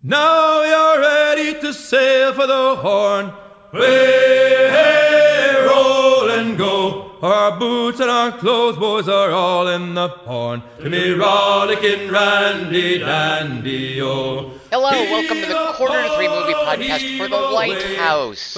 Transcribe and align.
Now 0.00 0.62
you're 0.62 1.00
ready 1.00 1.60
to 1.60 1.74
sail 1.74 2.32
for 2.32 2.46
the 2.46 2.76
horn. 2.76 3.32
Way, 3.72 4.70
hey, 4.70 5.66
roll 5.66 6.30
and 6.30 6.56
go. 6.56 7.18
Our 7.20 7.58
boots 7.58 7.98
and 7.98 8.08
our 8.08 8.30
clothes, 8.30 8.76
boys, 8.76 9.08
are 9.08 9.32
all 9.32 9.66
in 9.66 9.94
the 9.94 10.08
porn. 10.08 10.62
To 10.82 10.88
me, 10.88 11.10
rollicking 11.10 12.12
randy 12.12 13.00
dandy, 13.00 14.00
oh. 14.00 14.52
Hello, 14.70 14.92
welcome 14.92 15.40
to 15.40 15.46
the 15.46 15.72
Quarter 15.74 16.00
to 16.00 16.14
Three 16.14 16.28
Movie 16.28 16.54
Podcast 16.54 17.18
for 17.18 17.26
The 17.26 17.36
Lighthouse. 17.36 18.54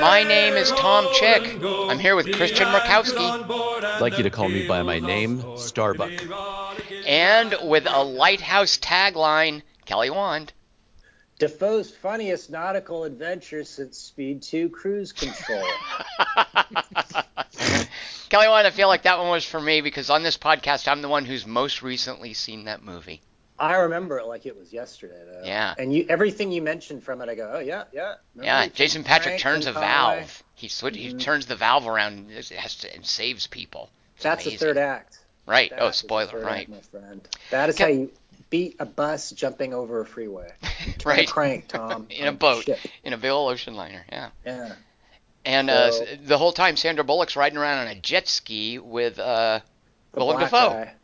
My 0.00 0.24
name 0.24 0.54
is 0.54 0.72
Tom 0.72 1.06
Chick. 1.14 1.62
I'm 1.62 2.00
here 2.00 2.16
with 2.16 2.34
Christian 2.34 2.66
Murkowski. 2.66 3.84
I'd 3.84 4.00
like 4.00 4.18
you 4.18 4.24
to 4.24 4.30
call 4.30 4.48
me 4.48 4.66
by 4.66 4.82
my 4.82 4.98
name, 4.98 5.56
Starbuck. 5.56 6.10
And 7.06 7.54
with 7.62 7.86
a 7.88 8.02
Lighthouse 8.02 8.76
tagline, 8.78 9.62
Kelly 9.86 10.10
Wand. 10.10 10.52
Dafoe's 11.38 11.90
funniest 11.90 12.50
nautical 12.50 13.04
adventure 13.04 13.64
since 13.64 13.98
Speed 13.98 14.42
2 14.42 14.70
Cruise 14.70 15.12
Control. 15.12 15.62
Kelly 18.28 18.48
Wand, 18.48 18.66
I 18.66 18.70
feel 18.70 18.88
like 18.88 19.02
that 19.02 19.18
one 19.18 19.28
was 19.28 19.44
for 19.44 19.60
me 19.60 19.80
because 19.82 20.10
on 20.10 20.22
this 20.22 20.36
podcast, 20.36 20.88
I'm 20.88 21.02
the 21.02 21.08
one 21.08 21.24
who's 21.24 21.46
most 21.46 21.82
recently 21.82 22.34
seen 22.34 22.64
that 22.64 22.82
movie. 22.82 23.20
I 23.58 23.76
remember 23.76 24.18
it 24.18 24.26
like 24.26 24.44
it 24.44 24.56
was 24.56 24.72
yesterday, 24.72 25.22
though. 25.24 25.46
Yeah. 25.46 25.74
And 25.78 25.92
you, 25.92 26.06
everything 26.08 26.52
you 26.52 26.60
mentioned 26.60 27.02
from 27.02 27.22
it, 27.22 27.28
I 27.28 27.34
go, 27.34 27.52
oh 27.54 27.58
yeah, 27.60 27.84
yeah. 27.92 28.14
Yeah, 28.40 28.66
Jason 28.68 29.04
Patric 29.04 29.40
Frank 29.40 29.40
turns 29.40 29.66
a 29.66 29.72
Conway? 29.72 29.88
valve. 29.88 30.44
He 30.54 30.68
swi- 30.68 30.94
he 30.94 31.08
mm-hmm. 31.08 31.18
turns 31.18 31.46
the 31.46 31.56
valve 31.56 31.86
around 31.86 32.14
and 32.14 32.30
has 32.30 32.76
to, 32.76 32.94
and 32.94 33.06
saves 33.06 33.46
people. 33.46 33.90
It's 34.16 34.24
That's 34.24 34.44
the 34.44 34.56
third 34.56 34.76
act. 34.76 35.18
Right. 35.46 35.72
Oh, 35.72 35.76
that 35.76 35.84
oh, 35.84 35.90
spoiler. 35.92 36.40
Right. 36.40 36.62
act, 36.62 36.68
my 36.70 36.80
friend. 36.80 37.28
That 37.50 37.68
is 37.68 37.76
Can- 37.76 37.86
how 37.86 37.92
you 37.92 38.12
beat 38.50 38.76
a 38.78 38.86
bus 38.86 39.30
jumping 39.30 39.74
over 39.74 40.00
a 40.00 40.06
freeway. 40.06 40.48
Turn 40.98 41.16
Right. 41.16 41.28
crank, 41.28 41.68
Tom. 41.68 42.06
In 42.10 42.26
a 42.26 42.32
boat. 42.32 42.68
In 43.04 43.12
a 43.12 43.16
big 43.18 43.30
old 43.30 43.52
ocean 43.52 43.74
liner. 43.74 44.04
Yeah. 44.10 44.30
Yeah. 44.44 44.72
And 45.44 45.70
uh, 45.70 45.92
So- 45.92 46.02
s- 46.04 46.18
the 46.24 46.38
whole 46.38 46.52
time, 46.52 46.76
Sandra 46.76 47.04
Bullock's 47.04 47.36
riding 47.36 47.58
around 47.58 47.78
on 47.86 47.88
a 47.88 47.94
jet 48.00 48.28
ski 48.28 48.78
with 48.78 49.18
uh, 49.18 49.60
Willem 50.14 50.40
Dafoe. 50.40 50.70
guy. 50.70 50.94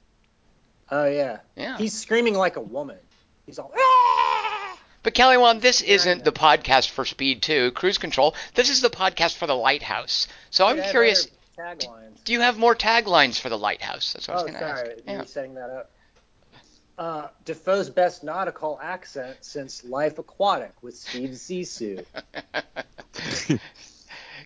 Oh 0.90 1.06
yeah. 1.06 1.38
Yeah. 1.56 1.78
He's 1.78 1.94
screaming 1.94 2.34
like 2.34 2.56
a 2.56 2.60
woman. 2.60 2.98
He's 3.46 3.58
all. 3.58 3.72
"Ah!" 3.76 4.76
But 5.02 5.14
Kelly 5.14 5.36
Wand, 5.36 5.60
this 5.62 5.80
isn't 5.80 6.22
the 6.24 6.32
podcast 6.32 6.90
for 6.90 7.04
Speed 7.04 7.42
2, 7.42 7.72
Cruise 7.72 7.98
Control. 7.98 8.34
This 8.54 8.68
is 8.70 8.82
the 8.82 8.90
podcast 8.90 9.36
for 9.36 9.46
the 9.48 9.56
Lighthouse. 9.56 10.28
So 10.50 10.64
I'm 10.66 10.80
curious, 10.90 11.26
Taglines. 11.58 12.22
do 12.24 12.32
you 12.34 12.40
have 12.40 12.56
more 12.56 12.76
taglines 12.76 13.40
for 13.40 13.48
the 13.48 13.58
Lighthouse? 13.58 14.12
That's 14.12 14.28
what 14.28 14.36
I 14.36 14.40
Oh, 14.40 14.42
was 14.44 14.52
going 14.52 14.62
to 14.62 14.68
sorry. 14.76 14.90
ask. 14.90 14.96
You 14.98 15.02
Yeah. 15.12 15.18
were 15.18 15.26
setting 15.26 15.54
that 15.54 15.70
up. 15.70 15.90
Uh, 16.98 17.28
Dafoe's 17.44 17.88
best 17.90 18.22
nautical 18.22 18.78
accent 18.82 19.36
since 19.40 19.82
Life 19.84 20.18
Aquatic 20.18 20.72
with 20.82 20.96
Steve 20.96 21.30
Zissou. 21.30 22.04
He's 23.16 23.58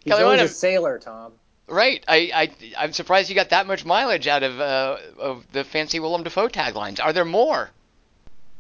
Kelly, 0.07 0.23
always 0.23 0.41
a 0.41 0.45
a- 0.45 0.49
sailor, 0.49 0.99
Tom. 0.99 1.33
Right. 1.69 2.05
I, 2.07 2.31
I, 2.33 2.51
I'm 2.79 2.93
surprised 2.93 3.29
you 3.29 3.35
got 3.35 3.51
that 3.51 3.67
much 3.67 3.85
mileage 3.85 4.29
out 4.29 4.45
of, 4.45 4.61
uh, 4.61 4.99
of 5.19 5.51
the 5.53 5.65
fancy 5.65 5.99
Willem 5.99 6.23
Dafoe 6.23 6.49
taglines. 6.49 7.01
Are 7.05 7.13
there 7.13 7.25
more? 7.25 7.71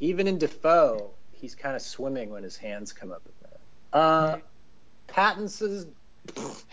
Even 0.00 0.26
in 0.26 0.38
Dafoe, 0.38 1.10
he's 1.32 1.54
kind 1.54 1.76
of 1.76 1.82
swimming 1.82 2.30
when 2.30 2.42
his 2.42 2.56
hands 2.56 2.92
come 2.92 3.12
up. 3.12 3.22
Uh, 3.92 4.38
Pattinson's. 5.08 5.86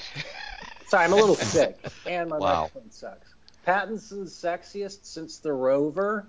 Sorry, 0.88 1.06
I'm 1.06 1.14
a 1.14 1.16
little 1.16 1.36
sick, 1.36 1.78
and 2.08 2.30
my 2.30 2.38
Wow. 2.40 2.64
microphone 2.64 2.92
sucks. 2.92 3.34
Pattinson's 3.66 4.34
sexiest 4.34 5.06
since 5.06 5.38
The 5.38 5.54
Rover. 5.54 6.26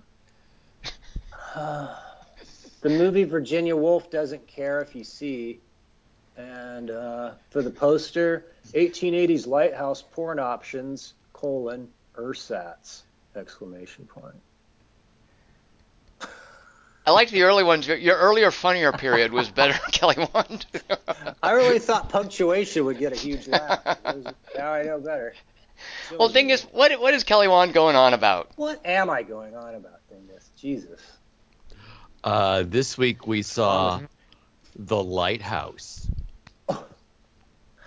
the 2.81 2.91
movie 2.91 3.25
Virginia 3.25 3.77
Woolf 3.77 4.11
doesn't 4.11 4.47
care 4.47 4.81
if 4.81 4.95
you 4.95 5.05
see. 5.05 5.61
And 6.37 6.91
uh, 6.91 7.33
for 7.51 7.63
the 7.63 7.71
poster, 7.71 8.47
1880s 8.73 9.47
lighthouse 9.47 10.03
porn 10.03 10.39
options 10.41 11.15
colon 11.33 11.89
ersatz 12.19 13.03
exclamation 13.37 14.07
point. 14.07 14.35
I 17.07 17.11
liked 17.11 17.33
the 17.33 17.43
early 17.43 17.63
ones. 17.65 17.87
Your- 17.87 17.99
Your 17.99 18.17
earlier, 18.17 18.51
funnier 18.51 18.91
period 18.93 19.33
was 19.33 19.51
better, 19.51 19.75
Kelly 19.93 20.27
Wand. 20.33 20.67
I 21.43 21.53
really 21.53 21.79
thought 21.79 22.09
punctuation 22.09 22.85
would 22.87 22.99
get 22.99 23.13
a 23.13 23.17
huge 23.17 23.47
laugh. 23.47 23.85
Was- 24.05 24.25
now 24.57 24.73
I 24.73 24.83
know 24.85 24.99
better. 25.01 25.35
well, 26.11 26.29
the 26.29 26.35
thing 26.35 26.51
is, 26.51 26.63
what, 26.73 26.99
what 27.01 27.13
is 27.15 27.23
Kelly 27.25 27.47
Wand 27.47 27.75
going 27.75 27.95
on 27.95 28.15
about? 28.15 28.51
what 28.57 28.85
am 28.87 29.11
I 29.11 29.23
going 29.23 29.55
on 29.55 29.75
about, 29.75 30.01
Dingus? 30.09 30.51
Jesus. 30.59 31.01
Uh, 32.25 32.65
this 32.67 32.97
week 32.97 33.27
we 33.27 33.43
saw 33.43 34.01
The 34.77 35.03
Lighthouse, 35.03 36.09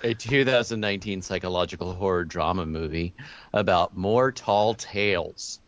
a 0.04 0.14
2019 0.14 1.24
psychological 1.24 1.92
horror 1.92 2.24
drama 2.24 2.68
movie 2.68 3.16
about 3.52 3.98
more 3.98 4.32
tall 4.32 4.76
tales. 4.76 5.60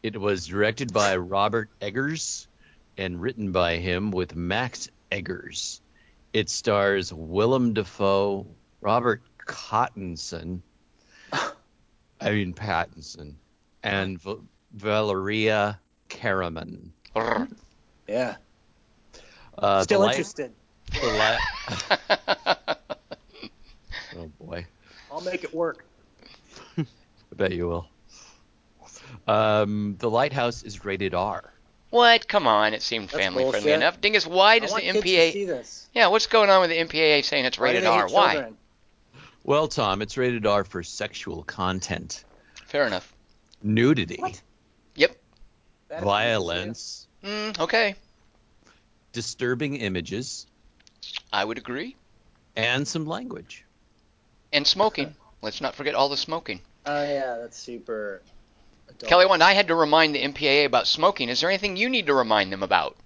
It 0.00 0.16
was 0.16 0.46
directed 0.46 0.92
by 0.92 1.16
Robert 1.16 1.70
Eggers 1.80 2.46
and 2.96 3.20
written 3.20 3.50
by 3.50 3.78
him 3.78 4.12
with 4.12 4.36
Max 4.36 4.88
Eggers. 5.10 5.80
It 6.32 6.50
stars 6.50 7.12
Willem 7.12 7.72
Dafoe, 7.72 8.46
Robert 8.80 9.22
Cottinson, 9.44 10.60
I 11.32 12.30
mean 12.30 12.54
Pattinson, 12.54 13.34
and 13.82 14.22
v- 14.22 14.36
Valeria 14.72 15.80
Karaman. 16.08 16.90
Brr. 18.12 18.18
Yeah. 18.18 18.36
Uh, 19.58 19.82
Still 19.82 20.00
the 20.00 20.06
light- 20.06 20.12
interested. 20.16 20.52
the 21.00 21.06
li- 21.06 21.96
oh 24.16 24.30
boy, 24.40 24.66
I'll 25.10 25.20
make 25.22 25.44
it 25.44 25.54
work. 25.54 25.84
I 26.78 26.84
bet 27.36 27.52
you 27.52 27.66
will. 27.68 27.86
Um, 29.26 29.96
the 29.98 30.10
lighthouse 30.10 30.62
is 30.62 30.84
rated 30.84 31.14
R. 31.14 31.52
what? 31.90 32.26
Come 32.28 32.46
on, 32.46 32.72
it 32.74 32.82
seemed 32.82 33.08
That's 33.10 33.22
family 33.24 33.48
friendly 33.50 33.72
enough. 33.72 34.00
Dingus, 34.00 34.26
why 34.26 34.54
I 34.54 34.58
does 34.58 34.70
the 34.70 34.74
want 34.74 34.84
kids 34.84 35.00
to 35.02 35.08
MPA? 35.10 35.32
see 35.32 35.44
this. 35.44 35.88
Yeah, 35.94 36.08
what's 36.08 36.26
going 36.26 36.50
on 36.50 36.60
with 36.62 36.70
the 36.70 36.78
MPAA 36.78 37.24
saying 37.24 37.44
it's 37.44 37.58
rated 37.58 37.82
they 37.84 37.86
R? 37.88 38.08
Why? 38.08 38.32
children? 38.34 38.56
Well, 39.44 39.68
Tom, 39.68 40.02
it's 40.02 40.16
rated 40.16 40.46
R 40.46 40.64
for 40.64 40.82
sexual 40.82 41.42
content, 41.44 42.24
Fair 42.66 42.86
enough. 42.86 43.12
nudity, 43.62 44.16
What? 44.18 44.40
Yep. 44.94 45.16
That 45.88 45.98
is 45.98 46.04
violence, 46.04 47.06
Mm, 47.24 47.58
okay, 47.60 47.94
disturbing 49.12 49.76
images, 49.76 50.46
I 51.32 51.44
would 51.44 51.58
agree. 51.58 51.96
and 52.56 52.86
some 52.86 53.06
language. 53.06 53.64
And 54.52 54.66
smoking. 54.66 55.14
Let's 55.40 55.60
not 55.60 55.74
forget 55.74 55.94
all 55.94 56.08
the 56.08 56.16
smoking. 56.16 56.60
Oh 56.84 57.02
yeah, 57.02 57.38
that's 57.40 57.58
super. 57.58 58.22
Adult. 58.88 59.08
Kelly, 59.08 59.26
one, 59.26 59.40
I 59.40 59.52
had 59.52 59.68
to 59.68 59.74
remind 59.74 60.14
the 60.14 60.22
MPAA 60.22 60.66
about 60.66 60.86
smoking. 60.86 61.28
Is 61.28 61.40
there 61.40 61.50
anything 61.50 61.76
you 61.76 61.88
need 61.88 62.06
to 62.06 62.14
remind 62.14 62.52
them 62.52 62.62
about? 62.62 62.96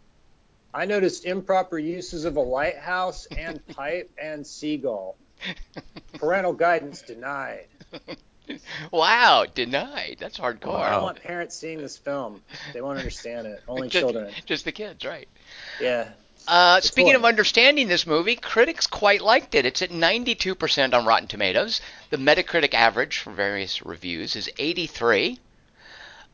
I 0.74 0.84
noticed 0.84 1.24
improper 1.24 1.78
uses 1.78 2.24
of 2.24 2.36
a 2.36 2.40
lighthouse 2.40 3.26
and 3.26 3.64
pipe 3.68 4.10
and 4.20 4.46
seagull. 4.46 5.16
Parental 6.14 6.52
guidance 6.52 7.02
denied. 7.02 7.66
wow, 8.90 9.46
denied. 9.52 10.16
That's 10.20 10.38
hardcore. 10.38 10.80
I 10.80 10.90
don't 10.90 11.02
want 11.02 11.22
parents 11.22 11.56
seeing 11.56 11.78
this 11.78 11.96
film. 11.96 12.42
They 12.72 12.80
won't 12.80 12.98
understand 12.98 13.46
it. 13.46 13.62
Only 13.68 13.88
just, 13.88 14.02
children. 14.02 14.32
Just 14.44 14.64
the 14.64 14.72
kids, 14.72 15.04
right? 15.04 15.28
Yeah. 15.80 16.10
Uh, 16.48 16.80
speaking 16.80 17.12
toy. 17.12 17.18
of 17.18 17.24
understanding 17.24 17.88
this 17.88 18.06
movie, 18.06 18.36
critics 18.36 18.86
quite 18.86 19.20
liked 19.20 19.54
it. 19.54 19.66
It's 19.66 19.82
at 19.82 19.90
92% 19.90 20.94
on 20.94 21.04
Rotten 21.04 21.26
Tomatoes. 21.26 21.80
The 22.10 22.18
Metacritic 22.18 22.72
average 22.72 23.18
for 23.18 23.32
various 23.32 23.84
reviews 23.84 24.36
is 24.36 24.48
83. 24.56 25.40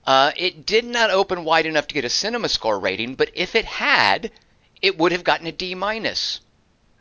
Uh, 0.04 0.32
it 0.36 0.66
did 0.66 0.84
not 0.84 1.10
open 1.10 1.44
wide 1.44 1.64
enough 1.64 1.86
to 1.86 1.94
get 1.94 2.04
a 2.04 2.10
cinema 2.10 2.48
score 2.48 2.78
rating, 2.78 3.14
but 3.14 3.30
if 3.34 3.54
it 3.54 3.64
had, 3.64 4.30
it 4.82 4.98
would 4.98 5.12
have 5.12 5.24
gotten 5.24 5.46
a 5.46 5.52
D 5.52 5.74
minus. 5.74 6.40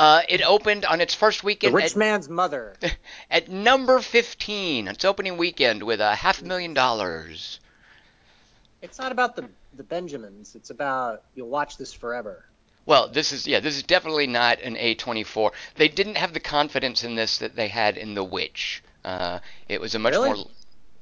Uh, 0.00 0.22
it 0.30 0.40
opened 0.40 0.86
on 0.86 1.02
its 1.02 1.14
first 1.14 1.44
weekend. 1.44 1.74
The 1.74 1.76
rich 1.76 1.90
at, 1.92 1.96
man's 1.96 2.26
mother. 2.26 2.74
at 3.30 3.50
number 3.50 4.00
15. 4.00 4.88
Its 4.88 5.04
opening 5.04 5.36
weekend 5.36 5.82
with 5.82 6.00
a 6.00 6.14
half 6.14 6.42
million 6.42 6.72
dollars. 6.72 7.60
It's 8.80 8.98
not 8.98 9.12
about 9.12 9.36
the 9.36 9.46
the 9.76 9.82
Benjamins. 9.82 10.54
It's 10.54 10.70
about 10.70 11.24
you'll 11.34 11.50
watch 11.50 11.76
this 11.76 11.92
forever. 11.92 12.46
Well, 12.86 13.08
this 13.08 13.30
is 13.30 13.46
yeah, 13.46 13.60
this 13.60 13.76
is 13.76 13.82
definitely 13.82 14.26
not 14.26 14.62
an 14.62 14.76
A24. 14.76 15.50
They 15.74 15.88
didn't 15.88 16.16
have 16.16 16.32
the 16.32 16.40
confidence 16.40 17.04
in 17.04 17.14
this 17.14 17.36
that 17.38 17.54
they 17.54 17.68
had 17.68 17.98
in 17.98 18.14
The 18.14 18.24
Witch. 18.24 18.82
Uh, 19.04 19.40
it 19.68 19.82
was 19.82 19.94
a 19.94 19.98
much 19.98 20.12
Really? 20.14 20.30
more 20.30 20.46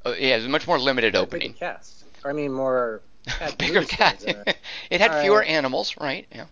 uh, 0.07 0.15
yeah, 0.19 0.35
it 0.35 0.39
was 0.39 0.47
a 0.47 0.49
much 0.49 0.67
more 0.67 0.81
limited 0.81 1.13
Bigger 1.13 1.23
opening. 1.23 1.53
cast. 1.53 2.03
I 2.25 2.33
mean, 2.33 2.53
more. 2.53 3.01
Bigger 3.59 3.75
movie 3.75 3.87
cat. 3.87 4.21
stars 4.21 4.25
in 4.25 4.43
it. 4.45 4.57
it 4.91 5.01
had 5.01 5.13
All 5.13 5.23
fewer 5.23 5.39
right. 5.39 5.49
animals, 5.49 5.97
right? 6.01 6.27
Yeah. 6.35 6.47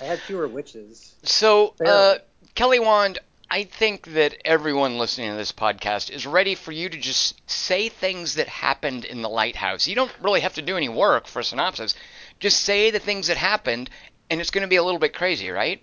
I 0.00 0.04
had 0.04 0.20
fewer 0.20 0.48
witches. 0.48 1.14
So, 1.22 1.74
uh, 1.84 2.16
Kelly 2.54 2.78
Wand, 2.78 3.18
I 3.50 3.64
think 3.64 4.12
that 4.14 4.36
everyone 4.44 4.98
listening 4.98 5.30
to 5.30 5.36
this 5.36 5.52
podcast 5.52 6.10
is 6.10 6.26
ready 6.26 6.54
for 6.54 6.72
you 6.72 6.88
to 6.88 6.98
just 6.98 7.40
say 7.50 7.88
things 7.88 8.36
that 8.36 8.48
happened 8.48 9.04
in 9.04 9.22
the 9.22 9.28
lighthouse. 9.28 9.86
You 9.86 9.94
don't 9.94 10.12
really 10.22 10.40
have 10.40 10.54
to 10.54 10.62
do 10.62 10.76
any 10.76 10.88
work 10.88 11.26
for 11.26 11.40
a 11.40 11.44
synopsis. 11.44 11.94
Just 12.38 12.62
say 12.62 12.90
the 12.90 12.98
things 12.98 13.26
that 13.26 13.36
happened, 13.36 13.90
and 14.30 14.40
it's 14.40 14.50
going 14.50 14.62
to 14.62 14.68
be 14.68 14.76
a 14.76 14.82
little 14.82 15.00
bit 15.00 15.14
crazy, 15.14 15.50
right? 15.50 15.82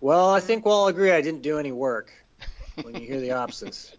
Well, 0.00 0.30
I 0.30 0.40
think 0.40 0.64
we'll 0.64 0.74
all 0.74 0.88
agree 0.88 1.10
I 1.10 1.22
didn't 1.22 1.42
do 1.42 1.58
any 1.58 1.72
work 1.72 2.12
when 2.82 2.94
you 2.94 3.06
hear 3.06 3.20
the 3.20 3.30
opsis. 3.30 3.94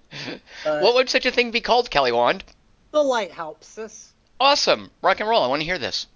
Uh, 0.66 0.80
what 0.82 0.94
would 0.94 1.10
such 1.10 1.26
a 1.26 1.32
thing 1.32 1.52
be 1.52 1.62
called, 1.62 1.90
Kelly 1.90 2.12
Wand? 2.12 2.44
the 2.92 3.04
lighthouses. 3.04 4.14
Awesome. 4.40 4.92
Rock 5.02 5.20
and 5.20 5.30
roll. 5.30 5.44
I 5.44 5.48
want 5.48 5.62
to 5.62 5.66
hear 5.66 5.78
this. 5.78 6.08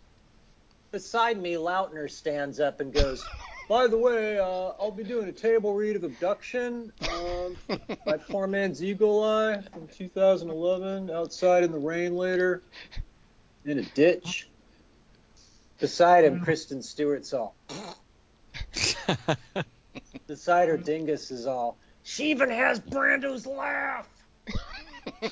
Beside 0.92 1.42
me, 1.42 1.54
Lautner 1.54 2.10
stands 2.10 2.60
up 2.60 2.82
and 2.82 2.92
goes, 2.94 3.26
By 3.70 3.88
the 3.88 3.98
way, 3.98 4.38
uh, 4.40 4.74
I'll 4.78 4.92
be 4.92 5.06
doing 5.06 5.30
a 5.30 5.32
table 5.32 5.74
read 5.74 5.96
of 5.96 6.04
Abduction 6.04 6.92
um, 7.10 7.56
by 8.06 8.18
poor 8.18 8.46
man's 8.46 8.84
Eagle 8.84 9.24
Eye 9.24 9.62
from 9.72 9.88
2011, 9.88 11.10
outside 11.10 11.64
in 11.64 11.72
the 11.72 11.80
rain 11.80 12.18
later, 12.18 12.64
in 13.64 13.80
a 13.80 13.84
ditch. 13.84 14.50
Beside 15.80 16.26
him, 16.26 16.42
Kristen 16.42 16.82
Stewart's 16.82 17.34
all. 17.34 17.56
Beside 20.28 20.68
her, 20.68 20.78
Dingus 20.78 21.32
is 21.32 21.48
all. 21.48 21.78
She 22.04 22.32
even 22.32 22.50
has 22.50 22.82
Brando's 22.82 23.48
laugh. 23.48 24.10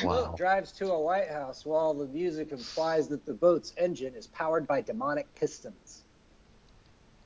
The 0.00 0.06
Wow. 0.06 0.26
boat 0.28 0.36
drives 0.36 0.72
to 0.72 0.86
a 0.86 0.94
lighthouse 0.96 1.66
while 1.66 1.92
the 1.94 2.06
music 2.06 2.52
implies 2.52 3.08
that 3.08 3.26
the 3.26 3.34
boat's 3.34 3.72
engine 3.76 4.14
is 4.14 4.26
powered 4.28 4.66
by 4.66 4.80
demonic 4.80 5.34
pistons. 5.34 6.04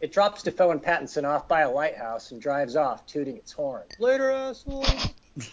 It 0.00 0.12
drops 0.12 0.42
Dafoe 0.42 0.70
and 0.72 0.82
Pattinson 0.82 1.24
off 1.24 1.46
by 1.46 1.60
a 1.62 1.70
lighthouse 1.70 2.32
and 2.32 2.40
drives 2.40 2.76
off, 2.76 3.06
tooting 3.06 3.36
its 3.36 3.52
horn. 3.52 3.84
Later, 3.98 4.30
assholes. 4.30 4.88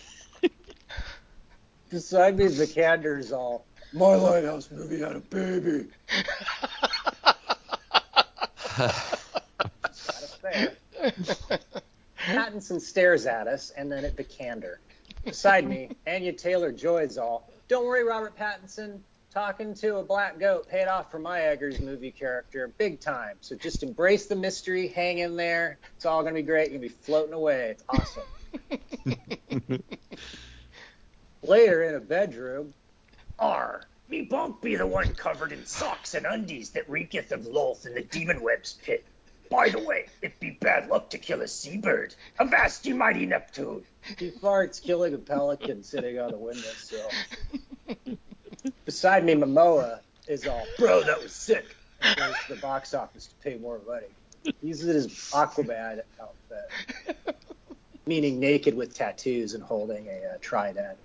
Beside 1.90 2.38
me, 2.38 2.46
Vikander's 2.46 3.32
all. 3.32 3.66
My 3.94 4.16
lighthouse 4.16 4.72
movie 4.72 5.00
had 5.00 5.16
a 5.16 5.20
baby. 5.20 5.88
Not. 8.78 9.02
Pattinson 12.18 12.80
stares 12.80 13.26
at 13.26 13.48
us 13.48 13.72
and 13.72 13.92
then 13.92 14.06
at 14.06 14.16
Vikander. 14.16 14.76
Beside 15.24 15.68
me, 15.68 15.90
Anya 16.08 16.34
Taylor 16.34 16.72
Joy's 16.72 17.18
all. 17.18 17.50
Don't 17.68 17.86
worry, 17.86 18.04
Robert 18.04 18.38
Pattinson. 18.38 19.00
Talking 19.32 19.74
to 19.76 19.98
a 19.98 20.04
black 20.04 20.40
goat 20.40 20.68
paid 20.68 20.88
off 20.88 21.10
for 21.10 21.18
my 21.18 21.40
Eggers 21.40 21.80
movie 21.80 22.12
character 22.12 22.68
big 22.78 23.00
time. 23.00 23.38
So 23.40 23.56
just 23.56 23.82
embrace 23.82 24.26
the 24.26 24.36
mystery, 24.36 24.90
hang 24.90 25.20
in 25.20 25.38
there. 25.38 25.78
It's 25.96 26.06
all 26.06 26.22
gonna 26.22 26.36
be 26.36 26.42
great. 26.42 26.70
You're 26.70 26.80
gonna 26.80 26.90
be 26.90 26.96
floating 27.02 27.34
away. 27.34 27.78
It's 27.78 27.84
awesome. 27.88 28.24
Later 31.44 31.84
in 31.84 31.96
a 31.96 32.02
bedroom, 32.02 32.74
R. 33.40 33.84
Me 34.10 34.28
won't 34.30 34.62
be 34.62 34.76
the 34.76 34.86
one 34.86 35.16
covered 35.16 35.54
in 35.54 35.66
socks 35.66 36.14
and 36.14 36.26
undies 36.26 36.72
that 36.72 36.90
reeketh 36.90 37.32
of 37.32 37.48
loath 37.48 37.86
in 37.86 37.94
the 37.94 38.02
demon 38.02 38.42
web's 38.42 38.74
pit. 38.84 39.06
By 39.52 39.68
the 39.68 39.80
way, 39.80 40.06
it'd 40.22 40.40
be 40.40 40.52
bad 40.52 40.88
luck 40.88 41.10
to 41.10 41.18
kill 41.18 41.42
a 41.42 41.48
seabird. 41.48 42.16
Avast 42.40 42.86
ye 42.86 42.94
mighty 42.94 43.26
Neptune. 43.26 43.84
He 44.18 44.32
farts 44.32 44.82
killing 44.82 45.14
a 45.14 45.18
pelican 45.18 45.84
sitting 45.84 46.18
on 46.20 46.34
a 46.34 46.38
windowsill. 46.38 47.10
Beside 48.86 49.26
me, 49.26 49.36
Momoa 49.36 50.00
is 50.28 50.48
all, 50.48 50.66
bro, 50.78 51.04
that 51.04 51.22
was 51.22 51.34
sick. 51.34 51.66
And 52.02 52.18
goes 52.18 52.36
to 52.48 52.56
the 52.56 52.62
box 52.62 52.94
office 52.94 53.28
to 53.28 53.36
pay 53.44 53.58
more 53.58 53.82
money. 53.86 54.08
He's 54.62 54.84
in 54.84 54.96
his 54.96 55.08
Aquaman 55.34 56.02
outfit, 56.20 57.36
meaning 58.06 58.40
naked 58.40 58.74
with 58.74 58.96
tattoos 58.96 59.54
and 59.54 59.62
holding 59.62 60.08
a 60.08 60.34
uh, 60.34 60.38
trident. 60.40 60.98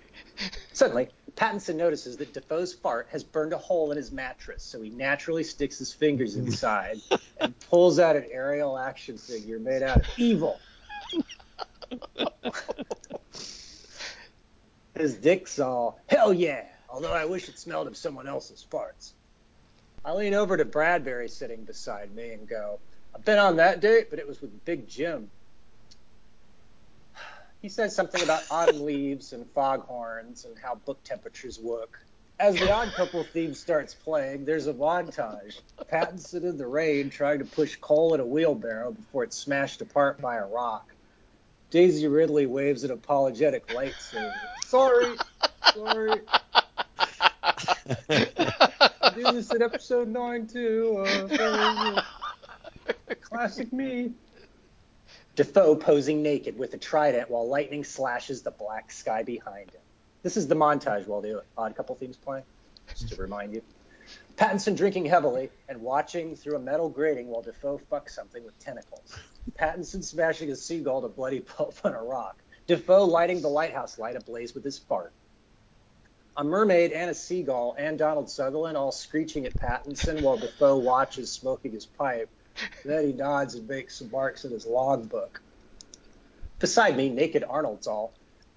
Suddenly, 0.71 1.09
Pattinson 1.37 1.75
notices 1.75 2.17
that 2.17 2.33
Dafoe's 2.33 2.73
fart 2.73 3.07
has 3.11 3.23
burned 3.23 3.53
a 3.53 3.57
hole 3.57 3.91
in 3.91 3.97
his 3.97 4.11
mattress, 4.11 4.63
so 4.63 4.81
he 4.81 4.89
naturally 4.89 5.43
sticks 5.43 5.77
his 5.77 5.93
fingers 5.93 6.35
inside 6.35 6.99
and 7.39 7.57
pulls 7.69 7.99
out 7.99 8.15
an 8.15 8.25
aerial 8.31 8.77
action 8.77 9.19
figure 9.19 9.59
made 9.59 9.83
out 9.83 9.97
of 9.99 10.05
evil. 10.17 10.59
His 14.95 15.13
dick's 15.13 15.59
all, 15.59 15.99
hell 16.07 16.33
yeah, 16.33 16.65
although 16.89 17.13
I 17.13 17.25
wish 17.25 17.47
it 17.49 17.59
smelled 17.59 17.85
of 17.85 17.95
someone 17.95 18.27
else's 18.27 18.65
farts. 18.69 19.11
I 20.03 20.13
lean 20.13 20.33
over 20.33 20.57
to 20.57 20.65
Bradbury 20.65 21.29
sitting 21.29 21.63
beside 21.65 22.15
me 22.15 22.31
and 22.31 22.49
go, 22.49 22.79
I've 23.13 23.23
been 23.23 23.37
on 23.37 23.57
that 23.57 23.79
date, 23.79 24.09
but 24.09 24.17
it 24.17 24.27
was 24.27 24.41
with 24.41 24.65
Big 24.65 24.87
Jim. 24.87 25.29
He 27.61 27.69
says 27.69 27.95
something 27.95 28.21
about 28.21 28.43
autumn 28.51 28.81
leaves 28.85 29.33
and 29.33 29.45
foghorns 29.51 30.45
and 30.45 30.57
how 30.57 30.75
book 30.75 31.03
temperatures 31.03 31.59
work. 31.59 31.99
As 32.39 32.55
the 32.55 32.71
Odd 32.71 32.93
Couple 32.93 33.23
theme 33.23 33.55
starts 33.55 33.95
playing, 33.95 34.45
there's 34.45 34.67
a 34.67 34.73
montage. 34.73 35.59
Pattinson 35.91 36.43
in 36.43 36.57
the 36.57 36.67
rain 36.67 37.09
trying 37.09 37.39
to 37.39 37.45
push 37.45 37.75
coal 37.77 38.13
in 38.13 38.19
a 38.19 38.25
wheelbarrow 38.25 38.91
before 38.91 39.23
it's 39.23 39.35
smashed 39.35 39.81
apart 39.81 40.21
by 40.21 40.35
a 40.35 40.45
rock. 40.45 40.93
Daisy 41.71 42.07
Ridley 42.07 42.45
waves 42.45 42.83
an 42.83 42.91
apologetic 42.91 43.67
lightsaber. 43.67 44.33
Sorry, 44.65 45.15
sorry. 45.73 46.21
I 48.09 49.13
do 49.15 49.31
this 49.33 49.51
in 49.51 49.63
episode 49.63 50.07
nine 50.07 50.47
too. 50.47 51.03
Uh. 51.07 52.01
Classic 53.21 53.73
me. 53.73 54.13
Dafoe 55.37 55.75
posing 55.75 56.23
naked 56.23 56.57
with 56.57 56.73
a 56.73 56.79
trident 56.79 57.29
while 57.29 57.47
lightning 57.47 57.83
slashes 57.83 58.41
the 58.41 58.49
black 58.49 58.91
sky 58.91 59.21
behind 59.21 59.69
him. 59.69 59.81
This 60.23 60.35
is 60.35 60.47
the 60.47 60.55
montage 60.55 61.05
while 61.05 61.21
the 61.21 61.43
odd 61.55 61.75
couple 61.75 61.93
themes 61.93 62.17
playing, 62.17 62.43
just 62.89 63.09
to 63.09 63.21
remind 63.21 63.53
you. 63.53 63.61
Pattinson 64.35 64.75
drinking 64.75 65.05
heavily 65.05 65.51
and 65.69 65.79
watching 65.79 66.35
through 66.35 66.55
a 66.55 66.59
metal 66.59 66.89
grating 66.89 67.27
while 67.27 67.43
Dafoe 67.43 67.79
fucks 67.91 68.15
something 68.15 68.43
with 68.43 68.57
tentacles. 68.57 69.15
Pattinson 69.53 70.03
smashing 70.03 70.49
a 70.49 70.55
seagull 70.55 71.03
to 71.03 71.07
bloody 71.07 71.41
pulp 71.41 71.75
on 71.83 71.93
a 71.93 72.01
rock. 72.01 72.41
Dafoe 72.65 73.05
lighting 73.05 73.39
the 73.39 73.47
lighthouse 73.47 73.99
light 73.99 74.15
ablaze 74.15 74.55
with 74.55 74.63
his 74.63 74.79
fart. 74.79 75.13
A 76.37 76.43
mermaid 76.43 76.91
and 76.93 77.11
a 77.11 77.13
seagull 77.13 77.75
and 77.77 77.99
Donald 77.99 78.27
Sutherland 78.27 78.75
all 78.75 78.91
screeching 78.91 79.45
at 79.45 79.53
Pattinson 79.53 80.23
while 80.23 80.37
Dafoe 80.37 80.77
watches 80.77 81.31
smoking 81.31 81.73
his 81.73 81.85
pipe. 81.85 82.27
Then 82.85 83.07
he 83.07 83.13
nods 83.13 83.55
and 83.55 83.67
makes 83.67 83.95
some 83.95 84.11
marks 84.11 84.45
in 84.45 84.51
his 84.51 84.65
logbook. 84.65 85.41
Beside 86.59 86.97
me, 86.97 87.09
naked 87.09 87.43
Arnold's 87.43 87.87
all. 87.87 88.13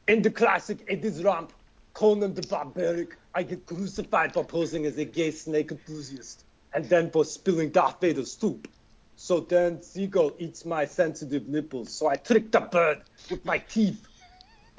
In 0.08 0.23
the 0.23 0.31
classic 0.31 0.85
Eddie's 0.88 1.23
Ramp, 1.23 1.52
Conan 1.94 2.35
the 2.35 2.43
Barbaric, 2.43 3.17
I 3.35 3.43
get 3.43 3.67
crucified 3.67 4.32
for 4.32 4.44
posing 4.44 4.87
as 4.87 4.97
a 4.99 5.05
gay 5.05 5.31
snake 5.31 5.70
enthusiast, 5.70 6.44
and 6.73 6.85
then 6.87 7.11
for 7.11 7.25
spilling 7.25 7.70
Darth 7.70 8.00
Vader's 8.00 8.33
soup. 8.33 8.69
So 9.16 9.40
then 9.40 9.83
Seagull 9.83 10.33
eats 10.38 10.64
my 10.64 10.87
sensitive 10.87 11.47
nipples, 11.47 11.92
so 11.92 12.07
I 12.07 12.16
trick 12.16 12.50
the 12.50 12.61
bird 12.61 13.02
with 13.30 13.45
my 13.45 13.59
teeth. 13.59 14.09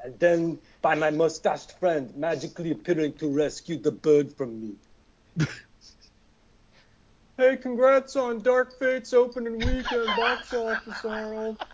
And 0.02 0.18
then 0.18 0.58
by 0.80 0.96
my 0.96 1.10
mustached 1.10 1.78
friend 1.78 2.12
magically 2.16 2.72
appearing 2.72 3.12
to 3.14 3.28
rescue 3.28 3.78
the 3.78 3.92
bird 3.92 4.32
from 4.32 4.60
me. 4.60 4.74
Hey, 7.38 7.56
congrats 7.56 8.14
on 8.14 8.42
Dark 8.42 8.78
Fate's 8.78 9.14
opening 9.14 9.58
weekend 9.58 10.06
box 10.16 10.52
office, 10.52 11.04
Arnold. 11.04 11.58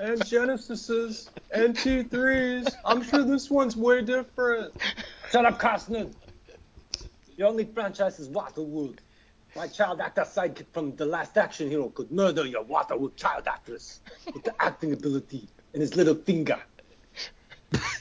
And 0.00 0.24
Genesis's 0.26 1.30
and 1.52 1.76
T3's. 1.76 2.74
I'm 2.84 3.02
sure 3.02 3.22
this 3.22 3.50
one's 3.50 3.76
way 3.76 4.02
different. 4.02 4.74
Shut 5.30 5.44
up, 5.44 5.60
Costner. 5.60 6.12
The 7.36 7.44
only 7.44 7.66
franchise 7.66 8.18
is 8.18 8.28
Waterworld. 8.28 8.98
My 9.54 9.68
child 9.68 10.00
actor 10.00 10.22
sidekick 10.22 10.66
from 10.72 10.96
The 10.96 11.04
Last 11.04 11.36
Action 11.36 11.68
Hero 11.70 11.88
could 11.90 12.10
murder 12.10 12.46
your 12.46 12.64
Waterworld 12.64 13.14
child 13.16 13.46
actress 13.46 14.00
with 14.32 14.42
the 14.42 14.54
acting 14.60 14.92
ability 14.92 15.48
in 15.74 15.80
his 15.80 15.94
little 15.94 16.16
finger. 16.16 16.60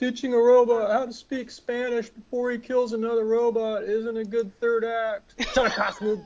Teaching 0.00 0.32
a 0.32 0.38
robot 0.38 0.90
how 0.90 1.04
to 1.04 1.12
speak 1.12 1.50
Spanish 1.50 2.08
before 2.08 2.50
he 2.50 2.56
kills 2.56 2.94
another 2.94 3.26
robot 3.26 3.82
isn't 3.82 4.16
a 4.16 4.24
good 4.24 4.50
third 4.58 4.82
act. 4.82 5.34
Shut. 5.52 5.70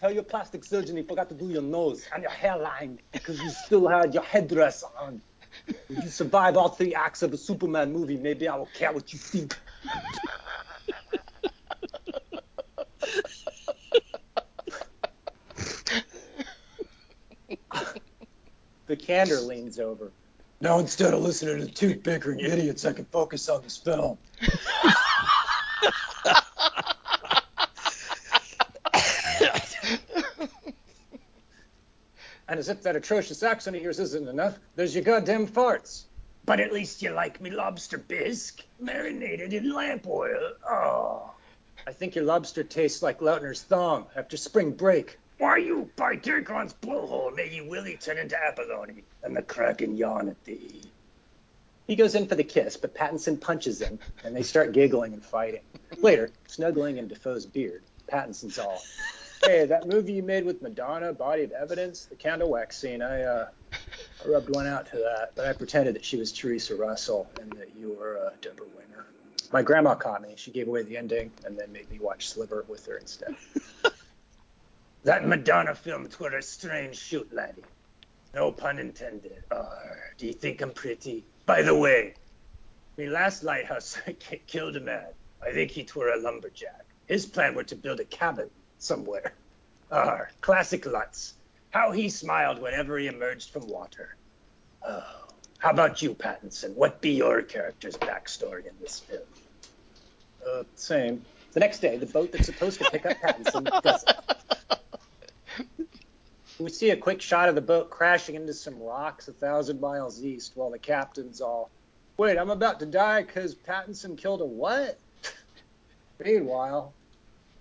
Tell 0.00 0.10
your 0.10 0.24
plastic 0.24 0.64
surgeon 0.64 0.96
he 0.96 1.04
forgot 1.04 1.28
to 1.28 1.36
do 1.36 1.48
your 1.48 1.62
nose 1.62 2.04
and 2.12 2.24
your 2.24 2.32
hairline 2.32 2.98
because 3.12 3.40
you 3.40 3.50
still 3.50 3.86
had 3.86 4.12
your 4.12 4.24
headdress 4.24 4.82
on. 4.98 5.22
If 5.68 5.76
you 5.88 6.08
survive 6.08 6.56
all 6.56 6.70
three 6.70 6.92
acts 6.92 7.22
of 7.22 7.32
a 7.32 7.36
Superman 7.36 7.92
movie, 7.92 8.16
maybe 8.16 8.48
I 8.48 8.56
will 8.56 8.68
care 8.74 8.92
what 8.92 9.12
you 9.12 9.20
think. 9.20 9.56
the 18.88 18.96
candor 18.96 19.38
leans 19.40 19.78
over. 19.78 20.10
Now 20.60 20.78
instead 20.78 21.12
of 21.12 21.22
listening 21.22 21.66
to 21.66 21.72
two 21.72 21.96
bickering 21.96 22.40
idiots, 22.40 22.84
I 22.84 22.92
can 22.92 23.04
focus 23.06 23.48
on 23.48 23.62
this 23.62 23.76
film. 23.76 24.18
and 32.48 32.58
as 32.58 32.68
if 32.68 32.82
that 32.82 32.96
atrocious 32.96 33.42
accent 33.42 33.76
of 33.76 33.82
yours 33.82 34.00
isn't 34.00 34.28
enough, 34.28 34.58
there's 34.76 34.94
your 34.94 35.04
goddamn 35.04 35.46
farts. 35.46 36.04
But 36.46 36.60
at 36.60 36.72
least 36.72 37.02
you 37.02 37.10
like 37.10 37.40
me 37.40 37.50
lobster 37.50 37.98
bisque, 37.98 38.64
marinated 38.80 39.52
in 39.52 39.74
lamp 39.74 40.06
oil. 40.06 40.52
Oh. 40.66 41.32
I 41.86 41.92
think 41.92 42.14
your 42.14 42.24
lobster 42.24 42.64
tastes 42.64 43.02
like 43.02 43.20
Lautner's 43.20 43.62
thong 43.62 44.06
after 44.16 44.36
spring 44.36 44.72
break. 44.72 45.18
Why 45.38 45.58
you 45.58 45.90
by 45.96 46.16
Dirkon's 46.16 46.72
blowhole 46.72 47.34
made 47.34 47.52
you 47.52 47.68
Willie 47.68 47.98
turn 47.98 48.18
into 48.18 48.36
Apollone 48.36 49.02
and 49.22 49.36
the 49.36 49.42
Kraken 49.42 49.96
yawn 49.96 50.28
at 50.28 50.42
thee. 50.44 50.90
He 51.86 51.94
goes 51.94 52.14
in 52.14 52.26
for 52.26 52.34
the 52.34 52.44
kiss, 52.44 52.76
but 52.76 52.94
Pattinson 52.94 53.40
punches 53.40 53.80
him, 53.80 53.98
and 54.24 54.34
they 54.34 54.42
start 54.42 54.72
giggling 54.72 55.12
and 55.12 55.24
fighting. 55.24 55.60
Later, 55.98 56.30
snuggling 56.48 56.96
in 56.96 57.06
Dafoe's 57.06 57.46
beard, 57.46 57.84
Pattinson's 58.10 58.58
all, 58.58 58.82
"Hey, 59.44 59.66
that 59.66 59.86
movie 59.86 60.14
you 60.14 60.22
made 60.22 60.44
with 60.44 60.62
Madonna, 60.62 61.12
Body 61.12 61.44
of 61.44 61.52
Evidence, 61.52 62.06
the 62.06 62.16
candle 62.16 62.50
wax 62.50 62.76
scene. 62.78 63.02
I 63.02 63.22
uh, 63.22 63.48
I 63.72 64.28
rubbed 64.28 64.54
one 64.54 64.66
out 64.66 64.86
to 64.90 64.96
that, 64.96 65.32
but 65.36 65.46
I 65.46 65.52
pretended 65.52 65.94
that 65.94 66.04
she 66.04 66.16
was 66.16 66.32
Theresa 66.32 66.74
Russell 66.74 67.30
and 67.40 67.52
that 67.52 67.76
you 67.76 67.92
were 67.92 68.18
uh, 68.26 68.30
Deborah 68.40 68.66
Winger. 68.74 69.06
My 69.52 69.62
grandma 69.62 69.94
caught 69.94 70.22
me. 70.22 70.34
She 70.36 70.50
gave 70.50 70.66
away 70.66 70.82
the 70.82 70.96
ending 70.96 71.30
and 71.44 71.56
then 71.56 71.70
made 71.72 71.88
me 71.90 72.00
watch 72.00 72.28
Sliver 72.28 72.64
with 72.66 72.84
her 72.86 72.96
instead. 72.96 73.36
That 75.06 75.24
Madonna 75.24 75.72
film 75.72 76.08
twere 76.08 76.36
a 76.36 76.42
strange 76.42 76.98
shoot, 76.98 77.32
laddie. 77.32 77.62
No 78.34 78.50
pun 78.50 78.80
intended. 78.80 79.44
Arr, 79.52 80.12
do 80.18 80.26
you 80.26 80.32
think 80.32 80.60
I'm 80.60 80.72
pretty? 80.72 81.24
By 81.46 81.62
the 81.62 81.76
way, 81.76 82.14
me 82.96 83.08
last 83.08 83.44
lighthouse 83.44 83.96
ki- 84.18 84.42
killed 84.48 84.74
a 84.74 84.80
man. 84.80 85.06
I 85.40 85.52
think 85.52 85.70
he 85.70 85.84
twere 85.84 86.12
a 86.12 86.20
lumberjack. 86.20 86.84
His 87.06 87.24
plan 87.24 87.54
were 87.54 87.62
to 87.62 87.76
build 87.76 88.00
a 88.00 88.04
cabin 88.04 88.50
somewhere. 88.78 89.34
Arr, 89.92 90.32
classic 90.40 90.84
Lutz. 90.86 91.34
How 91.70 91.92
he 91.92 92.08
smiled 92.08 92.60
whenever 92.60 92.98
he 92.98 93.06
emerged 93.06 93.50
from 93.50 93.68
water. 93.68 94.16
Oh, 94.84 95.28
how 95.58 95.70
about 95.70 96.02
you, 96.02 96.16
Pattinson? 96.16 96.74
What 96.74 97.00
be 97.00 97.10
your 97.10 97.42
character's 97.42 97.96
backstory 97.96 98.66
in 98.66 98.74
this 98.80 98.98
film? 98.98 99.22
Uh, 100.44 100.64
same. 100.74 101.24
The 101.52 101.60
next 101.60 101.78
day, 101.78 101.96
the 101.96 102.06
boat 102.06 102.32
that's 102.32 102.46
supposed 102.46 102.80
to 102.80 102.90
pick 102.90 103.06
up 103.06 103.16
Pattinson 103.18 103.82
doesn't. 103.84 104.10
We 106.58 106.70
see 106.70 106.90
a 106.90 106.96
quick 106.96 107.20
shot 107.20 107.48
of 107.48 107.54
the 107.54 107.60
boat 107.60 107.90
crashing 107.90 108.34
into 108.34 108.54
some 108.54 108.82
rocks 108.82 109.28
a 109.28 109.32
thousand 109.32 109.80
miles 109.80 110.24
east 110.24 110.52
while 110.54 110.70
the 110.70 110.78
captain's 110.78 111.40
all, 111.40 111.70
wait, 112.16 112.38
I'm 112.38 112.50
about 112.50 112.80
to 112.80 112.86
die 112.86 113.22
because 113.22 113.54
Pattinson 113.54 114.16
killed 114.16 114.40
a 114.40 114.46
what? 114.46 114.98
Meanwhile, 116.24 116.94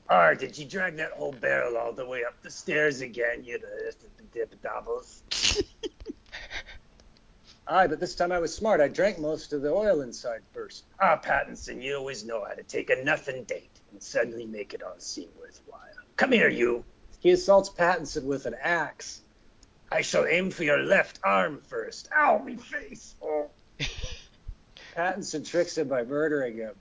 Arr, 0.09 0.35
did 0.35 0.57
you 0.57 0.65
drag 0.65 0.95
that 0.97 1.11
whole 1.11 1.33
barrel 1.33 1.77
all 1.77 1.91
the 1.91 2.05
way 2.05 2.23
up 2.23 2.41
the 2.41 2.49
stairs 2.49 3.01
again, 3.01 3.43
you 3.43 3.59
dip 4.31 4.61
doubles? 4.61 5.23
aye, 7.67 7.87
but 7.87 7.99
this 7.99 8.15
time 8.15 8.31
I 8.31 8.39
was 8.39 8.53
smart. 8.53 8.79
I 8.79 8.87
drank 8.87 9.19
most 9.19 9.51
of 9.51 9.61
the 9.61 9.71
oil 9.71 10.01
inside 10.01 10.41
first. 10.53 10.85
Ah, 11.01 11.19
Pattinson, 11.21 11.81
you 11.81 11.97
always 11.97 12.23
know 12.23 12.45
how 12.45 12.53
to 12.53 12.63
take 12.63 12.91
a 12.91 13.03
nothing 13.03 13.43
date 13.43 13.81
and 13.91 14.01
suddenly 14.01 14.45
make 14.45 14.73
it 14.73 14.83
all 14.83 14.95
seem 14.99 15.29
worthwhile. 15.39 15.81
Come 16.15 16.31
here, 16.31 16.49
you. 16.49 16.85
He 17.19 17.31
assaults 17.31 17.69
Pattinson 17.69 18.23
with 18.23 18.45
an 18.45 18.55
axe. 18.61 19.21
I 19.91 20.01
shall 20.01 20.25
aim 20.25 20.51
for 20.51 20.63
your 20.63 20.79
left 20.79 21.19
arm 21.23 21.61
first. 21.67 22.09
Ow, 22.15 22.39
me 22.39 22.55
face. 22.55 23.15
Oh. 23.21 23.49
Pattinson 24.95 25.47
tricks 25.47 25.77
him 25.77 25.87
by 25.87 26.03
murdering 26.03 26.57
him. 26.57 26.75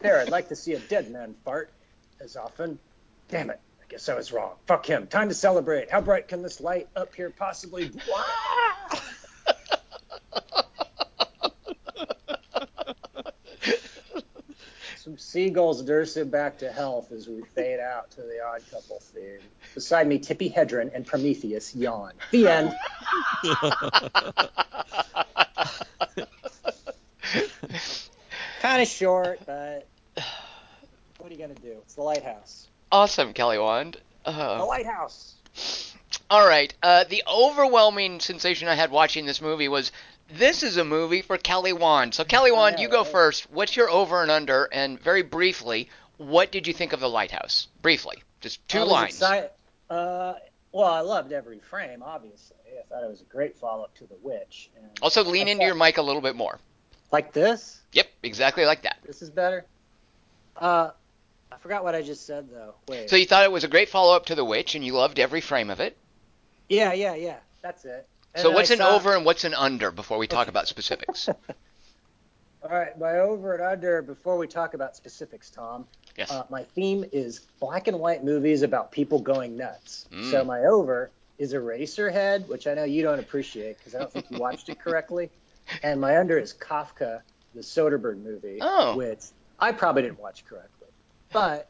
there, 0.00 0.20
I'd 0.20 0.28
like 0.28 0.48
to 0.48 0.56
see 0.56 0.74
a 0.74 0.80
dead 0.80 1.10
man 1.10 1.34
fart 1.44 1.70
as 2.20 2.36
often. 2.36 2.78
Damn 3.28 3.50
it. 3.50 3.60
I 3.82 3.84
guess 3.88 4.08
I 4.08 4.14
was 4.14 4.32
wrong. 4.32 4.52
Fuck 4.66 4.86
him. 4.86 5.06
Time 5.06 5.28
to 5.28 5.34
celebrate. 5.34 5.90
How 5.90 6.00
bright 6.00 6.28
can 6.28 6.42
this 6.42 6.60
light 6.60 6.88
up 6.96 7.14
here 7.14 7.30
possibly 7.30 7.90
Some 15.10 15.18
seagulls 15.18 15.82
nurse 15.82 16.16
him 16.16 16.28
back 16.28 16.58
to 16.58 16.70
health 16.70 17.10
as 17.10 17.26
we 17.26 17.42
fade 17.56 17.80
out 17.80 18.12
to 18.12 18.20
the 18.22 18.38
odd 18.46 18.62
couple 18.70 19.00
theme. 19.00 19.40
Beside 19.74 20.06
me, 20.06 20.20
Tippi 20.20 20.54
Hedren 20.54 20.94
and 20.94 21.04
Prometheus 21.04 21.74
yawn. 21.74 22.12
The 22.30 22.46
end. 22.46 22.76
kind 28.62 28.82
of 28.82 28.86
short, 28.88 29.40
but 29.46 29.88
what 31.18 31.28
are 31.30 31.32
you 31.34 31.38
going 31.38 31.54
to 31.54 31.62
do? 31.62 31.72
It's 31.82 31.94
the 31.94 32.02
lighthouse. 32.02 32.68
Awesome, 32.92 33.32
Kelly 33.32 33.58
Wand. 33.58 33.96
The 34.24 34.30
Uh, 34.30 34.64
lighthouse. 34.64 35.34
all 36.30 36.46
right. 36.46 36.72
Uh, 36.84 37.02
the 37.02 37.24
overwhelming 37.26 38.20
sensation 38.20 38.68
I 38.68 38.74
had 38.76 38.92
watching 38.92 39.26
this 39.26 39.40
movie 39.40 39.66
was 39.68 39.90
this 40.36 40.62
is 40.62 40.76
a 40.76 40.84
movie 40.84 41.22
for 41.22 41.36
Kelly 41.38 41.72
Wand. 41.72 42.14
So, 42.14 42.24
Kelly 42.24 42.52
Wand, 42.52 42.78
you 42.78 42.88
go 42.88 43.04
first. 43.04 43.50
What's 43.50 43.76
your 43.76 43.90
over 43.90 44.22
and 44.22 44.30
under? 44.30 44.68
And 44.72 45.00
very 45.00 45.22
briefly, 45.22 45.88
what 46.16 46.52
did 46.52 46.66
you 46.66 46.72
think 46.72 46.92
of 46.92 47.00
The 47.00 47.08
Lighthouse? 47.08 47.68
Briefly, 47.82 48.22
just 48.40 48.66
two 48.68 48.80
I 48.80 48.82
lines. 48.82 49.22
Uh, 49.22 50.34
well, 50.72 50.86
I 50.86 51.00
loved 51.00 51.32
every 51.32 51.58
frame, 51.58 52.02
obviously. 52.02 52.56
I 52.78 52.82
thought 52.88 53.02
it 53.02 53.10
was 53.10 53.20
a 53.20 53.24
great 53.24 53.56
follow 53.56 53.82
up 53.82 53.94
to 53.96 54.06
The 54.06 54.16
Witch. 54.22 54.70
Also, 55.02 55.24
lean 55.24 55.48
I 55.48 55.52
into 55.52 55.64
your 55.64 55.74
mic 55.74 55.98
a 55.98 56.02
little 56.02 56.22
bit 56.22 56.36
more. 56.36 56.58
Like 57.10 57.32
this? 57.32 57.80
Yep, 57.92 58.06
exactly 58.22 58.64
like 58.64 58.82
that. 58.82 58.98
This 59.04 59.22
is 59.22 59.30
better? 59.30 59.64
Uh, 60.56 60.90
I 61.50 61.56
forgot 61.58 61.82
what 61.82 61.94
I 61.96 62.02
just 62.02 62.26
said, 62.26 62.48
though. 62.52 62.74
Wait. 62.88 63.10
So 63.10 63.16
you 63.16 63.26
thought 63.26 63.44
it 63.44 63.50
was 63.50 63.64
a 63.64 63.68
great 63.68 63.88
follow 63.88 64.14
up 64.14 64.26
to 64.26 64.36
The 64.36 64.44
Witch, 64.44 64.76
and 64.76 64.84
you 64.84 64.92
loved 64.92 65.18
every 65.18 65.40
frame 65.40 65.70
of 65.70 65.80
it. 65.80 65.96
yeah, 66.68 66.92
yeah, 66.92 67.14
yeah. 67.14 67.38
That's 67.62 67.84
it. 67.84 68.06
And 68.34 68.42
so 68.42 68.50
what's 68.50 68.70
I 68.70 68.74
an 68.74 68.78
saw- 68.78 68.94
over 68.96 69.14
and 69.16 69.24
what's 69.24 69.44
an 69.44 69.54
under 69.54 69.90
before 69.90 70.18
we 70.18 70.26
talk 70.26 70.48
about 70.48 70.68
specifics? 70.68 71.28
All 72.62 72.70
right, 72.70 72.96
my 72.98 73.18
over 73.20 73.54
and 73.54 73.62
under, 73.62 74.02
before 74.02 74.36
we 74.36 74.46
talk 74.46 74.74
about 74.74 74.94
specifics, 74.94 75.48
Tom, 75.50 75.86
Yes. 76.18 76.30
uh, 76.30 76.44
my 76.50 76.62
theme 76.64 77.04
is 77.12 77.40
black 77.58 77.88
and 77.88 77.98
white 77.98 78.22
movies 78.22 78.60
about 78.62 78.92
people 78.92 79.18
going 79.20 79.56
nuts. 79.56 80.06
Mm. 80.12 80.30
So 80.30 80.44
my 80.44 80.64
over 80.64 81.10
is 81.38 81.54
Eraserhead, 81.54 82.46
which 82.48 82.66
I 82.66 82.74
know 82.74 82.84
you 82.84 83.02
don't 83.02 83.18
appreciate 83.18 83.78
because 83.78 83.94
I 83.94 84.00
don't 84.00 84.12
think 84.12 84.26
you 84.30 84.38
watched 84.38 84.68
it 84.68 84.78
correctly. 84.78 85.30
And 85.84 86.00
my 86.00 86.18
under 86.18 86.36
is 86.36 86.52
Kafka, 86.52 87.20
the 87.54 87.60
Soderbergh 87.60 88.20
movie, 88.22 88.58
Oh. 88.60 88.96
which 88.96 89.20
I 89.60 89.70
probably 89.70 90.02
didn't 90.02 90.18
watch 90.18 90.44
correctly. 90.44 90.88
But 91.32 91.68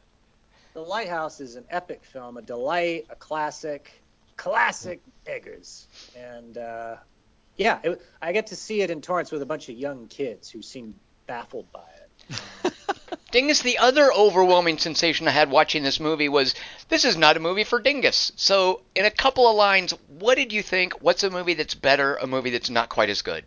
The 0.73 0.81
Lighthouse 0.81 1.39
is 1.39 1.55
an 1.55 1.65
epic 1.69 2.03
film, 2.03 2.37
a 2.37 2.41
delight, 2.41 3.05
a 3.11 3.15
classic, 3.15 3.91
classic 4.37 5.01
Eggers. 5.25 5.87
And 6.17 6.57
uh, 6.57 6.95
yeah, 7.57 7.79
it, 7.83 8.01
I 8.21 8.31
get 8.31 8.47
to 8.47 8.55
see 8.55 8.81
it 8.81 8.89
in 8.89 9.01
Torrance 9.01 9.31
with 9.31 9.41
a 9.41 9.45
bunch 9.45 9.69
of 9.69 9.75
young 9.75 10.07
kids 10.07 10.49
who 10.49 10.61
seem 10.61 10.95
baffled 11.27 11.71
by 11.71 11.81
it. 11.81 12.73
Dingus, 13.31 13.61
the 13.61 13.77
other 13.77 14.11
overwhelming 14.11 14.77
sensation 14.77 15.27
I 15.27 15.31
had 15.31 15.49
watching 15.49 15.83
this 15.83 15.99
movie 16.01 16.27
was 16.27 16.53
this 16.89 17.05
is 17.05 17.15
not 17.15 17.37
a 17.37 17.39
movie 17.39 17.63
for 17.63 17.79
Dingus. 17.79 18.33
So, 18.35 18.81
in 18.93 19.05
a 19.05 19.11
couple 19.11 19.47
of 19.49 19.55
lines, 19.55 19.93
what 20.19 20.35
did 20.35 20.51
you 20.51 20.61
think? 20.61 21.01
What's 21.01 21.23
a 21.23 21.29
movie 21.29 21.53
that's 21.53 21.73
better, 21.75 22.15
a 22.15 22.27
movie 22.27 22.49
that's 22.49 22.69
not 22.69 22.89
quite 22.89 23.09
as 23.09 23.21
good? 23.21 23.45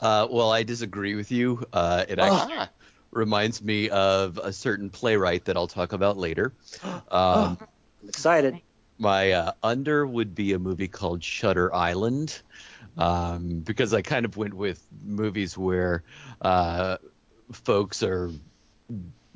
Uh, 0.00 0.26
well, 0.30 0.50
I 0.50 0.62
disagree 0.64 1.14
with 1.14 1.30
you. 1.30 1.64
Uh, 1.72 2.04
it 2.08 2.18
actually 2.18 2.54
Ah, 2.56 2.68
reminds 3.12 3.62
me 3.62 3.90
of 3.90 4.38
a 4.38 4.52
certain 4.52 4.90
playwright 4.90 5.44
that 5.46 5.56
I'll 5.56 5.68
talk 5.68 5.92
about 5.92 6.16
later. 6.18 6.52
Um, 7.10 7.58
I'm 8.02 8.08
excited. 8.08 8.60
My 8.98 9.32
uh, 9.32 9.52
under 9.62 10.06
would 10.06 10.34
be 10.34 10.52
a 10.52 10.58
movie 10.58 10.88
called 10.88 11.22
Shutter 11.22 11.74
Island, 11.74 12.40
um, 12.96 13.60
because 13.60 13.94
I 13.94 14.02
kind 14.02 14.24
of 14.24 14.36
went 14.36 14.54
with 14.54 14.84
movies 15.04 15.56
where 15.56 16.02
uh, 16.42 16.98
folks 17.52 18.02
are 18.02 18.30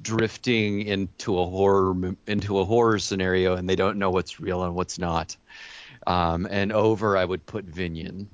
drifting 0.01 0.83
into 0.83 1.39
a 1.39 1.47
horror 1.47 2.17
into 2.27 2.59
a 2.59 2.65
horror 2.65 2.99
scenario 2.99 3.55
and 3.55 3.69
they 3.69 3.77
don't 3.77 3.99
know 3.99 4.11
what's 4.11 4.41
real 4.41 4.65
and 4.65 4.75
what's 4.75 4.99
not. 4.99 5.37
Um, 6.07 6.49
and 6.51 6.73
over, 6.73 7.17
I 7.17 7.25
would 7.25 7.47
put 7.47 7.65
Vinion. 7.65 8.29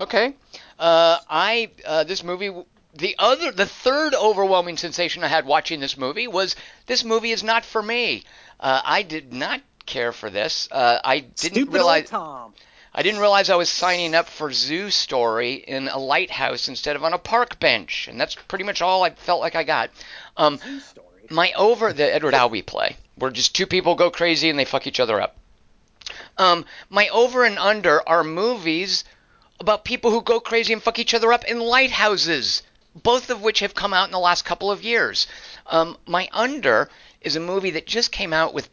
okay. 0.00 0.34
Uh, 0.78 1.18
I 1.28 1.70
uh, 1.84 2.04
this 2.04 2.22
movie. 2.22 2.50
The 2.96 3.14
other, 3.18 3.52
the 3.52 3.66
third 3.66 4.14
overwhelming 4.14 4.76
sensation 4.76 5.22
I 5.22 5.28
had 5.28 5.46
watching 5.46 5.80
this 5.80 5.96
movie 5.96 6.26
was 6.26 6.56
this 6.86 7.04
movie 7.04 7.30
is 7.30 7.42
not 7.42 7.64
for 7.64 7.82
me. 7.82 8.24
Uh, 8.58 8.80
I 8.84 9.02
did 9.02 9.32
not 9.32 9.60
care 9.84 10.12
for 10.12 10.30
this. 10.30 10.68
Uh, 10.70 10.98
I 11.04 11.20
didn't 11.20 11.38
Stupid 11.38 11.74
realize. 11.74 12.12
I 12.12 13.02
didn't 13.02 13.20
realize 13.20 13.50
I 13.50 13.56
was 13.56 13.68
signing 13.68 14.14
up 14.14 14.26
for 14.26 14.50
Zoo 14.50 14.90
Story 14.90 15.54
in 15.54 15.88
a 15.88 15.98
lighthouse 15.98 16.68
instead 16.68 16.96
of 16.96 17.04
on 17.04 17.12
a 17.12 17.18
park 17.18 17.60
bench, 17.60 18.08
and 18.08 18.18
that's 18.18 18.34
pretty 18.34 18.64
much 18.64 18.80
all 18.80 19.04
I 19.04 19.10
felt 19.10 19.42
like 19.42 19.54
I 19.54 19.64
got. 19.64 19.90
Um, 20.38 20.58
my 21.28 21.52
over 21.52 21.92
the 21.92 22.14
Edward 22.14 22.32
Albee 22.32 22.62
play, 22.62 22.96
where 23.16 23.30
just 23.30 23.54
two 23.54 23.66
people 23.66 23.96
go 23.96 24.10
crazy 24.10 24.48
and 24.48 24.58
they 24.58 24.64
fuck 24.64 24.86
each 24.86 25.00
other 25.00 25.20
up. 25.20 25.36
Um, 26.38 26.64
my 26.88 27.08
over 27.08 27.44
and 27.44 27.58
under 27.58 28.06
are 28.08 28.24
movies 28.24 29.04
about 29.60 29.84
people 29.84 30.10
who 30.10 30.22
go 30.22 30.40
crazy 30.40 30.72
and 30.72 30.82
fuck 30.82 30.98
each 30.98 31.14
other 31.14 31.32
up 31.32 31.44
in 31.44 31.60
lighthouses, 31.60 32.62
both 33.02 33.30
of 33.30 33.42
which 33.42 33.60
have 33.60 33.74
come 33.74 33.92
out 33.92 34.06
in 34.06 34.12
the 34.12 34.18
last 34.18 34.44
couple 34.44 34.70
of 34.70 34.82
years. 34.82 35.26
Um, 35.66 35.96
my 36.06 36.28
under 36.32 36.88
is 37.20 37.36
a 37.36 37.40
movie 37.40 37.70
that 37.70 37.86
just 37.86 38.12
came 38.12 38.32
out 38.32 38.54
with 38.54 38.68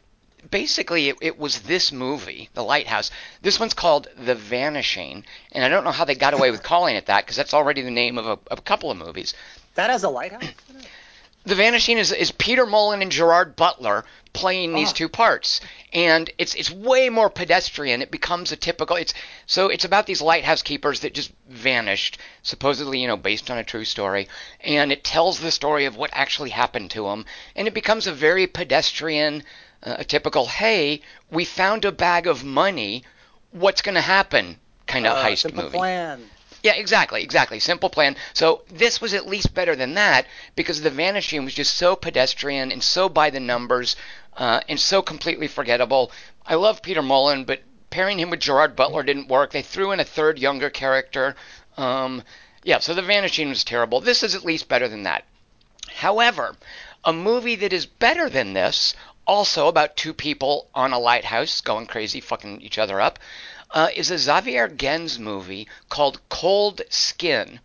basically 0.50 1.08
it, 1.08 1.16
it 1.20 1.38
was 1.38 1.62
this 1.62 1.92
movie, 1.92 2.48
The 2.54 2.62
Lighthouse. 2.62 3.10
This 3.42 3.58
one's 3.58 3.74
called 3.74 4.08
The 4.16 4.34
Vanishing, 4.34 5.24
and 5.52 5.64
I 5.64 5.68
don't 5.68 5.84
know 5.84 5.92
how 5.92 6.04
they 6.04 6.14
got 6.14 6.34
away 6.34 6.50
with 6.50 6.62
calling 6.62 6.96
it 6.96 7.06
that 7.06 7.24
because 7.24 7.36
that's 7.36 7.54
already 7.54 7.82
the 7.82 7.90
name 7.90 8.18
of 8.18 8.26
a, 8.26 8.38
of 8.50 8.58
a 8.58 8.62
couple 8.62 8.90
of 8.90 8.96
movies. 8.96 9.34
That 9.74 9.90
has 9.90 10.04
a 10.04 10.10
lighthouse. 10.10 10.44
The 11.46 11.54
Vanishing 11.54 11.98
is, 11.98 12.10
is 12.10 12.32
Peter 12.32 12.64
Mullan 12.64 13.02
and 13.02 13.12
Gerard 13.12 13.54
Butler 13.54 14.04
playing 14.32 14.74
these 14.74 14.88
Ah. 14.90 14.94
two 14.94 15.08
parts, 15.10 15.60
and 15.92 16.30
it's 16.38 16.54
it's 16.54 16.70
way 16.70 17.10
more 17.10 17.28
pedestrian. 17.28 18.00
It 18.00 18.10
becomes 18.10 18.50
a 18.50 18.56
typical. 18.56 18.96
It's 18.96 19.12
so 19.46 19.68
it's 19.68 19.84
about 19.84 20.06
these 20.06 20.22
lighthouse 20.22 20.62
keepers 20.62 21.00
that 21.00 21.12
just 21.12 21.32
vanished, 21.46 22.16
supposedly 22.42 22.98
you 23.00 23.06
know 23.08 23.18
based 23.18 23.50
on 23.50 23.58
a 23.58 23.64
true 23.64 23.84
story, 23.84 24.26
and 24.60 24.90
it 24.90 25.04
tells 25.04 25.38
the 25.40 25.50
story 25.50 25.84
of 25.84 25.96
what 25.96 26.10
actually 26.14 26.50
happened 26.50 26.90
to 26.92 27.04
them, 27.04 27.26
and 27.54 27.68
it 27.68 27.74
becomes 27.74 28.06
a 28.06 28.12
very 28.12 28.46
pedestrian, 28.46 29.44
uh, 29.82 29.96
a 29.98 30.04
typical 30.04 30.46
hey 30.46 31.02
we 31.30 31.44
found 31.44 31.84
a 31.84 31.92
bag 31.92 32.26
of 32.26 32.42
money, 32.42 33.04
what's 33.50 33.82
going 33.82 33.94
to 33.96 34.00
happen 34.00 34.58
kind 34.86 35.06
of 35.06 35.16
Uh, 35.18 35.24
heist 35.24 35.52
movie. 35.52 35.76
plan. 35.76 36.30
Yeah, 36.64 36.76
exactly, 36.76 37.22
exactly. 37.22 37.60
Simple 37.60 37.90
plan. 37.90 38.16
So 38.32 38.62
this 38.70 38.98
was 38.98 39.12
at 39.12 39.26
least 39.28 39.52
better 39.52 39.76
than 39.76 39.92
that 39.94 40.26
because 40.56 40.80
The 40.80 40.88
Vanishing 40.88 41.44
was 41.44 41.52
just 41.52 41.74
so 41.74 41.94
pedestrian 41.94 42.72
and 42.72 42.82
so 42.82 43.10
by 43.10 43.28
the 43.28 43.38
numbers 43.38 43.96
uh, 44.38 44.60
and 44.66 44.80
so 44.80 45.02
completely 45.02 45.46
forgettable. 45.46 46.10
I 46.46 46.54
love 46.54 46.80
Peter 46.80 47.02
Mullan, 47.02 47.44
but 47.44 47.60
pairing 47.90 48.18
him 48.18 48.30
with 48.30 48.40
Gerard 48.40 48.74
Butler 48.76 49.02
didn't 49.02 49.28
work. 49.28 49.50
They 49.52 49.60
threw 49.60 49.92
in 49.92 50.00
a 50.00 50.04
third 50.04 50.38
younger 50.38 50.70
character. 50.70 51.36
Um, 51.76 52.22
yeah, 52.62 52.78
so 52.78 52.94
The 52.94 53.02
Vanishing 53.02 53.50
was 53.50 53.62
terrible. 53.62 54.00
This 54.00 54.22
is 54.22 54.34
at 54.34 54.42
least 54.46 54.66
better 54.66 54.88
than 54.88 55.02
that. 55.02 55.24
However, 55.96 56.56
a 57.04 57.12
movie 57.12 57.56
that 57.56 57.74
is 57.74 57.84
better 57.84 58.30
than 58.30 58.54
this, 58.54 58.94
also 59.26 59.68
about 59.68 59.98
two 59.98 60.14
people 60.14 60.70
on 60.74 60.94
a 60.94 60.98
lighthouse 60.98 61.60
going 61.60 61.84
crazy, 61.86 62.20
fucking 62.20 62.62
each 62.62 62.78
other 62.78 63.02
up, 63.02 63.18
uh, 63.74 63.88
is 63.96 64.08
a 64.08 64.18
Xavier 64.18 64.68
Gens 64.68 65.18
movie 65.18 65.66
called 65.88 66.20
Cold 66.28 66.80
Skin, 66.90 67.58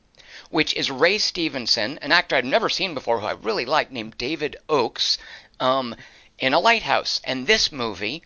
which 0.49 0.73
is 0.73 0.89
Ray 0.89 1.19
Stevenson, 1.19 1.99
an 1.99 2.11
actor 2.11 2.35
I've 2.35 2.45
never 2.45 2.67
seen 2.67 2.95
before 2.95 3.19
who 3.19 3.27
I 3.27 3.33
really 3.33 3.65
like, 3.65 3.91
named 3.91 4.17
David 4.17 4.57
Oakes, 4.67 5.19
um, 5.59 5.95
in 6.39 6.55
a 6.55 6.59
lighthouse. 6.59 7.21
And 7.23 7.45
this 7.45 7.71
movie, 7.71 8.23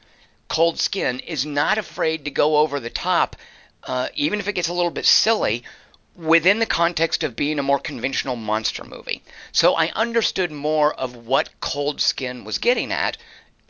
Cold 0.48 0.80
Skin, 0.80 1.20
is 1.20 1.46
not 1.46 1.78
afraid 1.78 2.24
to 2.24 2.32
go 2.32 2.60
over 2.60 2.80
the 2.80 2.90
top, 2.90 3.36
uh, 3.84 4.08
even 4.16 4.40
if 4.40 4.48
it 4.48 4.54
gets 4.54 4.70
a 4.70 4.74
little 4.74 4.90
bit 4.90 5.06
silly, 5.06 5.66
within 6.16 6.60
the 6.60 6.66
context 6.66 7.22
of 7.22 7.36
being 7.36 7.60
a 7.60 7.64
more 7.64 7.80
conventional 7.80 8.38
monster 8.38 8.86
movie. 8.86 9.22
So 9.52 9.76
I 9.76 9.90
understood 9.90 10.52
more 10.52 10.94
of 10.94 11.28
what 11.28 11.50
Cold 11.60 12.00
Skin 12.00 12.46
was 12.46 12.60
getting 12.60 12.94
at, 12.94 13.18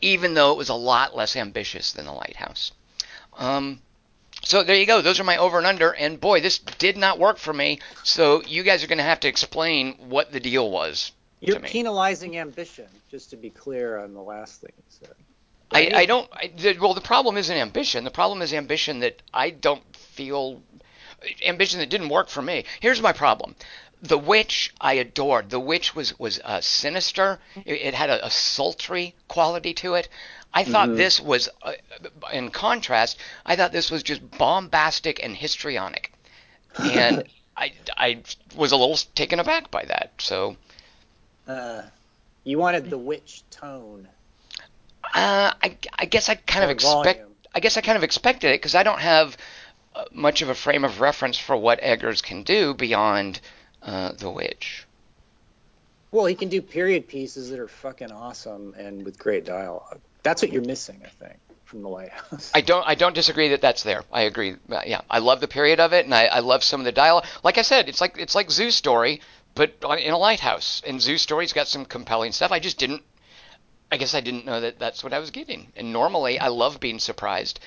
even 0.00 0.34
though 0.34 0.52
it 0.52 0.58
was 0.58 0.68
a 0.68 0.74
lot 0.74 1.16
less 1.16 1.34
ambitious 1.34 1.90
than 1.90 2.04
The 2.04 2.12
Lighthouse. 2.12 2.70
Um, 3.36 3.80
so 4.44 4.62
there 4.62 4.76
you 4.76 4.86
go. 4.86 5.00
Those 5.00 5.20
are 5.20 5.24
my 5.24 5.36
over 5.36 5.58
and 5.58 5.66
under. 5.66 5.90
And 5.94 6.20
boy, 6.20 6.40
this 6.40 6.58
did 6.58 6.96
not 6.96 7.18
work 7.18 7.38
for 7.38 7.52
me. 7.52 7.80
So 8.02 8.42
you 8.42 8.62
guys 8.62 8.84
are 8.84 8.86
going 8.86 8.98
to 8.98 9.04
have 9.04 9.20
to 9.20 9.28
explain 9.28 9.94
what 10.08 10.32
the 10.32 10.40
deal 10.40 10.70
was 10.70 11.12
You're 11.40 11.56
to 11.56 11.62
me. 11.62 11.68
penalizing 11.68 12.38
ambition, 12.38 12.86
just 13.10 13.30
to 13.30 13.36
be 13.36 13.50
clear 13.50 13.98
on 13.98 14.14
the 14.14 14.22
last 14.22 14.60
thing 14.60 14.72
you 14.76 14.84
said. 14.88 15.14
I, 15.72 15.90
I 16.02 16.06
don't. 16.06 16.28
I, 16.32 16.52
the, 16.56 16.78
well, 16.78 16.94
the 16.94 17.00
problem 17.00 17.36
isn't 17.36 17.56
ambition. 17.56 18.04
The 18.04 18.10
problem 18.10 18.42
is 18.42 18.52
ambition 18.52 19.00
that 19.00 19.20
I 19.32 19.50
don't 19.50 19.82
feel. 19.96 20.62
Ambition 21.44 21.80
that 21.80 21.88
didn't 21.88 22.10
work 22.10 22.28
for 22.28 22.42
me. 22.42 22.64
Here's 22.80 23.00
my 23.00 23.12
problem. 23.12 23.56
The 24.04 24.18
Witch 24.18 24.72
I 24.80 24.94
adored. 24.94 25.48
The 25.50 25.58
Witch 25.60 25.94
was 25.94 26.18
was 26.18 26.38
uh, 26.44 26.60
sinister. 26.60 27.38
It, 27.64 27.72
it 27.88 27.94
had 27.94 28.10
a, 28.10 28.26
a 28.26 28.30
sultry 28.30 29.14
quality 29.28 29.72
to 29.74 29.94
it. 29.94 30.08
I 30.52 30.62
thought 30.64 30.94
this 30.94 31.20
was, 31.20 31.48
uh, 31.62 31.72
in 32.32 32.50
contrast, 32.50 33.18
I 33.44 33.56
thought 33.56 33.72
this 33.72 33.90
was 33.90 34.02
just 34.04 34.20
bombastic 34.38 35.20
and 35.24 35.34
histrionic, 35.36 36.12
and 36.78 37.24
I 37.56 37.72
I 37.96 38.22
was 38.54 38.72
a 38.72 38.76
little 38.76 38.96
taken 39.14 39.40
aback 39.40 39.70
by 39.70 39.84
that. 39.86 40.12
So 40.18 40.56
Uh, 41.48 41.82
you 42.44 42.58
wanted 42.58 42.90
the 42.90 42.98
witch 42.98 43.42
tone. 43.50 44.06
Uh, 45.14 45.52
I, 45.62 45.76
I 45.98 46.04
guess 46.06 46.28
I 46.28 46.34
kind 46.34 46.64
of 46.64 46.70
expect. 46.70 47.20
volume. 47.20 47.34
I 47.54 47.60
guess 47.60 47.76
I 47.76 47.80
kind 47.80 47.96
of 47.96 48.04
expected 48.04 48.48
it 48.50 48.60
because 48.60 48.74
I 48.74 48.82
don't 48.82 49.00
have 49.00 49.36
uh, 49.94 50.04
much 50.12 50.42
of 50.42 50.48
a 50.50 50.54
frame 50.54 50.84
of 50.84 51.00
reference 51.00 51.38
for 51.38 51.56
what 51.56 51.78
Eggers 51.82 52.20
can 52.22 52.42
do 52.42 52.74
beyond 52.74 53.40
uh, 53.84 54.12
The 54.12 54.30
Witch. 54.30 54.86
Well, 56.10 56.26
he 56.26 56.34
can 56.34 56.48
do 56.48 56.62
period 56.62 57.08
pieces 57.08 57.50
that 57.50 57.58
are 57.58 57.68
fucking 57.68 58.12
awesome 58.12 58.74
and 58.78 59.04
with 59.04 59.18
great 59.18 59.44
dialogue. 59.44 60.00
That's 60.22 60.42
what 60.42 60.52
you're 60.52 60.62
missing, 60.62 61.02
I 61.04 61.08
think, 61.08 61.38
from 61.64 61.82
the 61.82 61.88
Lighthouse. 61.88 62.52
I 62.54 62.60
don't. 62.60 62.86
I 62.86 62.94
don't 62.94 63.14
disagree 63.14 63.48
that 63.48 63.60
that's 63.60 63.82
there. 63.82 64.04
I 64.12 64.22
agree. 64.22 64.54
Uh, 64.70 64.80
Yeah, 64.86 65.00
I 65.10 65.18
love 65.18 65.40
the 65.40 65.48
period 65.48 65.80
of 65.80 65.92
it, 65.92 66.04
and 66.04 66.14
I, 66.14 66.26
I 66.26 66.38
love 66.38 66.62
some 66.62 66.80
of 66.80 66.84
the 66.84 66.92
dialogue. 66.92 67.26
Like 67.42 67.58
I 67.58 67.62
said, 67.62 67.88
it's 67.88 68.00
like 68.00 68.16
it's 68.16 68.34
like 68.34 68.50
Zoo 68.50 68.70
story, 68.70 69.20
but 69.54 69.74
in 69.98 70.12
a 70.12 70.18
lighthouse. 70.18 70.82
And 70.86 71.02
Zoo 71.02 71.18
story's 71.18 71.52
got 71.52 71.66
some 71.68 71.84
compelling 71.84 72.32
stuff. 72.32 72.52
I 72.52 72.60
just 72.60 72.78
didn't. 72.78 73.02
I 73.90 73.96
guess 73.96 74.14
I 74.14 74.20
didn't 74.20 74.46
know 74.46 74.60
that 74.60 74.78
that's 74.78 75.04
what 75.04 75.12
I 75.12 75.18
was 75.18 75.30
getting. 75.30 75.72
And 75.76 75.92
normally, 75.92 76.38
I 76.38 76.48
love 76.48 76.80
being 76.80 76.98
surprised. 77.00 77.60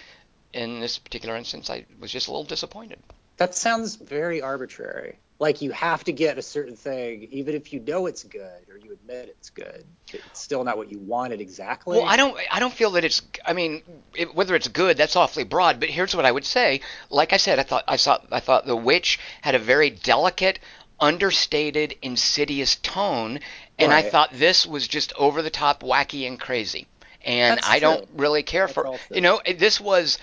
In 0.54 0.80
this 0.80 0.98
particular 0.98 1.36
instance, 1.36 1.70
I 1.70 1.86
was 2.00 2.12
just 2.12 2.28
a 2.28 2.32
little 2.32 2.46
disappointed. 2.46 3.00
That 3.36 3.54
sounds 3.54 3.98
very 3.98 4.42
arbitrary. 4.42 5.20
Like 5.40 5.62
you 5.62 5.72
have 5.72 6.04
to 6.06 6.12
get 6.12 6.40
a 6.40 6.42
certain 6.42 6.76
thing, 6.76 7.28
even 7.32 7.54
if 7.54 7.72
you 7.72 7.80
know 7.80 8.08
it's 8.08 8.24
good 8.24 8.68
or 8.70 8.78
you 8.78 8.94
admit 8.94 9.30
it's 9.30 9.52
good. 9.52 9.86
It's 10.12 10.40
still 10.40 10.64
not 10.64 10.78
what 10.78 10.92
you 10.92 10.98
wanted 10.98 11.42
exactly. 11.42 12.00
Well, 12.00 12.08
I 12.08 12.18
don't. 12.18 12.36
I 12.52 12.60
don't 12.60 12.74
feel 12.74 12.92
that 12.92 13.04
it's. 13.04 13.22
I 13.46 13.54
mean, 13.54 13.84
it, 14.16 14.34
whether 14.34 14.56
it's 14.56 14.68
good, 14.68 14.98
that's 14.98 15.16
awfully 15.16 15.44
broad. 15.44 15.80
But 15.80 15.90
here's 15.90 16.16
what 16.16 16.26
I 16.26 16.32
would 16.32 16.46
say. 16.46 16.82
Like 17.12 17.34
I 17.34 17.38
said, 17.38 17.60
I 17.60 17.64
thought 17.64 17.84
I 17.88 17.98
saw. 17.98 18.20
I 18.32 18.40
thought 18.40 18.66
The 18.66 18.76
Witch 18.76 19.20
had 19.42 19.54
a 19.54 19.60
very 19.60 19.92
delicate, 19.92 20.60
understated, 21.00 21.96
insidious 22.02 22.76
tone, 22.78 23.40
and 23.78 23.94
I 23.94 24.02
thought 24.02 24.32
this 24.34 24.66
was 24.66 24.88
just 24.88 25.14
over 25.18 25.44
the 25.44 25.52
top, 25.52 25.84
wacky, 25.84 26.26
and 26.26 26.40
crazy. 26.40 26.88
And 27.24 27.58
That's 27.58 27.70
I 27.70 27.78
don't 27.78 28.08
really 28.16 28.42
care 28.42 28.66
That's 28.66 28.74
for. 28.74 28.98
You 29.12 29.22
know, 29.22 29.40
this 29.58 29.80
was. 29.80 30.18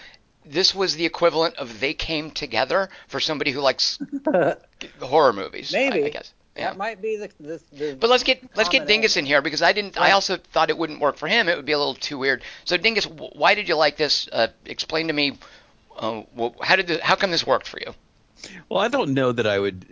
This 0.46 0.74
was 0.74 0.96
the 0.96 1.07
equivalent 1.07 1.55
of 1.57 1.81
they 1.81 1.94
came 1.94 2.31
together 2.31 2.90
for 3.09 3.18
somebody 3.18 3.50
who 3.50 3.61
likes 3.61 3.98
horror 5.01 5.33
movies. 5.33 5.73
Maybe. 5.73 6.05
I, 6.05 6.09
guess. 6.11 6.33
Yeah. 6.57 6.68
That 6.70 6.77
might 6.77 7.03
be 7.03 7.16
the 7.16 7.31
the. 7.40 7.61
the 7.73 7.97
But 7.99 8.11
let's 8.11 8.23
get 8.23 8.42
let's 8.57 8.68
get 8.68 8.81
common 8.81 8.88
Dingus 8.88 9.16
in 9.16 9.27
here 9.27 9.42
because 9.42 9.62
I 9.62 9.73
didn't. 9.73 9.99
I 9.99 10.12
also 10.12 10.37
thought 10.37 10.70
it 10.70 10.79
wouldn't 10.79 11.01
work 11.01 11.16
for 11.16 11.27
him. 11.27 11.49
It 11.49 11.57
would 11.57 11.66
be 11.66 11.73
a 11.73 11.79
little 11.79 11.94
too 11.94 12.18
weird. 12.18 12.42
So 12.64 12.77
Dingus, 12.77 13.07
why 13.07 13.55
did 13.55 13.68
you 13.68 13.75
like 13.75 13.97
this? 13.97 14.29
Uh, 14.31 14.49
explain 14.64 15.09
to 15.09 15.12
me. 15.12 15.38
Uh, 15.97 16.23
how 16.61 16.77
did 16.77 16.87
the, 16.88 17.05
how 17.05 17.14
come 17.16 17.31
this 17.31 17.47
worked 17.47 17.68
for 17.68 17.79
you? 17.79 17.92
Well, 18.68 18.81
I 18.81 18.88
don't 18.88 19.14
know 19.14 19.33
that 19.33 19.47
I 19.47 19.59
would. 19.59 19.87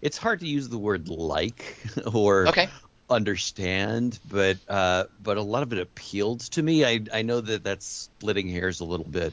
It's 0.00 0.18
hard 0.18 0.40
to 0.40 0.46
use 0.46 0.68
the 0.68 0.78
word 0.78 1.08
like 1.08 1.76
or 2.12 2.48
Okay. 2.48 2.68
understand, 3.08 4.18
but 4.30 4.58
uh, 4.68 5.04
but 5.22 5.36
a 5.38 5.42
lot 5.42 5.62
of 5.62 5.72
it 5.72 5.78
appealed 5.78 6.40
to 6.40 6.62
me. 6.62 6.84
I 6.84 7.00
I 7.12 7.22
know 7.22 7.40
that 7.40 7.64
that's 7.64 7.86
splitting 7.86 8.48
hairs 8.48 8.80
a 8.80 8.84
little 8.84 9.06
bit. 9.08 9.32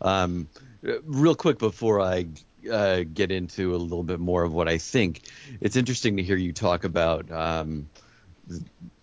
Um, 0.00 0.48
real 0.82 1.34
quick 1.34 1.58
before 1.58 2.00
I 2.00 2.26
uh, 2.70 3.04
get 3.12 3.30
into 3.30 3.74
a 3.74 3.76
little 3.76 4.02
bit 4.02 4.20
more 4.20 4.42
of 4.42 4.52
what 4.52 4.68
I 4.68 4.78
think, 4.78 5.22
it's 5.60 5.76
interesting 5.76 6.16
to 6.16 6.22
hear 6.22 6.36
you 6.36 6.52
talk 6.52 6.84
about 6.84 7.30
um, 7.30 7.88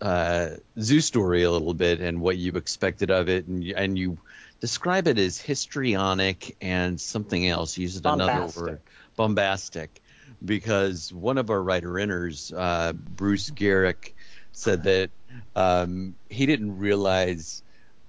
uh, 0.01 0.49
Zoo 0.79 1.01
Story 1.01 1.43
a 1.43 1.51
little 1.51 1.73
bit 1.73 2.01
and 2.01 2.21
what 2.21 2.37
you 2.37 2.53
expected 2.53 3.11
of 3.11 3.29
it, 3.29 3.47
and 3.47 3.63
you, 3.63 3.73
and 3.75 3.97
you 3.97 4.17
describe 4.59 5.07
it 5.07 5.17
as 5.17 5.39
histrionic 5.39 6.55
and 6.61 6.99
something 6.99 7.47
else. 7.47 7.77
You 7.77 7.83
used 7.83 8.05
another 8.05 8.51
word, 8.59 8.81
bombastic, 9.15 10.01
because 10.43 11.13
one 11.13 11.37
of 11.37 11.49
our 11.49 11.61
writer 11.61 11.91
inners, 11.91 12.53
uh, 12.55 12.93
Bruce 12.93 13.49
Garrick, 13.49 14.15
said 14.51 14.83
that 14.83 15.09
um, 15.55 16.15
he 16.29 16.45
didn't 16.45 16.79
realize 16.79 17.63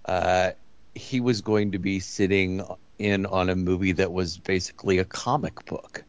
uh, 0.05 0.51
he 0.95 1.21
was 1.21 1.43
going 1.43 1.73
to 1.73 1.79
be 1.79 2.01
sitting 2.01 2.65
in 3.01 3.27
on 3.27 3.49
a 3.49 3.57
movie 3.57 3.93
that 3.93 4.13
was 4.13 4.39
basically 4.39 4.99
a 4.99 5.05
comic 5.05 5.65
book, 5.65 6.05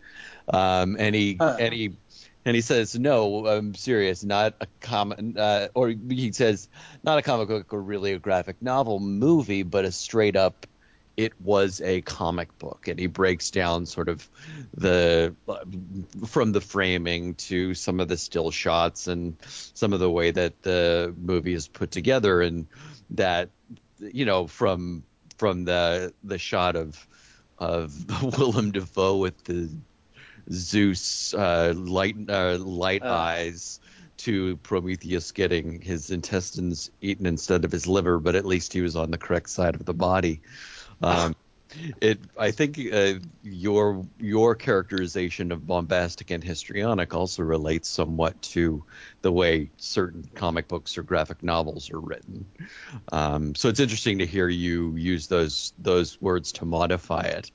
um, 0.53 0.97
and 0.99 1.15
he 1.15 1.37
Huh. 1.39 1.55
and 1.59 1.73
he 1.73 1.97
and 2.45 2.55
he 2.55 2.61
says, 2.61 2.95
"No, 2.97 3.45
I'm 3.47 3.73
serious. 3.75 4.23
Not 4.23 4.55
a 4.61 4.67
comic." 4.81 5.19
Uh, 5.37 5.69
or 5.73 5.89
he 5.89 6.31
says, 6.31 6.69
"Not 7.03 7.17
a 7.19 7.21
comic 7.21 7.47
book 7.47 7.73
or 7.73 7.81
really 7.81 8.13
a 8.13 8.19
graphic 8.19 8.61
novel 8.61 8.99
movie, 8.99 9.63
but 9.63 9.85
a 9.85 9.91
straight 9.91 10.35
up." 10.35 10.67
It 11.17 11.39
was 11.41 11.81
a 11.81 12.01
comic 12.01 12.57
book, 12.57 12.87
and 12.87 12.97
he 12.99 13.07
breaks 13.07 13.51
down 13.51 13.85
sort 13.85 14.09
of 14.09 14.27
the 14.73 15.35
from 16.25 16.51
the 16.53 16.61
framing 16.61 17.35
to 17.35 17.73
some 17.73 17.99
of 17.99 18.07
the 18.07 18.17
still 18.17 18.49
shots 18.49 19.07
and 19.07 19.35
some 19.41 19.93
of 19.93 19.99
the 19.99 20.09
way 20.09 20.31
that 20.31 20.61
the 20.63 21.13
movie 21.21 21.53
is 21.53 21.67
put 21.67 21.91
together, 21.91 22.41
and 22.41 22.65
that 23.11 23.49
you 23.99 24.25
know 24.25 24.47
from 24.47 25.03
from 25.41 25.65
the 25.65 26.13
the 26.23 26.37
shot 26.37 26.75
of 26.75 27.07
of 27.57 27.91
Willem 28.37 28.69
Dafoe 28.71 29.17
with 29.17 29.43
the 29.45 29.71
Zeus 30.51 31.33
uh, 31.33 31.73
light 31.75 32.15
uh, 32.29 32.59
light 32.59 33.01
Uh. 33.01 33.11
eyes 33.11 33.79
to 34.17 34.57
Prometheus 34.57 35.31
getting 35.31 35.81
his 35.81 36.11
intestines 36.11 36.91
eaten 37.01 37.25
instead 37.25 37.65
of 37.65 37.71
his 37.71 37.87
liver, 37.87 38.19
but 38.19 38.35
at 38.35 38.45
least 38.45 38.71
he 38.71 38.81
was 38.81 38.95
on 38.95 39.09
the 39.09 39.17
correct 39.17 39.49
side 39.49 39.73
of 39.73 39.83
the 39.83 39.95
body. 39.95 40.41
Um, 41.01 41.35
it, 42.01 42.19
I 42.37 42.51
think 42.51 42.79
uh, 42.91 43.13
your 43.43 44.05
your 44.19 44.55
characterization 44.55 45.51
of 45.51 45.65
bombastic 45.65 46.31
and 46.31 46.43
histrionic 46.43 47.13
also 47.13 47.43
relates 47.43 47.87
somewhat 47.87 48.41
to 48.41 48.83
the 49.21 49.31
way 49.31 49.69
certain 49.77 50.29
comic 50.35 50.67
books 50.67 50.97
or 50.97 51.03
graphic 51.03 51.43
novels 51.43 51.91
are 51.91 51.99
written. 51.99 52.45
Um, 53.11 53.55
so 53.55 53.69
it's 53.69 53.79
interesting 53.79 54.19
to 54.19 54.25
hear 54.25 54.47
you 54.47 54.95
use 54.95 55.27
those 55.27 55.73
those 55.77 56.21
words 56.21 56.51
to 56.53 56.65
modify 56.65 57.21
it. 57.21 57.51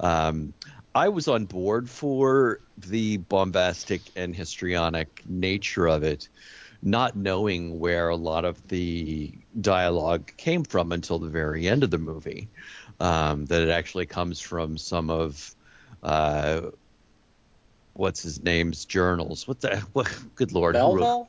Um, 0.00 0.54
I 0.94 1.08
was 1.08 1.28
on 1.28 1.46
board 1.46 1.88
for 1.88 2.60
the 2.76 3.16
bombastic 3.16 4.02
and 4.14 4.36
histrionic 4.36 5.22
nature 5.26 5.88
of 5.88 6.02
it, 6.02 6.28
not 6.82 7.16
knowing 7.16 7.78
where 7.78 8.08
a 8.08 8.16
lot 8.16 8.44
of 8.44 8.68
the 8.68 9.32
dialogue 9.58 10.32
came 10.36 10.64
from 10.64 10.92
until 10.92 11.18
the 11.18 11.30
very 11.30 11.66
end 11.66 11.82
of 11.82 11.90
the 11.90 11.98
movie. 11.98 12.48
Um, 13.02 13.46
that 13.46 13.62
it 13.62 13.68
actually 13.68 14.06
comes 14.06 14.38
from 14.38 14.78
some 14.78 15.10
of 15.10 15.56
uh, 16.04 16.70
what's 17.94 18.22
his 18.22 18.40
name's 18.40 18.84
journals. 18.84 19.48
What 19.48 19.60
the 19.60 19.78
what? 19.92 20.08
Good 20.36 20.52
lord, 20.52 20.74
Melville? 20.74 21.28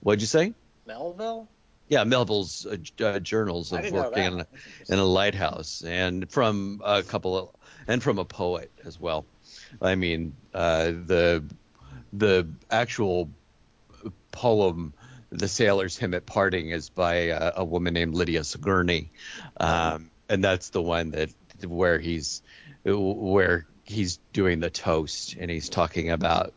What'd 0.00 0.20
you 0.20 0.28
say? 0.28 0.54
Melville? 0.86 1.48
Yeah, 1.88 2.04
Melville's 2.04 2.64
uh, 2.64 2.76
uh, 3.04 3.18
journals 3.18 3.72
of 3.72 3.90
working 3.90 4.24
in, 4.24 4.36
That's 4.38 4.90
in 4.90 4.98
a 5.00 5.04
lighthouse, 5.04 5.82
and 5.84 6.30
from 6.30 6.80
a 6.84 7.02
couple 7.02 7.36
of, 7.36 7.48
and 7.88 8.02
from 8.02 8.18
a 8.18 8.24
poet 8.24 8.70
as 8.84 8.98
well. 8.98 9.26
I 9.82 9.96
mean, 9.96 10.34
uh, 10.54 10.84
the 10.84 11.44
the 12.12 12.48
actual 12.70 13.28
poem, 14.30 14.94
"The 15.30 15.48
Sailor's 15.48 15.96
Hymn 15.98 16.14
at 16.14 16.24
Parting," 16.24 16.70
is 16.70 16.88
by 16.88 17.30
uh, 17.30 17.52
a 17.56 17.64
woman 17.64 17.94
named 17.94 18.14
Lydia 18.14 18.44
Sigourney, 18.44 19.10
um, 19.58 20.10
and 20.28 20.42
that's 20.42 20.70
the 20.70 20.82
one 20.82 21.10
that 21.10 21.30
where 21.66 21.98
he's 21.98 22.42
where 22.84 23.66
he's 23.84 24.18
doing 24.32 24.60
the 24.60 24.70
toast 24.70 25.36
and 25.38 25.50
he's 25.50 25.68
talking 25.68 26.10
about 26.10 26.52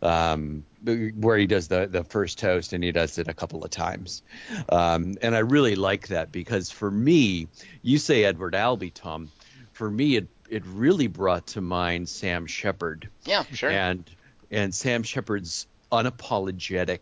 um, 0.00 0.64
where 0.84 1.36
he 1.36 1.46
does 1.46 1.68
the 1.68 1.86
the 1.86 2.04
first 2.04 2.38
toast 2.38 2.72
and 2.72 2.84
he 2.84 2.92
does 2.92 3.18
it 3.18 3.26
a 3.28 3.34
couple 3.34 3.64
of 3.64 3.70
times, 3.70 4.22
um, 4.68 5.14
and 5.22 5.34
I 5.34 5.40
really 5.40 5.74
like 5.74 6.08
that 6.08 6.30
because 6.30 6.70
for 6.70 6.90
me, 6.90 7.48
you 7.82 7.98
say 7.98 8.24
Edward 8.24 8.54
Albee, 8.54 8.90
Tom. 8.90 9.30
For 9.72 9.90
me, 9.90 10.16
it 10.16 10.28
it 10.48 10.64
really 10.66 11.08
brought 11.08 11.48
to 11.48 11.60
mind 11.60 12.08
Sam 12.08 12.46
Shepard 12.46 13.08
Yeah, 13.24 13.44
sure. 13.52 13.70
and 13.70 14.08
and 14.50 14.74
Sam 14.74 15.02
Shepard's 15.02 15.66
unapologetic 15.90 17.00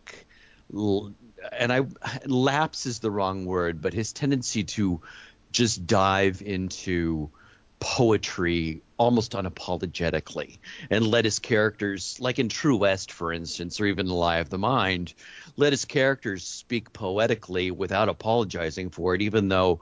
l- 0.73 1.13
and 1.51 1.71
I 1.71 1.81
lapse 2.25 2.85
is 2.85 2.99
the 2.99 3.11
wrong 3.11 3.45
word, 3.45 3.81
but 3.81 3.93
his 3.93 4.11
tendency 4.13 4.63
to 4.63 5.01
just 5.51 5.87
dive 5.87 6.41
into 6.41 7.29
poetry 7.79 8.81
almost 8.97 9.33
unapologetically 9.33 10.57
and 10.89 11.05
let 11.05 11.25
his 11.25 11.37
characters 11.37 12.17
like 12.19 12.39
in 12.39 12.49
True 12.49 12.77
West 12.77 13.11
for 13.11 13.31
instance 13.31 13.79
or 13.79 13.85
even 13.85 14.07
The 14.07 14.15
Lie 14.15 14.37
of 14.37 14.49
the 14.49 14.57
Mind 14.57 15.13
let 15.57 15.73
his 15.73 15.85
characters 15.85 16.43
speak 16.43 16.91
poetically 16.91 17.69
without 17.69 18.09
apologizing 18.09 18.89
for 18.89 19.13
it 19.13 19.21
even 19.21 19.47
though 19.47 19.81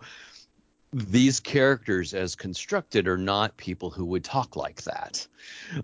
these 0.91 1.39
characters 1.39 2.13
as 2.13 2.36
constructed 2.36 3.08
are 3.08 3.17
not 3.17 3.56
people 3.56 3.89
who 3.89 4.06
would 4.06 4.25
talk 4.25 4.58
like 4.58 4.82
that 4.84 5.25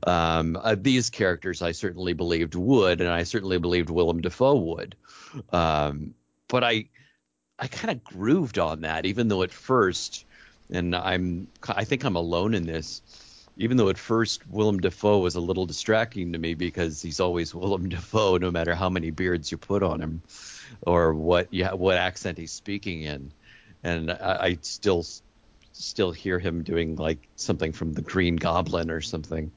um, 0.04 0.58
uh, 0.62 0.76
these 0.80 1.10
characters 1.10 1.62
I 1.62 1.72
certainly 1.72 2.14
believed 2.14 2.56
would, 2.56 3.02
and 3.02 3.10
I 3.10 3.24
certainly 3.24 3.58
believed 3.58 3.90
Willem 3.90 4.22
Dafoe 4.22 4.56
would. 4.56 4.96
Um, 5.52 6.14
but 6.48 6.64
I, 6.64 6.90
I 7.62 7.68
kind 7.68 7.92
of 7.92 8.04
grooved 8.04 8.58
on 8.58 8.82
that, 8.82 9.06
even 9.06 9.28
though 9.28 9.44
at 9.44 9.52
first, 9.52 10.26
and 10.72 10.96
I'm, 10.96 11.48
I 11.70 11.84
think 11.84 12.04
I'm 12.04 12.16
alone 12.16 12.56
in 12.56 12.66
this. 12.66 13.04
Even 13.58 13.78
though 13.78 13.90
at 13.90 13.98
first 13.98 14.48
Willem 14.50 14.80
Dafoe 14.80 15.20
was 15.20 15.36
a 15.36 15.40
little 15.40 15.68
distracting 15.68 16.34
to 16.34 16.40
me 16.40 16.56
because 16.56 17.02
he's 17.02 17.20
always 17.20 17.54
Willem 17.56 17.90
Dafoe, 17.90 18.38
no 18.38 18.50
matter 18.50 18.74
how 18.74 18.90
many 18.90 19.12
beards 19.12 19.52
you 19.52 19.58
put 19.58 19.84
on 19.84 20.02
him, 20.02 20.22
or 20.82 21.14
what 21.14 21.54
yeah 21.54 21.74
what 21.74 21.98
accent 21.98 22.40
he's 22.40 22.52
speaking 22.52 23.04
in, 23.04 23.32
and 23.84 24.10
I, 24.10 24.38
I 24.42 24.58
still 24.62 25.06
still 25.74 26.12
hear 26.12 26.40
him 26.40 26.64
doing 26.64 26.96
like 26.96 27.20
something 27.36 27.72
from 27.74 27.94
the 27.94 28.02
Green 28.02 28.38
Goblin 28.38 28.90
or 28.90 29.02
something. 29.02 29.52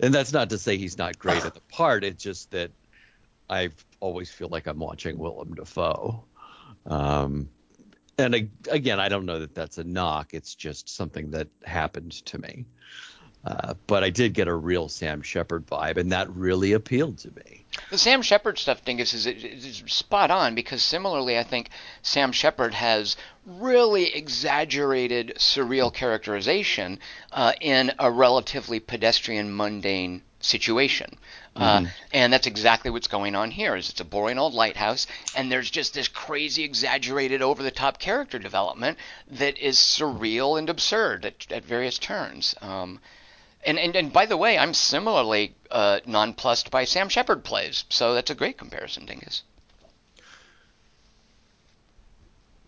And 0.00 0.14
that's 0.14 0.32
not 0.32 0.50
to 0.50 0.58
say 0.58 0.78
he's 0.78 0.96
not 0.96 1.18
great 1.18 1.44
at 1.44 1.54
the 1.54 1.60
part. 1.60 2.04
It's 2.04 2.22
just 2.22 2.50
that 2.52 2.70
I 3.50 3.70
always 4.00 4.30
feel 4.30 4.48
like 4.48 4.66
I'm 4.66 4.78
watching 4.78 5.18
Willem 5.18 5.54
Dafoe. 5.54 6.24
Um, 6.86 7.48
and 8.18 8.48
again, 8.70 9.00
I 9.00 9.08
don't 9.08 9.26
know 9.26 9.40
that 9.40 9.54
that's 9.54 9.78
a 9.78 9.84
knock. 9.84 10.34
It's 10.34 10.54
just 10.54 10.88
something 10.88 11.30
that 11.30 11.48
happened 11.64 12.12
to 12.26 12.38
me. 12.38 12.66
Uh, 13.44 13.74
but 13.88 14.04
I 14.04 14.10
did 14.10 14.34
get 14.34 14.46
a 14.46 14.54
real 14.54 14.88
Sam 14.88 15.20
Shepard 15.20 15.66
vibe, 15.66 15.96
and 15.96 16.12
that 16.12 16.30
really 16.30 16.72
appealed 16.74 17.18
to 17.18 17.30
me. 17.30 17.64
The 17.90 17.98
Sam 17.98 18.22
Shepard 18.22 18.56
stuff, 18.56 18.84
Dingus, 18.84 19.14
is, 19.14 19.26
is 19.26 19.82
spot 19.86 20.30
on 20.30 20.54
because 20.54 20.84
similarly, 20.84 21.36
I 21.36 21.42
think 21.42 21.70
Sam 22.02 22.30
Shepard 22.30 22.74
has 22.74 23.16
really 23.44 24.14
exaggerated 24.14 25.34
surreal 25.38 25.92
characterization 25.92 27.00
uh, 27.32 27.54
in 27.60 27.90
a 27.98 28.12
relatively 28.12 28.78
pedestrian, 28.78 29.56
mundane 29.56 30.22
situation. 30.42 31.16
Uh, 31.54 31.84
and 32.12 32.32
that's 32.32 32.46
exactly 32.46 32.90
what's 32.90 33.08
going 33.08 33.34
on 33.34 33.50
here. 33.50 33.76
Is 33.76 33.90
it's 33.90 34.00
a 34.00 34.04
boring 34.04 34.38
old 34.38 34.54
lighthouse, 34.54 35.06
and 35.34 35.50
there's 35.50 35.70
just 35.70 35.94
this 35.94 36.08
crazy, 36.08 36.64
exaggerated, 36.64 37.42
over-the-top 37.42 37.98
character 37.98 38.38
development 38.38 38.98
that 39.30 39.58
is 39.58 39.76
surreal 39.78 40.58
and 40.58 40.70
absurd 40.70 41.24
at, 41.24 41.50
at 41.52 41.64
various 41.64 41.98
turns. 41.98 42.54
Um, 42.62 43.00
and, 43.64 43.78
and 43.78 43.94
and 43.94 44.12
by 44.12 44.26
the 44.26 44.36
way, 44.36 44.58
I'm 44.58 44.74
similarly 44.74 45.54
uh, 45.70 46.00
nonplussed 46.06 46.70
by 46.70 46.84
Sam 46.84 47.08
Shepard 47.08 47.44
plays, 47.44 47.84
so 47.88 48.14
that's 48.14 48.30
a 48.30 48.34
great 48.34 48.58
comparison, 48.58 49.06
Dingus. 49.06 49.42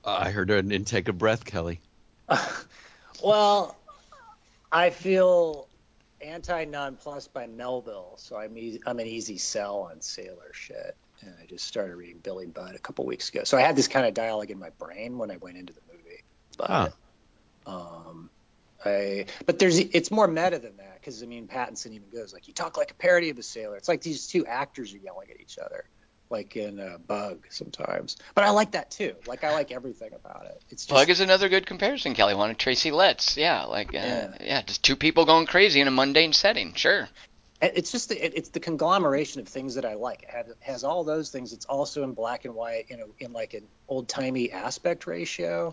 I 0.05 0.31
heard 0.31 0.51
an 0.51 0.71
intake 0.71 1.09
of 1.09 1.19
breath, 1.19 1.45
Kelly. 1.45 1.81
Well, 3.25 3.75
I 4.71 4.91
feel 4.91 5.67
anti 6.25 6.65
nonplussed 6.67 7.33
by 7.35 7.47
Melville, 7.47 8.17
so 8.19 8.37
I'm 8.37 8.59
easy, 8.59 8.81
I'm 8.87 8.99
an 9.01 9.07
easy 9.07 9.39
sell 9.39 9.89
on 9.91 10.01
sailor 10.01 10.51
shit. 10.53 10.97
And 11.23 11.35
I 11.43 11.47
just 11.47 11.67
started 11.67 11.97
reading 11.97 12.21
Billy 12.23 12.47
Budd 12.47 12.75
a 12.75 12.81
couple 12.81 13.07
weeks 13.07 13.31
ago, 13.31 13.45
so 13.45 13.59
I 13.59 13.63
had 13.63 13.77
this 13.77 13.89
kind 13.89 14.07
of 14.07 14.15
dialogue 14.15 14.51
in 14.51 14.59
my 14.59 14.71
brain 14.79 15.19
when 15.19 15.31
I 15.31 15.39
went 15.39 15.57
into 15.59 15.73
the 15.73 15.81
movie. 15.93 16.25
But 16.59 16.71
Huh. 16.71 16.91
um, 17.67 18.31
I 18.85 19.27
but 19.47 19.59
there's 19.59 19.79
it's 19.79 20.11
more 20.11 20.29
meta 20.29 20.59
than 20.59 20.77
that 20.79 20.97
because 21.01 21.23
I 21.23 21.27
mean 21.27 21.49
Pattinson 21.49 21.93
even 21.93 22.11
goes 22.11 22.33
like 22.35 22.49
you 22.49 22.55
talk 22.55 22.77
like 22.77 22.91
a 22.91 22.95
parody 22.97 23.31
of 23.31 23.39
a 23.39 23.43
sailor. 23.43 23.77
It's 23.77 23.89
like 23.89 24.03
these 24.03 24.27
two 24.29 24.47
actors 24.47 24.95
are 24.95 24.99
yelling 24.99 25.31
at 25.31 25.41
each 25.41 25.59
other, 25.59 25.85
like 26.35 26.57
in 26.57 26.81
uh, 26.81 26.99
Bug 27.07 27.47
sometimes. 27.51 28.17
But 28.35 28.45
I 28.45 28.51
like 28.51 28.73
that 28.73 28.91
too. 28.91 29.15
Like 29.27 29.45
I 29.45 29.53
like 29.53 29.71
everything 29.71 30.13
about 30.13 30.47
it. 30.47 30.61
It's 30.71 30.87
just 30.87 30.91
Bug 30.91 31.09
is 31.09 31.21
another 31.21 31.49
good 31.49 31.67
comparison, 31.67 32.15
Kelly. 32.15 32.35
One 32.35 32.51
of 32.51 32.59
Tracy 32.59 32.91
Letts, 32.91 33.37
yeah, 33.37 33.65
like 33.65 33.89
uh, 33.95 33.99
Yeah. 33.99 34.35
yeah. 34.41 34.63
just 34.63 34.83
two 34.83 34.97
people 34.97 35.25
going 35.25 35.47
crazy 35.47 35.81
in 35.81 35.89
a 35.89 35.93
mundane 35.93 36.33
setting, 36.33 36.75
sure. 36.75 37.09
it's 37.63 37.93
just 37.93 38.09
the, 38.09 38.25
it, 38.25 38.33
it's 38.37 38.49
the 38.51 38.61
conglomeration 38.61 39.41
of 39.41 39.49
things 39.49 39.77
that 39.77 39.85
I 39.85 39.95
like. 39.95 40.25
It 40.25 40.31
has, 40.31 40.49
it 40.49 40.57
has 40.61 40.85
all 40.85 41.05
those 41.05 41.31
things. 41.31 41.53
It's 41.53 41.67
also 41.67 42.03
in 42.03 42.13
black 42.13 42.45
and 42.45 42.55
white, 42.55 42.87
you 42.91 42.97
know, 42.97 43.07
in 43.19 43.33
like 43.33 43.55
an 43.55 43.67
old 43.89 44.09
timey 44.09 44.51
aspect 44.51 45.07
ratio. 45.07 45.73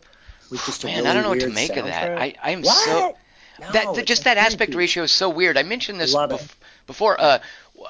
With 0.51 0.63
just 0.65 0.83
a 0.83 0.87
Man, 0.87 0.97
really 0.97 1.09
I 1.09 1.13
don't 1.13 1.23
know 1.23 1.29
what 1.29 1.39
to 1.39 1.49
make 1.49 1.75
of 1.77 1.85
that. 1.85 2.17
I 2.17 2.35
I'm 2.43 2.61
what? 2.61 2.85
so 2.85 3.17
No, 3.61 3.71
that, 3.95 4.05
just 4.05 4.23
that 4.25 4.37
aspect 4.37 4.73
ratio 4.75 5.03
is 5.03 5.11
so 5.11 5.29
weird. 5.29 5.57
I 5.57 5.63
mentioned 5.63 5.99
this 5.99 6.13
bef- 6.37 6.55
before. 6.87 7.19
Uh, 7.19 7.39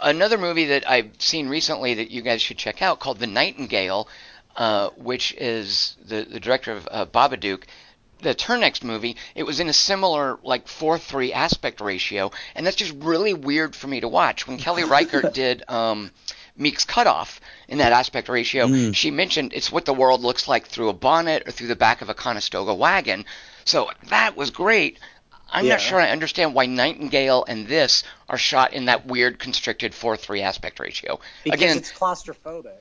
another 0.01 0.37
movie 0.37 0.65
that 0.65 0.89
I've 0.89 1.11
seen 1.19 1.49
recently 1.49 1.95
that 1.95 2.11
you 2.11 2.21
guys 2.21 2.41
should 2.41 2.57
check 2.57 2.81
out 2.81 2.99
called 2.99 3.19
The 3.19 3.27
Nightingale, 3.27 4.07
uh, 4.55 4.89
which 4.97 5.33
is 5.33 5.95
the 6.03 6.23
the 6.23 6.39
director 6.39 6.71
of 6.73 6.87
uh, 6.91 7.05
Babadook. 7.05 7.63
That's 8.21 8.43
her 8.43 8.57
next 8.57 8.83
movie. 8.83 9.15
It 9.33 9.43
was 9.43 9.59
in 9.59 9.67
a 9.69 9.73
similar 9.73 10.37
like 10.43 10.67
four 10.67 10.97
three 10.99 11.33
aspect 11.33 11.81
ratio, 11.81 12.31
and 12.55 12.65
that's 12.65 12.75
just 12.75 12.93
really 12.99 13.33
weird 13.33 13.75
for 13.75 13.87
me 13.87 13.99
to 14.01 14.07
watch. 14.07 14.47
When 14.47 14.57
Kelly 14.57 14.83
Reichardt 14.83 15.33
did 15.33 15.63
um, 15.67 16.11
Meek's 16.55 16.85
Cutoff 16.85 17.41
in 17.67 17.79
that 17.79 17.93
aspect 17.93 18.29
ratio, 18.29 18.67
she 18.91 19.09
mentioned 19.09 19.53
it's 19.53 19.71
what 19.71 19.85
the 19.85 19.93
world 19.93 20.21
looks 20.21 20.47
like 20.47 20.67
through 20.67 20.89
a 20.89 20.93
bonnet 20.93 21.47
or 21.47 21.51
through 21.51 21.67
the 21.67 21.75
back 21.75 22.01
of 22.01 22.09
a 22.09 22.13
Conestoga 22.13 22.75
wagon. 22.75 23.25
So 23.65 23.89
that 24.09 24.35
was 24.37 24.51
great. 24.51 24.99
I'm 25.51 25.65
Yeah. 25.65 25.73
not 25.73 25.81
sure 25.81 25.99
I 25.99 26.09
understand 26.11 26.53
why 26.53 26.65
Nightingale 26.65 27.43
and 27.47 27.67
this 27.67 28.03
are 28.29 28.37
shot 28.37 28.73
in 28.73 28.85
that 28.85 29.05
weird 29.05 29.37
constricted 29.39 29.91
4-3 29.93 30.41
aspect 30.41 30.79
ratio. 30.79 31.19
because 31.43 31.59
Again, 31.59 31.77
it's 31.77 31.91
claustrophobic, 31.91 32.79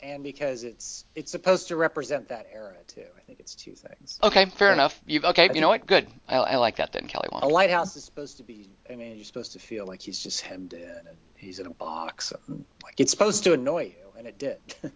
and 0.00 0.22
because 0.22 0.64
it's 0.64 1.04
it's 1.14 1.30
supposed 1.30 1.68
to 1.68 1.76
represent 1.76 2.28
that 2.28 2.46
era 2.52 2.74
too. 2.88 3.04
I 3.16 3.20
think 3.22 3.40
it's 3.40 3.54
two 3.54 3.72
things. 3.74 4.18
okay, 4.22 4.46
fair 4.46 4.72
enough. 4.72 5.00
You 5.06 5.20
okay? 5.24 5.50
You 5.52 5.60
know 5.60 5.68
what? 5.68 5.86
Good. 5.86 6.06
I, 6.28 6.36
I 6.36 6.56
like 6.56 6.76
that 6.76 6.92
then, 6.92 7.06
Kelly. 7.08 7.28
A 7.32 7.48
lighthouse 7.48 7.96
is 7.96 8.04
supposed 8.04 8.36
to 8.38 8.42
be. 8.42 8.68
I 8.90 8.94
mean, 8.96 9.16
you're 9.16 9.24
supposed 9.24 9.52
to 9.52 9.58
feel 9.58 9.86
like 9.86 10.00
he's 10.02 10.18
just 10.22 10.40
hemmed 10.40 10.72
in 10.72 10.82
and 10.82 11.16
he's 11.36 11.58
in 11.58 11.66
a 11.66 11.70
box, 11.74 12.32
and 12.48 12.64
like 12.82 12.94
it's 12.98 13.10
supposed 13.10 13.44
to 13.44 13.52
annoy 13.54 13.84
you. 13.84 13.94
And 14.18 14.26
it 14.28 14.38
did. 14.38 14.58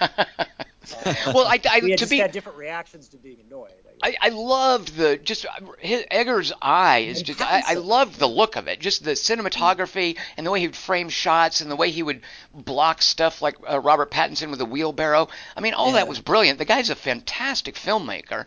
well, 1.26 1.46
I, 1.46 1.60
I 1.70 1.80
we 1.80 1.90
had 1.90 1.98
to 1.98 2.02
just 2.02 2.10
be 2.10 2.18
had 2.18 2.32
different 2.32 2.58
reactions 2.58 3.08
to 3.08 3.16
being 3.16 3.38
annoyed. 3.48 3.72
I, 4.02 4.16
I 4.20 4.28
loved 4.30 4.96
the 4.96 5.16
just 5.16 5.46
his, 5.78 6.04
Egger's 6.10 6.52
eye 6.60 7.00
is 7.00 7.18
And 7.18 7.26
just 7.26 7.40
I, 7.40 7.62
I 7.64 7.74
loved 7.74 8.18
the 8.18 8.26
look 8.26 8.56
of 8.56 8.66
it, 8.66 8.80
just 8.80 9.04
the 9.04 9.12
cinematography 9.12 10.18
and 10.36 10.44
the 10.44 10.50
way 10.50 10.60
he 10.60 10.66
would 10.66 10.76
frame 10.76 11.08
shots 11.08 11.60
and 11.60 11.70
the 11.70 11.76
way 11.76 11.90
he 11.90 12.02
would 12.02 12.22
block 12.52 13.00
stuff 13.00 13.40
like 13.42 13.56
uh, 13.68 13.78
Robert 13.78 14.10
Pattinson 14.10 14.50
with 14.50 14.60
a 14.60 14.64
wheelbarrow. 14.64 15.28
I 15.56 15.60
mean, 15.60 15.74
all 15.74 15.88
Yeah. 15.88 15.94
that 15.94 16.08
was 16.08 16.18
brilliant. 16.20 16.58
The 16.58 16.64
guy's 16.64 16.90
a 16.90 16.96
fantastic 16.96 17.76
filmmaker. 17.76 18.46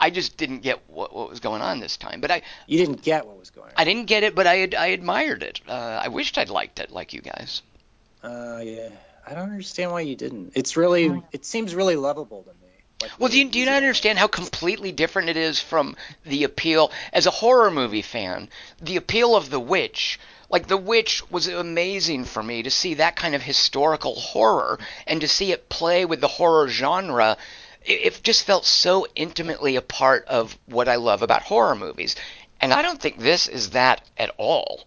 I 0.00 0.10
just 0.10 0.36
didn't 0.36 0.60
get 0.60 0.80
what, 0.88 1.14
what 1.14 1.28
was 1.28 1.38
going 1.38 1.62
on 1.62 1.78
this 1.78 1.96
time, 1.96 2.20
but 2.20 2.32
I 2.32 2.42
you 2.66 2.78
didn't 2.78 3.02
get 3.02 3.26
what 3.26 3.38
was 3.38 3.50
going 3.50 3.68
on. 3.68 3.74
I 3.76 3.84
didn't 3.84 4.06
get 4.06 4.24
it, 4.24 4.34
but 4.34 4.46
I 4.48 4.68
I 4.76 4.86
admired 4.88 5.44
it. 5.44 5.60
Uh, 5.68 5.72
I 6.02 6.08
wished 6.08 6.36
I'd 6.36 6.50
liked 6.50 6.80
it 6.80 6.90
like 6.90 7.12
you 7.12 7.20
guys. 7.20 7.62
Uh, 8.24 8.60
yeah. 8.64 8.88
I 9.26 9.34
don't 9.34 9.50
understand 9.50 9.90
why 9.90 10.02
you 10.02 10.16
didn't. 10.16 10.52
It's 10.54 10.76
really, 10.76 11.22
it 11.32 11.44
seems 11.44 11.74
really 11.74 11.96
lovable 11.96 12.42
to 12.42 12.50
me. 12.50 12.72
Like, 13.02 13.10
Well, 13.18 13.28
do 13.28 13.38
you, 13.38 13.48
do 13.48 13.58
you 13.58 13.66
not 13.66 13.76
understand 13.76 14.18
how 14.18 14.26
completely 14.26 14.92
different 14.92 15.28
it 15.28 15.36
is 15.36 15.60
from 15.60 15.96
the 16.24 16.44
appeal 16.44 16.92
as 17.12 17.26
a 17.26 17.30
horror 17.30 17.70
movie 17.70 18.02
fan? 18.02 18.48
The 18.80 18.96
appeal 18.96 19.34
of 19.34 19.50
The 19.50 19.60
Witch, 19.60 20.18
like 20.50 20.68
The 20.68 20.76
Witch, 20.76 21.28
was 21.30 21.48
amazing 21.48 22.24
for 22.24 22.42
me 22.42 22.62
to 22.62 22.70
see 22.70 22.94
that 22.94 23.16
kind 23.16 23.34
of 23.34 23.42
historical 23.42 24.14
horror 24.14 24.78
and 25.06 25.20
to 25.20 25.28
see 25.28 25.52
it 25.52 25.68
play 25.68 26.04
with 26.04 26.20
the 26.20 26.28
horror 26.28 26.68
genre. 26.68 27.36
It, 27.84 28.00
it 28.06 28.20
just 28.22 28.44
felt 28.44 28.64
so 28.64 29.06
intimately 29.14 29.76
a 29.76 29.82
part 29.82 30.26
of 30.26 30.56
what 30.66 30.88
I 30.88 30.96
love 30.96 31.22
about 31.22 31.42
horror 31.42 31.74
movies, 31.74 32.14
and 32.60 32.72
I 32.72 32.82
don't 32.82 33.00
think 33.00 33.18
this 33.18 33.48
is 33.48 33.70
that 33.70 34.02
at 34.16 34.30
all. 34.38 34.84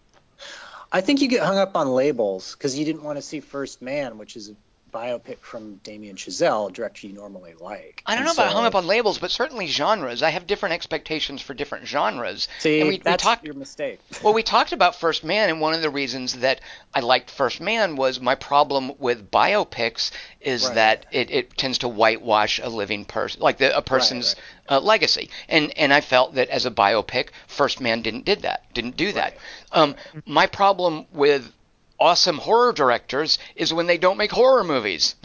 I 0.92 1.02
think 1.02 1.22
you 1.22 1.28
get 1.28 1.44
hung 1.44 1.58
up 1.58 1.76
on 1.76 1.90
labels 1.90 2.56
because 2.56 2.78
you 2.78 2.86
didn't 2.86 3.04
want 3.04 3.18
to 3.18 3.22
see 3.22 3.40
First 3.40 3.82
Man, 3.82 4.18
which 4.18 4.36
is 4.36 4.52
biopic 4.94 5.40
from 5.40 5.76
Damien 5.84 6.16
Chazelle, 6.16 6.70
a 6.70 6.72
director 6.74 7.08
you 7.08 7.14
normally 7.14 7.54
like. 7.60 8.02
I 8.06 8.16
don't 8.16 8.24
know 8.24 8.32
And 8.32 8.40
about 8.40 8.50
so- 8.52 8.56
hung 8.56 8.66
up 8.66 8.76
on 8.76 8.88
labels, 8.88 9.18
but 9.18 9.32
certainly 9.32 9.68
genres. 9.68 10.24
I 10.24 10.30
have 10.30 10.48
different 10.48 10.74
expectations 10.74 11.42
for 11.42 11.54
different 11.54 11.88
genres. 11.88 12.48
See, 12.60 12.80
and 12.80 12.88
we, 12.90 12.96
we 12.96 13.02
that's 13.02 13.22
talked 13.24 13.46
your 13.46 13.54
mistake. 13.54 14.00
Well, 14.24 14.34
we 14.34 14.44
talked 14.44 14.72
about 14.72 14.96
First 14.96 15.24
Man, 15.24 15.50
and 15.50 15.62
one 15.62 15.74
of 15.74 15.82
the 15.82 15.90
reasons 15.90 16.34
that 16.40 16.62
I 16.94 17.02
liked 17.02 17.30
First 17.30 17.62
Man 17.62 17.96
was 17.96 18.20
my 18.20 18.36
problem 18.36 18.94
with 19.00 19.30
biopics 19.32 20.12
is 20.42 20.66
Right. 20.66 20.76
that 20.76 21.06
it, 21.12 21.30
it 21.32 21.58
tends 21.58 21.80
to 21.80 21.88
whitewash 21.88 22.60
a 22.64 22.70
living 22.70 23.06
person, 23.06 23.42
like 23.42 23.58
the, 23.58 23.76
a 23.76 23.82
person's 23.82 24.36
Uh, 24.70 24.82
legacy. 24.82 25.30
And 25.48 25.72
and 25.78 25.94
I 25.94 26.02
felt 26.02 26.36
that 26.36 26.50
as 26.50 26.66
a 26.66 26.72
biopic, 26.72 27.30
First 27.48 27.80
Man 27.80 28.02
didn't 28.02 28.26
did 28.26 28.42
that, 28.42 28.64
didn't 28.74 28.98
do 28.98 29.14
that. 29.14 29.38
Um, 29.72 29.96
my 30.26 30.46
problem 30.48 31.06
with 31.14 31.54
awesome 32.00 32.38
horror 32.38 32.74
directors 32.74 33.40
is 33.56 33.74
when 33.74 33.88
they 33.88 33.98
don't 33.98 34.18
make 34.18 34.32
horror 34.32 34.64
movies, 34.64 35.16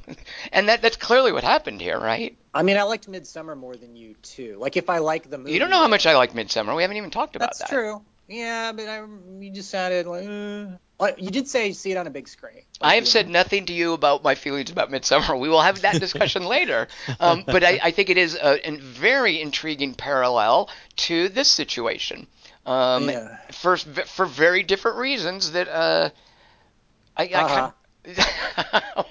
and 0.52 0.68
that 0.68 0.82
that's 0.82 0.96
clearly 0.96 1.32
what 1.32 1.44
happened 1.44 1.80
here, 1.80 1.98
right? 1.98 2.36
I 2.52 2.62
mean, 2.62 2.76
I 2.76 2.82
liked 2.82 3.10
Midsommar 3.10 3.56
more 3.56 3.76
than 3.76 3.96
you 3.96 4.14
too. 4.22 4.56
Like, 4.58 4.76
if 4.76 4.90
I 4.90 4.98
like 4.98 5.30
the 5.30 5.38
movie, 5.38 5.52
You 5.52 5.60
don't 5.60 5.70
know 5.70 5.78
how 5.78 5.88
much 5.88 6.06
I 6.06 6.16
like 6.16 6.32
Midsommar. 6.32 6.74
We 6.74 6.82
haven't 6.82 6.96
even 6.96 7.10
talked 7.10 7.36
about 7.36 7.50
That's 7.50 7.58
that. 7.58 7.70
That's 7.70 7.72
true. 7.72 8.02
Yeah, 8.28 8.70
but 8.72 8.88
I, 8.88 9.04
you 9.40 9.50
just 9.50 9.70
sounded 9.70 10.06
like. 10.06 10.26
Uh, 10.26 10.76
like, 11.00 11.20
you 11.20 11.30
did 11.30 11.48
say 11.48 11.68
you 11.68 11.72
see 11.72 11.92
it 11.92 11.96
on 11.96 12.06
a 12.06 12.10
big 12.10 12.28
screen. 12.28 12.62
I 12.80 12.96
have 12.96 13.08
said 13.08 13.28
nothing 13.28 13.66
to 13.66 13.72
you 13.72 13.94
about 13.94 14.22
my 14.22 14.34
feelings 14.34 14.70
about 14.70 14.90
Midsommar. 14.90 15.40
We 15.40 15.48
will 15.48 15.62
have 15.62 15.80
that 15.82 15.98
discussion 15.98 16.44
later. 16.46 16.88
Um, 17.18 17.42
but 17.46 17.64
I, 17.64 17.80
I 17.82 17.90
think 17.90 18.10
it 18.10 18.18
is 18.18 18.34
a, 18.34 18.68
a 18.68 18.76
very 18.76 19.40
intriguing 19.40 19.94
parallel 19.94 20.68
to 20.96 21.28
this 21.30 21.48
situation. 21.48 22.26
Um, 22.70 23.08
Yeah. 23.08 23.38
for 23.52 23.76
for 23.76 24.26
very 24.26 24.62
different 24.62 24.98
reasons 24.98 25.52
that 25.52 25.68
uh, 25.68 26.10
I, 27.16 27.22
I 27.34 27.44
Uh-huh. 27.44 27.72
kind 28.04 28.16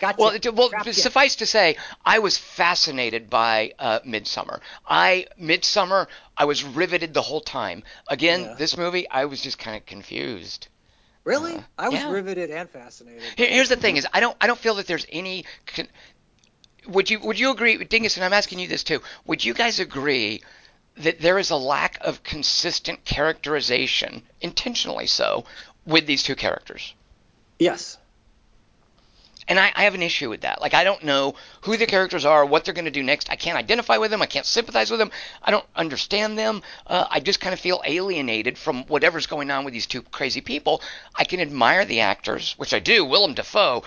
Gotcha. 0.00 0.16
well, 0.18 0.30
it- 0.30 0.54
well, 0.54 0.70
suffice 0.92 1.36
to 1.36 1.46
say, 1.46 1.76
I 2.04 2.18
was 2.18 2.36
fascinated 2.38 3.30
by 3.30 3.72
uh, 3.78 4.00
Midsommar. 4.00 4.60
I 4.86 5.26
Midsommar, 5.40 6.06
I 6.36 6.44
was 6.44 6.64
riveted 6.64 7.14
the 7.14 7.22
whole 7.22 7.40
time. 7.40 7.82
Again, 8.08 8.40
Yeah. 8.42 8.54
this 8.54 8.76
movie, 8.76 9.08
I 9.08 9.26
was 9.26 9.40
just 9.40 9.58
kind 9.58 9.76
of 9.76 9.86
confused. 9.86 10.68
Really? 11.24 11.62
I 11.78 11.88
was 11.88 12.00
yeah. 12.00 12.10
riveted 12.10 12.50
and 12.50 12.68
fascinated. 12.70 13.22
Here, 13.36 13.48
here's 13.48 13.68
the 13.68 13.76
thing: 13.76 13.96
is 13.96 14.06
I 14.12 14.20
don't 14.20 14.36
I 14.40 14.46
don't 14.46 14.58
feel 14.58 14.74
that 14.76 14.86
there's 14.86 15.06
any. 15.10 15.44
Con- 15.66 15.88
would 16.88 17.10
you 17.10 17.20
would 17.20 17.38
you 17.38 17.50
agree, 17.50 17.82
Dingus? 17.84 18.16
And 18.16 18.24
I'm 18.24 18.32
asking 18.32 18.58
you 18.58 18.68
this 18.68 18.82
too. 18.84 19.00
Would 19.26 19.44
you 19.44 19.54
guys 19.54 19.78
agree 19.80 20.42
that 20.96 21.20
there 21.20 21.38
is 21.38 21.50
a 21.50 21.56
lack 21.56 21.98
of 22.00 22.22
consistent 22.22 23.04
characterization, 23.04 24.22
intentionally 24.40 25.06
so, 25.06 25.44
with 25.86 26.06
these 26.06 26.22
two 26.22 26.36
characters? 26.36 26.94
Yes. 27.58 27.98
And 29.48 29.58
I, 29.58 29.72
I 29.74 29.84
have 29.84 29.94
an 29.94 30.02
issue 30.02 30.30
with 30.30 30.42
that. 30.42 30.60
Like, 30.60 30.72
I 30.72 30.84
don't 30.84 31.02
know 31.02 31.34
who 31.62 31.76
the 31.76 31.86
characters 31.86 32.24
are, 32.24 32.46
what 32.46 32.64
they're 32.64 32.74
going 32.74 32.84
to 32.84 32.92
do 32.92 33.02
next. 33.02 33.28
I 33.30 33.36
can't 33.36 33.58
identify 33.58 33.96
with 33.98 34.10
them. 34.10 34.22
I 34.22 34.26
can't 34.26 34.46
sympathize 34.46 34.90
with 34.90 35.00
them. 35.00 35.10
I 35.42 35.50
don't 35.50 35.66
understand 35.74 36.38
them. 36.38 36.62
Uh, 36.86 37.06
I 37.10 37.20
just 37.20 37.40
kind 37.40 37.52
of 37.52 37.58
feel 37.58 37.82
alienated 37.84 38.56
from 38.56 38.84
whatever's 38.84 39.26
going 39.26 39.50
on 39.50 39.64
with 39.64 39.74
these 39.74 39.86
two 39.86 40.02
crazy 40.02 40.40
people. 40.40 40.80
I 41.14 41.24
can 41.24 41.40
admire 41.40 41.84
the 41.84 42.00
actors, 42.00 42.54
which 42.56 42.72
I 42.72 42.78
do. 42.78 43.04
Willem 43.04 43.34
Dafoe 43.34 43.82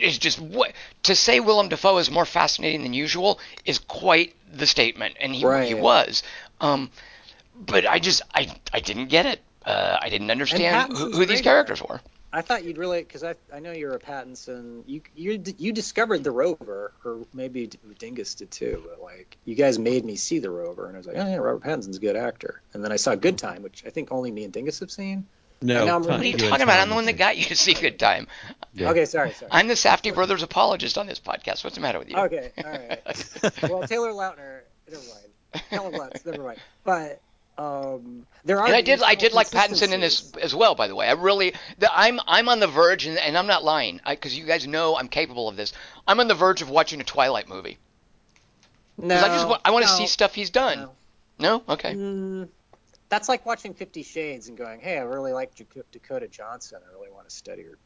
is 0.00 0.18
just 0.18 0.40
what 0.40 0.72
to 1.04 1.14
say 1.14 1.40
Willem 1.40 1.68
Dafoe 1.68 1.98
is 1.98 2.10
more 2.10 2.24
fascinating 2.24 2.82
than 2.82 2.94
usual 2.94 3.38
is 3.64 3.78
quite 3.78 4.34
the 4.52 4.66
statement, 4.66 5.16
and 5.20 5.34
he 5.34 5.40
he 5.66 5.74
was. 5.74 6.22
Um, 6.60 6.90
but 7.54 7.86
I 7.86 7.98
just 7.98 8.22
I 8.34 8.54
I 8.72 8.80
didn't 8.80 9.06
get 9.06 9.26
it. 9.26 9.40
Uh, 9.64 9.98
I 10.00 10.08
didn't 10.08 10.30
understand 10.30 10.92
who, 10.92 11.12
who 11.12 11.26
these 11.26 11.42
characters 11.42 11.82
were. 11.82 12.00
I 12.32 12.42
thought 12.42 12.64
you'd 12.64 12.78
really, 12.78 13.00
because 13.02 13.24
I, 13.24 13.34
I 13.52 13.58
know 13.58 13.72
you're 13.72 13.94
a 13.94 13.98
Pattinson. 13.98 14.84
You 14.86 15.02
you 15.16 15.42
you 15.58 15.72
discovered 15.72 16.22
the 16.22 16.30
Rover, 16.30 16.92
or 17.04 17.26
maybe 17.34 17.70
Dingus 17.98 18.36
did 18.36 18.50
too. 18.50 18.84
But 18.88 19.02
like, 19.02 19.36
you 19.44 19.56
guys 19.56 19.78
made 19.78 20.04
me 20.04 20.16
see 20.16 20.38
the 20.38 20.50
Rover, 20.50 20.86
and 20.86 20.94
I 20.94 20.98
was 20.98 21.06
like, 21.06 21.16
oh 21.16 21.26
yeah, 21.26 21.36
Robert 21.36 21.62
Pattinson's 21.62 21.96
a 21.96 22.00
good 22.00 22.16
actor. 22.16 22.62
And 22.72 22.84
then 22.84 22.92
I 22.92 22.96
saw 22.96 23.16
Good 23.16 23.36
Time, 23.36 23.62
which 23.62 23.82
I 23.84 23.90
think 23.90 24.12
only 24.12 24.30
me 24.30 24.44
and 24.44 24.52
Dingus 24.52 24.78
have 24.80 24.92
seen. 24.92 25.26
No, 25.62 25.84
now 25.84 25.96
I'm 25.96 26.02
What 26.02 26.20
are 26.20 26.24
you 26.24 26.36
talking 26.36 26.62
about? 26.62 26.80
I'm 26.80 26.88
the 26.88 26.94
one 26.94 27.04
that 27.06 27.14
got 27.14 27.36
you 27.36 27.44
to 27.46 27.56
see 27.64 27.74
Good 27.74 27.98
Time. 27.98 28.26
Yeah. 28.72 28.90
Okay, 28.90 29.04
sorry, 29.04 29.32
sorry. 29.32 29.50
I'm 29.52 29.68
the 29.68 29.74
Safdie 29.74 30.14
brothers 30.14 30.42
apologist 30.42 30.96
on 30.96 31.06
this 31.06 31.20
podcast. 31.20 31.64
What's 31.64 31.76
the 31.76 31.82
matter 31.82 31.98
with 31.98 32.08
you? 32.08 32.16
Okay, 32.16 32.52
all 32.64 32.70
right. 32.70 33.62
well, 33.70 33.86
Taylor 33.86 34.10
Lautner, 34.10 34.60
never 34.90 35.02
mind. 35.02 35.64
Kellan 35.70 35.92
Lutz, 35.92 36.24
never 36.24 36.42
mind. 36.44 36.60
But 36.84 37.20
um, 37.58 38.26
there 38.44 38.58
are. 38.58 38.66
And 38.66 38.74
I 38.74 38.80
did, 38.80 39.02
I 39.02 39.14
did 39.16 39.32
like 39.32 39.50
Pattinson 39.50 39.92
in 39.92 40.00
this 40.00 40.32
as 40.40 40.54
well. 40.54 40.74
By 40.74 40.88
the 40.88 40.94
way, 40.94 41.08
I 41.08 41.12
really, 41.12 41.54
the, 41.78 41.90
I'm, 41.92 42.20
I'm 42.26 42.48
on 42.48 42.60
the 42.60 42.68
verge, 42.68 43.06
and, 43.06 43.18
and 43.18 43.36
I'm 43.36 43.46
not 43.46 43.64
lying, 43.64 44.00
because 44.08 44.38
you 44.38 44.46
guys 44.46 44.66
know 44.66 44.96
I'm 44.96 45.08
capable 45.08 45.48
of 45.48 45.56
this. 45.56 45.72
I'm 46.06 46.20
on 46.20 46.28
the 46.28 46.34
verge 46.34 46.62
of 46.62 46.70
watching 46.70 47.00
a 47.00 47.04
Twilight 47.04 47.48
movie. 47.48 47.78
No, 48.96 49.16
I 49.16 49.28
just, 49.28 49.48
want, 49.48 49.60
I 49.64 49.70
want 49.72 49.84
to 49.84 49.90
no, 49.90 49.98
see 49.98 50.06
stuff 50.06 50.34
he's 50.34 50.50
done. 50.50 50.78
no. 50.78 50.90
No, 51.40 51.62
okay. 51.70 51.94
Mm, 51.94 52.48
that's 53.10 53.28
like 53.28 53.44
watching 53.44 53.74
Fifty 53.74 54.02
Shades 54.02 54.48
and 54.48 54.56
going, 54.56 54.80
"Hey, 54.80 54.96
I 54.96 55.02
really 55.02 55.32
like 55.32 55.54
Dak- 55.54 55.90
Dakota 55.92 56.28
Johnson. 56.28 56.80
I 56.88 56.92
really 56.92 57.10
want 57.10 57.28
to 57.28 57.34
study 57.34 57.62
her." 57.64 57.78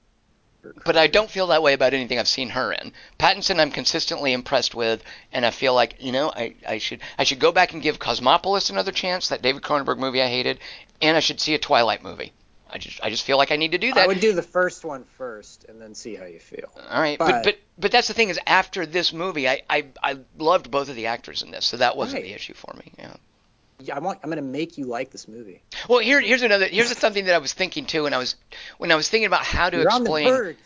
her 0.62 0.74
But 0.84 0.96
I 0.96 1.08
don't 1.08 1.28
feel 1.30 1.48
that 1.48 1.62
way 1.62 1.72
about 1.72 1.92
anything 1.94 2.18
I've 2.18 2.28
seen 2.28 2.50
her 2.50 2.72
in. 2.72 2.92
Pattinson, 3.18 3.58
I'm 3.60 3.70
consistently 3.72 4.32
impressed 4.32 4.74
with, 4.74 5.02
and 5.32 5.44
I 5.44 5.50
feel 5.50 5.74
like 5.74 5.96
you 5.98 6.12
know 6.12 6.30
I, 6.34 6.54
I 6.66 6.78
should 6.78 7.00
I 7.18 7.24
should 7.24 7.40
go 7.40 7.50
back 7.52 7.72
and 7.72 7.82
give 7.82 7.98
Cosmopolis 7.98 8.70
another 8.70 8.92
chance, 8.92 9.28
that 9.28 9.42
David 9.42 9.62
Cronenberg 9.62 9.98
movie 9.98 10.22
I 10.22 10.28
hated, 10.28 10.60
and 11.02 11.16
I 11.16 11.20
should 11.20 11.40
see 11.40 11.54
a 11.54 11.58
Twilight 11.58 12.02
movie. 12.02 12.32
I 12.70 12.78
just 12.78 13.00
I 13.02 13.10
just 13.10 13.24
feel 13.24 13.36
like 13.36 13.52
I 13.52 13.56
need 13.56 13.72
to 13.72 13.78
do 13.78 13.92
that. 13.94 14.04
I 14.04 14.06
would 14.06 14.20
do 14.20 14.32
the 14.32 14.42
first 14.42 14.84
one 14.84 15.04
first 15.16 15.64
and 15.68 15.80
then 15.80 15.94
see 15.94 16.16
how 16.16 16.24
you 16.24 16.40
feel. 16.40 16.70
All 16.90 17.00
right, 17.00 17.18
but, 17.18 17.28
But- 17.28 17.44
but 17.44 17.58
but 17.78 17.90
that's 17.92 18.08
the 18.08 18.14
thing 18.14 18.28
is 18.30 18.38
after 18.46 18.84
this 18.86 19.12
movie, 19.12 19.48
I 19.48 19.62
I, 19.70 19.86
I 20.02 20.18
loved 20.38 20.70
both 20.70 20.88
of 20.88 20.96
the 20.96 21.06
actors 21.06 21.42
in 21.42 21.50
this, 21.50 21.66
so 21.66 21.76
that 21.78 21.96
wasn't 21.96 22.22
Right. 22.22 22.28
the 22.30 22.34
issue 22.34 22.54
for 22.54 22.74
me. 22.76 22.92
Yeah. 22.98 23.14
Yeah, 23.80 23.96
I 23.96 23.98
want. 23.98 24.20
I'm 24.22 24.30
going 24.30 24.36
to 24.42 24.48
make 24.48 24.78
you 24.78 24.84
like 24.86 25.10
this 25.10 25.26
movie. 25.28 25.62
Well, 25.88 25.98
here 25.98 26.20
here's 26.20 26.42
another 26.42 26.66
here's 26.66 26.96
something 26.96 27.24
that 27.26 27.34
I 27.34 27.38
was 27.38 27.52
thinking 27.52 27.86
too, 27.86 28.04
when 28.04 28.14
I 28.14 28.18
was 28.18 28.36
when 28.78 28.92
I 28.92 28.94
was 28.94 29.08
thinking 29.08 29.26
about 29.26 29.42
how 29.44 29.70
to 29.70 29.78
You're 29.78 29.90
on 29.90 30.04
the 30.04 30.14
explain. 30.14 30.56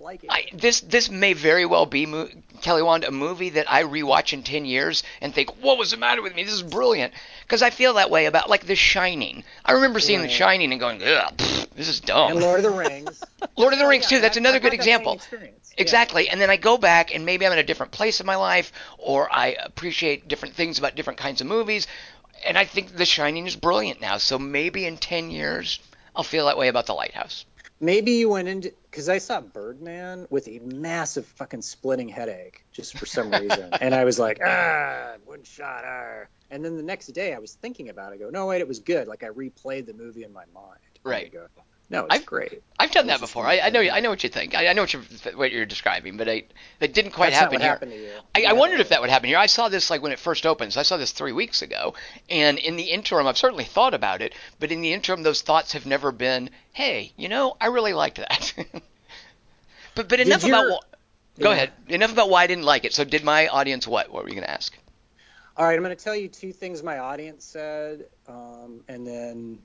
liking. 0.00 0.30
I, 0.30 0.46
this 0.52 0.80
this 0.80 1.08
may 1.10 1.34
very 1.34 1.66
well 1.66 1.86
be 1.86 2.04
mo- 2.06 2.28
Kelly 2.62 2.82
Wand 2.82 3.04
a 3.04 3.10
movie 3.10 3.50
that 3.50 3.70
I 3.70 3.84
rewatch 3.84 4.32
in 4.32 4.42
ten 4.42 4.64
years 4.64 5.02
and 5.20 5.32
think, 5.34 5.62
what 5.62 5.78
was 5.78 5.90
the 5.92 5.96
matter 5.96 6.20
with 6.22 6.34
me? 6.34 6.42
This 6.44 6.52
is 6.54 6.62
brilliant 6.62 7.12
because 7.42 7.62
I 7.62 7.70
feel 7.70 7.94
that 7.94 8.10
way 8.10 8.26
about 8.26 8.48
like 8.50 8.66
The 8.66 8.74
Shining. 8.76 9.44
I 9.64 9.72
remember 9.72 10.00
seeing 10.00 10.22
The 10.22 10.28
Shining 10.28 10.72
and 10.72 10.80
going, 10.80 11.02
Ugh, 11.02 11.36
pfft, 11.36 11.70
this 11.76 11.88
is 11.88 12.00
dumb. 12.00 12.32
and 12.32 12.40
Lord 12.40 12.64
of 12.64 12.64
the 12.64 12.70
Rings. 12.78 13.22
Lord 13.56 13.72
of 13.72 13.78
the 13.78 13.84
Oh, 13.84 13.88
Rings 13.88 14.06
too. 14.08 14.20
That's 14.20 14.36
another 14.36 14.58
good 14.58 14.72
had 14.72 14.80
that 14.80 14.84
same 14.84 14.94
example. 14.94 15.12
experience. 15.14 15.72
Yeah. 15.76 15.82
Exactly. 15.82 16.28
And 16.28 16.40
then 16.40 16.50
I 16.50 16.56
go 16.56 16.78
back 16.78 17.14
and 17.14 17.26
maybe 17.26 17.44
I'm 17.46 17.52
in 17.52 17.58
a 17.58 17.62
different 17.64 17.90
place 17.92 18.20
in 18.20 18.26
my 18.26 18.36
life 18.36 18.72
or 18.98 19.28
I 19.32 19.56
appreciate 19.60 20.28
different 20.28 20.54
things 20.54 20.78
about 20.78 20.94
different 20.94 21.18
kinds 21.18 21.40
of 21.40 21.46
movies. 21.48 21.86
And 22.46 22.58
I 22.58 22.64
think 22.64 22.96
The 22.96 23.04
Shining 23.06 23.46
is 23.46 23.56
brilliant 23.56 24.00
now. 24.00 24.18
So 24.18 24.38
maybe 24.38 24.86
in 24.86 24.96
10 24.96 25.30
years 25.30 25.80
I'll 26.14 26.24
feel 26.24 26.46
that 26.46 26.58
way 26.58 26.68
about 26.68 26.86
The 26.86 26.94
Lighthouse. 26.94 27.44
Maybe 27.80 28.12
you 28.12 28.30
went 28.30 28.48
into 28.48 28.72
because 28.90 29.08
I 29.08 29.18
saw 29.18 29.40
Birdman 29.40 30.26
with 30.30 30.46
a 30.48 30.60
massive 30.60 31.26
fucking 31.26 31.62
splitting 31.62 32.08
headache 32.08 32.64
just 32.72 32.94
for 32.94 33.04
some 33.04 33.30
reason, 33.34 33.70
and 33.80 33.94
I 33.94 34.04
was 34.04 34.18
like, 34.18 34.40
ah, 34.44 35.14
one 35.24 35.42
shot, 35.42 35.84
ah. 35.84 36.24
And 36.50 36.64
then 36.64 36.76
the 36.76 36.82
next 36.82 37.08
day 37.08 37.34
I 37.34 37.38
was 37.40 37.54
thinking 37.54 37.88
about 37.88 38.12
it. 38.12 38.16
I 38.16 38.18
go, 38.18 38.30
no 38.30 38.46
wait, 38.46 38.60
it 38.60 38.68
was 38.68 38.78
good. 38.78 39.08
Like 39.08 39.24
I 39.24 39.28
replayed 39.28 39.86
the 39.86 39.94
movie 39.94 40.22
in 40.22 40.32
my 40.32 40.44
mind. 40.54 40.78
And 41.04 41.14
I 41.14 41.18
Right. 41.18 41.32
go, 41.32 41.46
No, 41.90 42.06
it's 42.06 42.14
I've- 42.16 42.24
great. 42.24 42.62
I've 42.78 42.90
done 42.90 43.06
that 43.08 43.20
before. 43.20 43.46
I, 43.46 43.60
I 43.60 43.70
know. 43.70 43.80
I 43.80 44.00
know 44.00 44.10
what 44.10 44.22
you 44.24 44.28
think. 44.30 44.54
I, 44.54 44.66
I 44.68 44.72
know 44.72 44.82
what 44.82 44.92
you're 44.92 45.02
what 45.36 45.52
you're 45.52 45.66
describing, 45.66 46.16
but 46.16 46.28
I 46.28 46.44
that 46.80 46.92
didn't 46.92 47.12
quite 47.12 47.30
That's 47.30 47.40
happen 47.40 47.60
here. 47.60 47.70
happened 47.70 47.92
to 47.92 47.96
you. 47.98 48.10
I, 48.34 48.40
Yeah. 48.40 48.50
I 48.50 48.52
wondered 48.54 48.80
if 48.80 48.88
that 48.88 49.00
would 49.00 49.10
happen 49.10 49.28
here. 49.28 49.38
I 49.38 49.46
saw 49.46 49.68
this 49.68 49.90
like 49.90 50.02
when 50.02 50.10
it 50.12 50.18
first 50.18 50.44
opens. 50.46 50.76
I 50.76 50.82
saw 50.82 50.96
this 50.96 51.12
three 51.12 51.32
weeks 51.32 51.62
ago, 51.62 51.94
and 52.28 52.58
in 52.58 52.76
the 52.76 52.84
interim, 52.84 53.26
I've 53.26 53.38
certainly 53.38 53.64
thought 53.64 53.94
about 53.94 54.22
it. 54.22 54.34
But 54.58 54.72
in 54.72 54.80
the 54.80 54.92
interim, 54.92 55.22
those 55.22 55.42
thoughts 55.42 55.72
have 55.74 55.86
never 55.86 56.10
been, 56.10 56.50
"Hey, 56.72 57.12
you 57.16 57.28
know, 57.28 57.56
I 57.60 57.66
really 57.66 57.92
liked 57.92 58.16
that." 58.16 58.54
but 59.94 60.08
but 60.08 60.20
enough 60.20 60.44
about. 60.44 60.70
wh- 60.72 61.40
Go 61.40 61.50
Yeah. 61.50 61.56
ahead. 61.56 61.72
Enough 61.88 62.12
about 62.12 62.30
why 62.30 62.44
I 62.44 62.46
didn't 62.46 62.64
like 62.64 62.84
it. 62.84 62.92
So 62.94 63.04
did 63.04 63.24
my 63.24 63.48
audience 63.48 63.86
what? 63.88 64.10
What 64.12 64.22
were 64.22 64.28
you 64.28 64.36
going 64.36 64.44
to 64.46 64.50
ask? 64.50 64.76
All 65.56 65.64
right, 65.66 65.74
I'm 65.76 65.82
going 65.82 65.96
to 65.96 66.02
tell 66.02 66.14
you 66.16 66.28
two 66.28 66.52
things 66.52 66.82
my 66.82 66.98
audience 66.98 67.44
said, 67.44 68.06
um, 68.28 68.82
and 68.88 69.04
then 69.06 69.58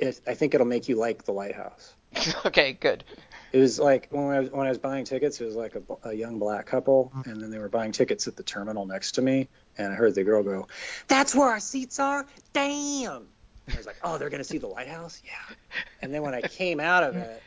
it, 0.00 0.20
I 0.26 0.34
think 0.34 0.54
it'll 0.54 0.66
make 0.66 0.88
you 0.88 0.96
like 0.96 1.24
the 1.24 1.32
lighthouse. 1.32 1.94
okay, 2.46 2.72
good. 2.72 3.04
It 3.52 3.58
was 3.58 3.78
like 3.78 4.08
when 4.10 4.24
I 4.26 4.40
was 4.40 4.50
when 4.50 4.66
I 4.66 4.68
was 4.68 4.78
buying 4.78 5.04
tickets, 5.04 5.40
it 5.40 5.44
was 5.44 5.56
like 5.56 5.74
a, 5.74 6.08
a 6.08 6.12
young 6.12 6.38
black 6.38 6.66
couple, 6.66 7.12
and 7.24 7.40
then 7.40 7.50
they 7.50 7.58
were 7.58 7.68
buying 7.68 7.90
tickets 7.90 8.28
at 8.28 8.36
the 8.36 8.44
terminal 8.44 8.86
next 8.86 9.12
to 9.12 9.22
me, 9.22 9.48
and 9.76 9.92
I 9.92 9.96
heard 9.96 10.14
the 10.14 10.22
girl 10.22 10.42
go, 10.42 10.68
"That's 11.08 11.34
where 11.34 11.48
our 11.48 11.60
seats 11.60 11.98
are." 11.98 12.26
Damn. 12.52 13.26
And 13.66 13.74
I 13.74 13.76
was 13.76 13.86
like, 13.86 13.96
"Oh, 14.04 14.18
they're 14.18 14.30
gonna 14.30 14.44
see 14.44 14.58
the 14.58 14.68
lighthouse." 14.68 15.20
Yeah. 15.24 15.56
And 16.00 16.14
then 16.14 16.22
when 16.22 16.34
I 16.34 16.42
came 16.42 16.78
out 16.78 17.02
of 17.02 17.16
it, 17.16 17.42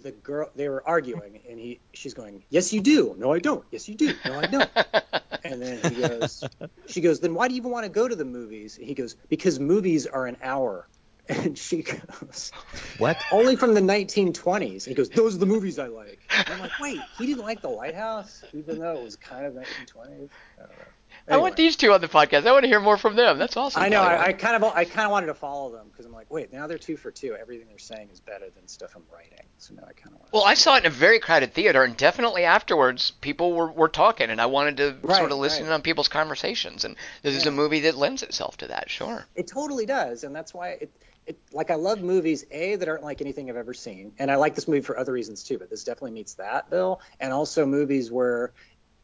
the 0.00 0.10
girl 0.10 0.50
they 0.56 0.68
were 0.68 0.82
arguing, 0.84 1.40
and 1.48 1.60
he 1.60 1.78
she's 1.92 2.14
going, 2.14 2.42
"Yes, 2.50 2.72
you 2.72 2.80
do." 2.80 3.14
No, 3.16 3.32
I 3.32 3.38
don't. 3.38 3.64
Yes, 3.70 3.88
you 3.88 3.94
do. 3.94 4.14
No, 4.24 4.40
I 4.40 4.46
don't. 4.46 4.70
And 5.44 5.60
then 5.60 5.92
he 5.92 6.00
goes, 6.00 6.42
she 6.86 7.02
goes, 7.02 7.20
then 7.20 7.34
why 7.34 7.48
do 7.48 7.54
you 7.54 7.58
even 7.58 7.70
want 7.70 7.84
to 7.84 7.90
go 7.90 8.08
to 8.08 8.16
the 8.16 8.24
movies? 8.24 8.78
He 8.80 8.94
goes, 8.94 9.14
because 9.28 9.60
movies 9.60 10.06
are 10.06 10.26
an 10.26 10.38
hour. 10.42 10.88
And 11.28 11.56
she 11.56 11.82
goes, 11.82 12.52
What? 12.98 13.16
only 13.32 13.56
from 13.56 13.72
the 13.74 13.80
1920s. 13.80 14.84
He 14.86 14.92
goes, 14.94 15.08
those 15.08 15.34
are 15.34 15.38
the 15.38 15.46
movies 15.46 15.78
I 15.78 15.86
like. 15.86 16.20
And 16.30 16.48
I'm 16.50 16.60
like, 16.60 16.78
wait, 16.80 17.00
he 17.18 17.26
didn't 17.26 17.42
like 17.44 17.62
The 17.62 17.68
Lighthouse, 17.70 18.44
even 18.52 18.78
though 18.78 18.96
it 18.98 19.02
was 19.02 19.16
kind 19.16 19.46
of 19.46 19.54
1920s. 19.54 20.28
I 20.58 20.60
don't 20.60 20.68
know. 20.68 20.74
I 21.26 21.36
want 21.38 21.56
these 21.56 21.76
two 21.76 21.92
on 21.92 22.00
the 22.02 22.08
podcast. 22.08 22.46
I 22.46 22.52
want 22.52 22.64
to 22.64 22.68
hear 22.68 22.80
more 22.80 22.98
from 22.98 23.16
them. 23.16 23.38
That's 23.38 23.56
awesome. 23.56 23.82
I 23.82 23.88
know. 23.88 24.02
I, 24.02 24.26
I 24.26 24.32
kind 24.34 24.62
of, 24.62 24.74
I 24.74 24.84
kind 24.84 25.06
of 25.06 25.12
wanted 25.12 25.28
to 25.28 25.34
follow 25.34 25.70
them 25.70 25.86
because 25.90 26.04
I'm 26.04 26.12
like, 26.12 26.30
wait, 26.30 26.52
now 26.52 26.66
they're 26.66 26.76
two 26.76 26.96
for 26.98 27.10
two. 27.10 27.34
Everything 27.40 27.68
they're 27.68 27.78
saying 27.78 28.10
is 28.12 28.20
better 28.20 28.50
than 28.54 28.66
stuff 28.68 28.94
I'm 28.94 29.04
writing. 29.10 29.46
So 29.56 29.74
now 29.74 29.84
I 29.88 29.92
kind 29.92 30.14
of 30.14 30.20
want. 30.20 30.32
Well, 30.32 30.44
I 30.44 30.54
saw 30.54 30.74
it 30.76 30.80
in 30.80 30.86
a 30.86 30.90
very 30.90 31.20
crowded 31.20 31.54
theater, 31.54 31.82
and 31.82 31.96
definitely 31.96 32.44
afterwards, 32.44 33.12
people 33.22 33.52
were, 33.54 33.70
were 33.70 33.88
talking, 33.88 34.28
and 34.28 34.40
I 34.40 34.46
wanted 34.46 34.76
to 34.78 34.96
Right, 35.02 35.16
sort 35.16 35.32
of 35.32 35.38
listen 35.38 35.62
right. 35.62 35.68
in 35.68 35.72
on 35.72 35.82
people's 35.82 36.08
conversations. 36.08 36.84
And 36.84 36.96
this 37.22 37.34
is 37.36 37.46
a 37.46 37.50
movie 37.52 37.80
that 37.80 37.96
lends 37.96 38.22
itself 38.22 38.58
to 38.58 38.66
that, 38.66 38.90
sure. 38.90 39.24
It 39.34 39.46
totally 39.46 39.86
does, 39.86 40.24
and 40.24 40.34
that's 40.34 40.52
why 40.52 40.70
it, 40.80 40.90
it 41.26 41.38
like 41.52 41.70
I 41.70 41.74
love 41.74 42.02
movies 42.02 42.44
a 42.50 42.76
that 42.76 42.88
aren't 42.88 43.02
like 43.02 43.20
anything 43.20 43.50
I've 43.50 43.56
ever 43.56 43.74
seen, 43.74 44.12
and 44.18 44.30
I 44.30 44.36
like 44.36 44.54
this 44.54 44.68
movie 44.68 44.82
for 44.82 44.98
other 44.98 45.12
reasons 45.12 45.42
too. 45.42 45.58
But 45.58 45.70
this 45.70 45.84
definitely 45.84 46.12
meets 46.12 46.34
that 46.34 46.70
bill, 46.70 47.00
and 47.20 47.32
also 47.32 47.66
movies 47.66 48.10
where 48.10 48.52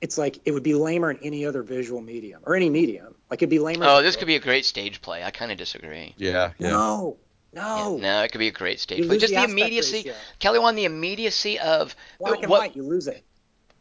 it's 0.00 0.16
like 0.18 0.40
it 0.44 0.52
would 0.52 0.62
be 0.62 0.74
lamer 0.74 1.10
in 1.10 1.18
any 1.22 1.44
other 1.44 1.62
visual 1.62 2.00
medium 2.00 2.42
or 2.44 2.54
any 2.56 2.70
medium. 2.70 3.14
Like 3.30 3.40
it'd 3.40 3.50
be 3.50 3.58
lamer. 3.58 3.86
Oh, 3.86 4.02
this 4.02 4.16
could 4.16 4.26
be 4.26 4.36
a 4.36 4.40
great 4.40 4.64
stage 4.64 5.00
play. 5.02 5.22
I 5.22 5.30
kind 5.30 5.52
of 5.52 5.58
disagree. 5.58 6.14
Yeah. 6.16 6.52
Yeah. 6.58 6.70
no, 6.70 7.16
Yeah, 7.52 7.62
no, 7.62 7.96
no, 7.96 8.22
it 8.22 8.32
could 8.32 8.38
be 8.38 8.48
a 8.48 8.52
great 8.52 8.80
stage 8.80 9.00
You 9.00 9.06
play. 9.06 9.18
Just 9.18 9.34
the 9.34 9.40
the 9.40 9.50
immediacy, 9.50 9.98
ratio. 9.98 10.14
Kelly, 10.38 10.58
Wan, 10.58 10.74
the 10.74 10.84
immediacy 10.84 11.58
of 11.58 11.94
black 12.18 12.42
and 12.42 12.50
what, 12.50 12.60
white. 12.60 12.76
You 12.76 12.82
lose 12.82 13.08
it. 13.08 13.24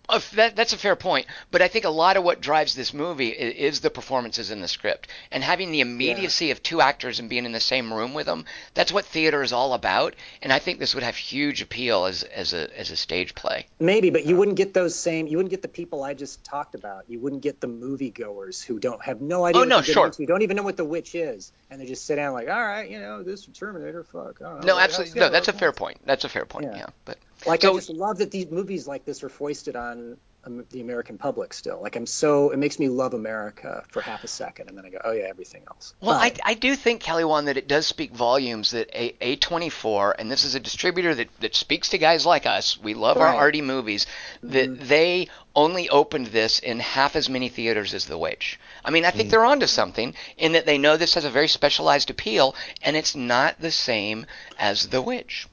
Uh, 0.09 0.19
that, 0.33 0.55
that's 0.55 0.73
a 0.73 0.77
fair 0.77 0.95
point, 0.95 1.27
but 1.51 1.61
I 1.61 1.67
think 1.67 1.85
a 1.85 1.89
lot 1.89 2.17
of 2.17 2.23
what 2.23 2.41
drives 2.41 2.73
this 2.73 2.93
movie 2.93 3.29
is, 3.29 3.75
is 3.75 3.79
the 3.81 3.89
performances 3.89 4.49
in 4.49 4.59
the 4.59 4.67
script 4.67 5.07
and 5.31 5.43
having 5.43 5.71
the 5.71 5.81
immediacy 5.81 6.51
of 6.51 6.63
two 6.63 6.81
actors 6.81 7.19
and 7.19 7.29
being 7.29 7.45
in 7.45 7.51
the 7.51 7.59
same 7.59 7.93
room 7.93 8.13
with 8.13 8.25
them. 8.25 8.45
That's 8.73 8.91
what 8.91 9.05
theater 9.05 9.43
is 9.43 9.53
all 9.53 9.73
about, 9.73 10.15
and 10.41 10.51
I 10.51 10.59
think 10.59 10.79
this 10.79 10.95
would 10.95 11.03
have 11.03 11.15
huge 11.15 11.61
appeal 11.61 12.05
as 12.05 12.23
as 12.23 12.53
a 12.53 12.77
as 12.77 12.91
a 12.91 12.95
stage 12.95 13.35
play. 13.35 13.67
Maybe, 13.79 14.09
but 14.09 14.25
you 14.25 14.35
wouldn't 14.35 14.57
get 14.57 14.73
those 14.73 14.95
same. 14.95 15.27
You 15.27 15.37
wouldn't 15.37 15.51
get 15.51 15.61
the 15.61 15.67
people 15.67 16.03
I 16.03 16.13
just 16.13 16.43
talked 16.43 16.75
about. 16.75 17.05
You 17.07 17.19
wouldn't 17.19 17.43
get 17.43 17.61
the 17.61 17.67
moviegoers 17.67 18.63
who 18.63 18.79
don't 18.79 19.03
have 19.03 19.21
no 19.21 19.45
idea. 19.45 19.59
Oh, 19.59 19.61
what 19.61 19.69
no, 19.69 19.81
sure. 19.81 20.07
into, 20.07 20.25
don't 20.25 20.41
even 20.41 20.57
know 20.57 20.63
what 20.63 20.77
the 20.77 20.85
witch 20.85 21.13
is, 21.13 21.51
and 21.69 21.79
they 21.79 21.85
just 21.85 22.05
sit 22.05 22.15
down 22.15 22.33
like, 22.33 22.49
all 22.49 22.61
right, 22.61 22.89
you 22.89 22.99
know, 22.99 23.21
this 23.23 23.45
Terminator, 23.45 24.03
fuck. 24.03 24.41
I 24.41 24.45
don't 24.45 24.61
know, 24.61 24.73
No, 24.73 24.79
absolutely, 24.79 25.19
no, 25.19 25.29
that's 25.29 25.47
a 25.47 25.53
fair 25.53 25.71
point. 25.71 25.99
That's 26.05 26.23
a 26.23 26.29
fair 26.29 26.45
point. 26.45 26.65
Yeah. 26.65 26.77
Yeah, 26.77 26.85
but 27.05 27.17
Like 27.45 27.61
So- 27.61 27.71
I 27.71 27.75
just 27.75 27.89
love 27.89 28.17
that 28.19 28.31
these 28.31 28.49
movies 28.49 28.87
like 28.87 29.05
this 29.05 29.23
are 29.23 29.29
foisted 29.29 29.75
on 29.75 30.17
um, 30.45 30.65
the 30.69 30.79
American 30.79 31.17
public 31.17 31.53
still. 31.53 31.81
Like 31.81 31.97
I'm 31.97 32.05
so 32.05 32.51
it 32.51 32.57
makes 32.57 32.79
me 32.79 32.87
love 32.87 33.13
America 33.13 33.83
for 33.89 34.01
half 34.01 34.23
a 34.23 34.27
second, 34.27 34.69
and 34.69 34.77
then 34.77 34.85
I 34.85 34.89
go, 34.89 34.97
oh 35.03 35.11
yeah, 35.11 35.25
everything 35.29 35.63
else. 35.67 35.93
Well, 35.99 36.15
I, 36.15 36.29
But- 36.29 36.39
I 36.45 36.53
do 36.53 36.75
think, 36.77 37.01
Kelly 37.01 37.25
Wand, 37.25 37.49
that 37.49 37.57
it 37.57 37.67
does 37.67 37.85
speak 37.85 38.13
volumes 38.13 38.71
that 38.71 38.89
A, 38.93 39.35
A24, 39.35 40.15
and 40.17 40.31
this 40.31 40.45
is 40.45 40.55
a 40.55 40.59
distributor 40.61 41.13
that, 41.13 41.27
that 41.41 41.55
speaks 41.55 41.89
to 41.89 41.97
guys 41.97 42.25
like 42.25 42.45
us, 42.45 42.79
we 42.81 42.93
love 42.93 43.17
our 43.17 43.35
arty 43.35 43.61
movies, 43.61 44.07
that 44.43 44.79
they 44.79 45.27
only 45.55 45.89
opened 45.89 46.27
this 46.27 46.59
in 46.59 46.79
half 46.79 47.17
as 47.17 47.29
many 47.29 47.49
theaters 47.49 47.93
as 47.93 48.05
The 48.05 48.17
Witch. 48.17 48.57
I 48.85 48.91
mean, 48.91 49.03
I 49.03 49.11
think 49.11 49.29
they're 49.31 49.43
onto 49.45 49.67
something 49.67 50.15
in 50.37 50.53
that 50.53 50.65
they 50.65 50.77
know 50.77 50.95
this 50.95 51.15
has 51.15 51.25
a 51.25 51.29
very 51.29 51.49
specialized 51.49 52.09
appeal, 52.09 52.55
and 52.81 52.95
it's 52.95 53.13
not 53.13 53.59
the 53.59 53.71
same 53.71 54.25
as 54.57 54.87
The 54.87 55.01
Witch. 55.01 55.47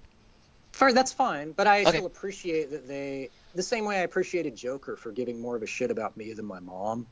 Fair, 0.76 0.92
that's 0.92 1.12
fine, 1.12 1.52
but 1.52 1.66
I 1.66 1.84
Okay. 1.84 1.98
still 1.98 2.06
appreciate 2.06 2.70
that 2.70 2.86
they 2.86 3.30
the 3.54 3.62
same 3.62 3.86
way 3.86 3.96
I 3.96 4.00
appreciated 4.02 4.54
Joker 4.56 4.96
for 4.96 5.10
giving 5.10 5.40
more 5.40 5.56
of 5.56 5.62
a 5.62 5.66
shit 5.66 5.90
about 5.90 6.18
me 6.18 6.34
than 6.34 6.44
my 6.44 6.60
mom. 6.60 7.06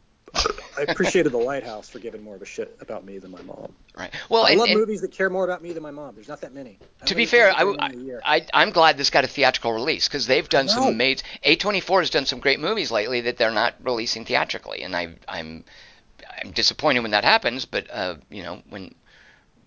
I 0.76 0.82
appreciated 0.82 1.32
The 1.32 1.38
Lighthouse 1.38 1.88
for 1.88 1.98
giving 1.98 2.22
more 2.22 2.36
of 2.36 2.42
a 2.42 2.46
shit 2.46 2.76
about 2.82 3.06
me 3.06 3.18
than 3.18 3.30
my 3.30 3.40
mom. 3.40 3.74
Right. 3.96 4.12
Well, 4.28 4.44
I 4.44 4.50
and, 4.50 4.60
love 4.60 4.68
and 4.68 4.80
movies 4.80 5.00
that 5.00 5.12
care 5.12 5.30
more 5.30 5.44
about 5.44 5.62
me 5.62 5.72
than 5.72 5.82
my 5.82 5.92
mom. 5.92 6.14
There's 6.14 6.28
not 6.28 6.42
that 6.42 6.52
many. 6.52 6.80
I 7.02 7.06
to 7.06 7.14
be 7.14 7.24
fair, 7.26 7.50
I, 7.50 7.60
there 7.60 7.68
are 7.68 7.74
many 7.74 7.94
a 7.94 8.04
year. 8.04 8.22
I, 8.26 8.46
I'm 8.52 8.70
glad 8.70 8.98
this 8.98 9.10
got 9.10 9.24
a 9.24 9.28
theatrical 9.28 9.72
release 9.72 10.08
because 10.08 10.26
they've 10.26 10.48
done 10.48 10.68
some 10.68 10.86
amazing. 10.86 11.24
A24 11.44 12.00
has 12.00 12.10
done 12.10 12.26
some 12.26 12.40
great 12.40 12.60
movies 12.60 12.90
lately 12.90 13.22
that 13.22 13.38
they're 13.38 13.50
not 13.50 13.76
releasing 13.82 14.26
theatrically, 14.26 14.82
and 14.82 14.94
I, 14.94 15.16
I'm 15.28 15.64
I'm 16.42 16.52
disappointed 16.52 17.00
when 17.00 17.12
that 17.12 17.24
happens. 17.24 17.64
But 17.64 17.88
uh, 17.90 18.16
you 18.30 18.42
know, 18.42 18.62
when 18.68 18.94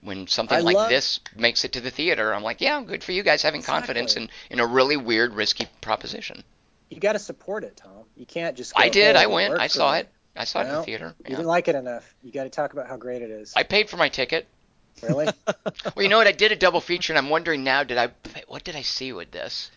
when 0.02 0.28
something 0.28 0.58
I 0.58 0.62
like 0.62 0.76
love- 0.76 0.90
this 0.90 1.20
makes 1.36 1.64
it 1.66 1.74
to 1.74 1.82
the 1.82 1.92
theater, 1.92 2.34
I'm 2.34 2.44
like, 2.44 2.62
yeah, 2.62 2.82
good 2.82 3.04
for 3.04 3.12
you 3.12 3.24
guys 3.24 3.42
having 3.42 3.62
confidence 3.64 4.16
in 4.16 4.30
in 4.50 4.60
a 4.60 4.66
really 4.66 4.98
weird, 4.98 5.34
risky 5.34 5.68
proposition. 5.82 6.44
you 6.90 7.00
got 7.00 7.14
to 7.14 7.20
support 7.20 7.64
it, 7.64 7.76
Tom. 7.78 8.06
You 8.16 8.26
can't 8.26 8.56
just. 8.56 8.74
Go, 8.76 8.82
I 8.84 8.90
did. 8.90 9.16
"Oh, 9.16 9.20
I 9.20 9.26
went. 9.26 9.54
I 9.60 9.68
saw 9.68 9.94
me." 9.94 10.00
it. 10.00 10.10
I 10.36 10.44
saw 10.46 10.62
it 10.62 10.68
in 10.68 10.76
the 10.76 10.84
theater. 10.84 11.16
You 11.20 11.24
Yeah. 11.32 11.36
didn't 11.38 11.48
like 11.48 11.68
it 11.68 11.76
enough. 11.76 12.14
You 12.24 12.32
got 12.32 12.44
to 12.44 12.50
talk 12.50 12.74
about 12.74 12.88
how 12.88 12.96
great 12.96 13.22
it 13.24 13.32
is. 13.32 13.54
I 13.56 13.64
paid 13.64 13.90
for 13.90 13.98
my 13.98 14.10
ticket. 14.10 14.48
Really? 15.04 15.28
Well, 15.96 16.02
you 16.04 16.10
know 16.10 16.18
what? 16.18 16.26
I 16.28 16.32
did 16.32 16.52
a 16.52 16.56
double 16.56 16.82
feature, 16.82 17.14
and 17.14 17.18
I'm 17.20 17.30
wondering 17.30 17.64
now, 17.64 17.84
did 17.84 17.98
I 17.98 18.10
what 18.48 18.64
did 18.64 18.76
I 18.76 18.82
see 18.84 19.14
with 19.14 19.32
this? 19.32 19.70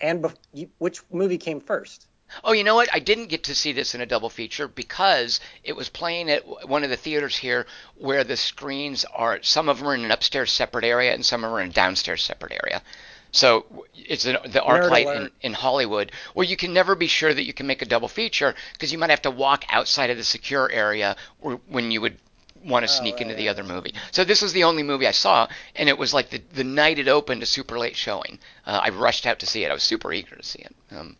and 0.00 0.22
bef- 0.22 0.36
you, 0.52 0.68
which 0.78 1.00
movie 1.10 1.38
came 1.38 1.60
first? 1.60 2.06
Oh, 2.44 2.52
you 2.52 2.64
know 2.64 2.74
what? 2.74 2.88
I 2.92 2.98
didn't 2.98 3.26
get 3.26 3.44
to 3.44 3.54
see 3.54 3.72
this 3.72 3.94
in 3.94 4.00
a 4.00 4.06
double 4.06 4.30
feature 4.30 4.68
because 4.68 5.40
it 5.64 5.74
was 5.74 5.88
playing 5.88 6.30
at 6.30 6.68
one 6.68 6.84
of 6.84 6.90
the 6.90 6.96
theaters 6.96 7.36
here 7.36 7.66
where 7.96 8.24
the 8.24 8.36
screens 8.36 9.04
are, 9.14 9.42
some 9.42 9.68
of 9.68 9.78
them 9.78 9.88
are 9.88 9.94
in 9.94 10.04
an 10.04 10.10
upstairs 10.10 10.52
separate 10.52 10.84
area 10.84 11.14
and 11.14 11.24
some 11.24 11.42
of 11.42 11.50
them 11.50 11.58
are 11.58 11.62
in 11.62 11.70
a 11.70 11.72
downstairs 11.72 12.22
separate 12.22 12.52
area. 12.52 12.82
So 13.30 13.66
it's 13.94 14.24
an, 14.24 14.38
the 14.44 14.60
ArcLight 14.60 15.02
in, 15.02 15.08
alert. 15.08 15.32
in 15.42 15.52
Hollywood 15.52 16.12
where 16.34 16.46
you 16.46 16.56
can 16.56 16.72
never 16.72 16.94
be 16.94 17.06
sure 17.06 17.32
that 17.32 17.44
you 17.44 17.52
can 17.52 17.66
make 17.66 17.82
a 17.82 17.86
double 17.86 18.08
feature 18.08 18.54
because 18.72 18.92
you 18.92 18.98
might 18.98 19.10
have 19.10 19.22
to 19.22 19.30
walk 19.30 19.64
outside 19.68 20.10
of 20.10 20.16
the 20.16 20.24
secure 20.24 20.70
area 20.70 21.16
where, 21.40 21.56
when 21.68 21.90
you 21.90 22.00
would 22.00 22.16
want 22.64 22.84
to 22.84 22.88
sneak 22.88 23.14
right, 23.14 23.22
into 23.22 23.34
the 23.34 23.46
right, 23.46 23.50
other 23.50 23.64
movie. 23.64 23.94
So 24.10 24.24
this 24.24 24.42
was 24.42 24.52
the 24.52 24.64
only 24.64 24.82
movie 24.82 25.06
I 25.06 25.12
saw, 25.12 25.48
and 25.76 25.88
it 25.88 25.96
was 25.96 26.12
like 26.12 26.30
the, 26.30 26.42
the 26.54 26.64
night 26.64 26.98
it 26.98 27.08
opened, 27.08 27.42
a 27.42 27.46
super 27.46 27.78
late 27.78 27.96
showing. 27.96 28.38
Uh, 28.66 28.80
I 28.82 28.88
rushed 28.90 29.26
out 29.26 29.38
to 29.40 29.46
see 29.46 29.64
it. 29.64 29.70
I 29.70 29.74
was 29.74 29.82
super 29.82 30.12
eager 30.12 30.36
to 30.36 30.42
see 30.42 30.60
it. 30.60 30.74
Um, 30.90 31.16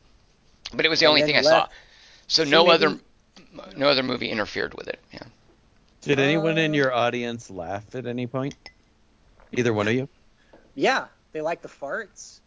but 0.74 0.84
it 0.84 0.88
was 0.88 1.00
the 1.00 1.06
And 1.06 1.10
only 1.10 1.20
then 1.22 1.28
thing 1.28 1.36
I 1.36 1.40
left. 1.40 1.70
saw. 1.70 1.76
So 2.28 2.44
So 2.44 2.50
no 2.50 2.64
maybe- 2.64 2.74
other 2.74 2.98
no 3.76 3.88
other 3.88 4.02
movie 4.02 4.28
interfered 4.30 4.74
with 4.74 4.88
it. 4.88 4.98
Yeah. 5.12 5.22
Did 6.02 6.18
anyone 6.20 6.58
in 6.58 6.74
your 6.74 6.92
audience 6.92 7.50
laugh 7.50 7.94
at 7.94 8.06
any 8.06 8.26
point? 8.26 8.54
Either 9.52 9.72
one 9.72 9.88
of 9.88 9.94
you? 9.94 10.08
Yeah, 10.74 11.06
they 11.32 11.40
like 11.40 11.62
the 11.62 11.68
farts, 11.68 12.40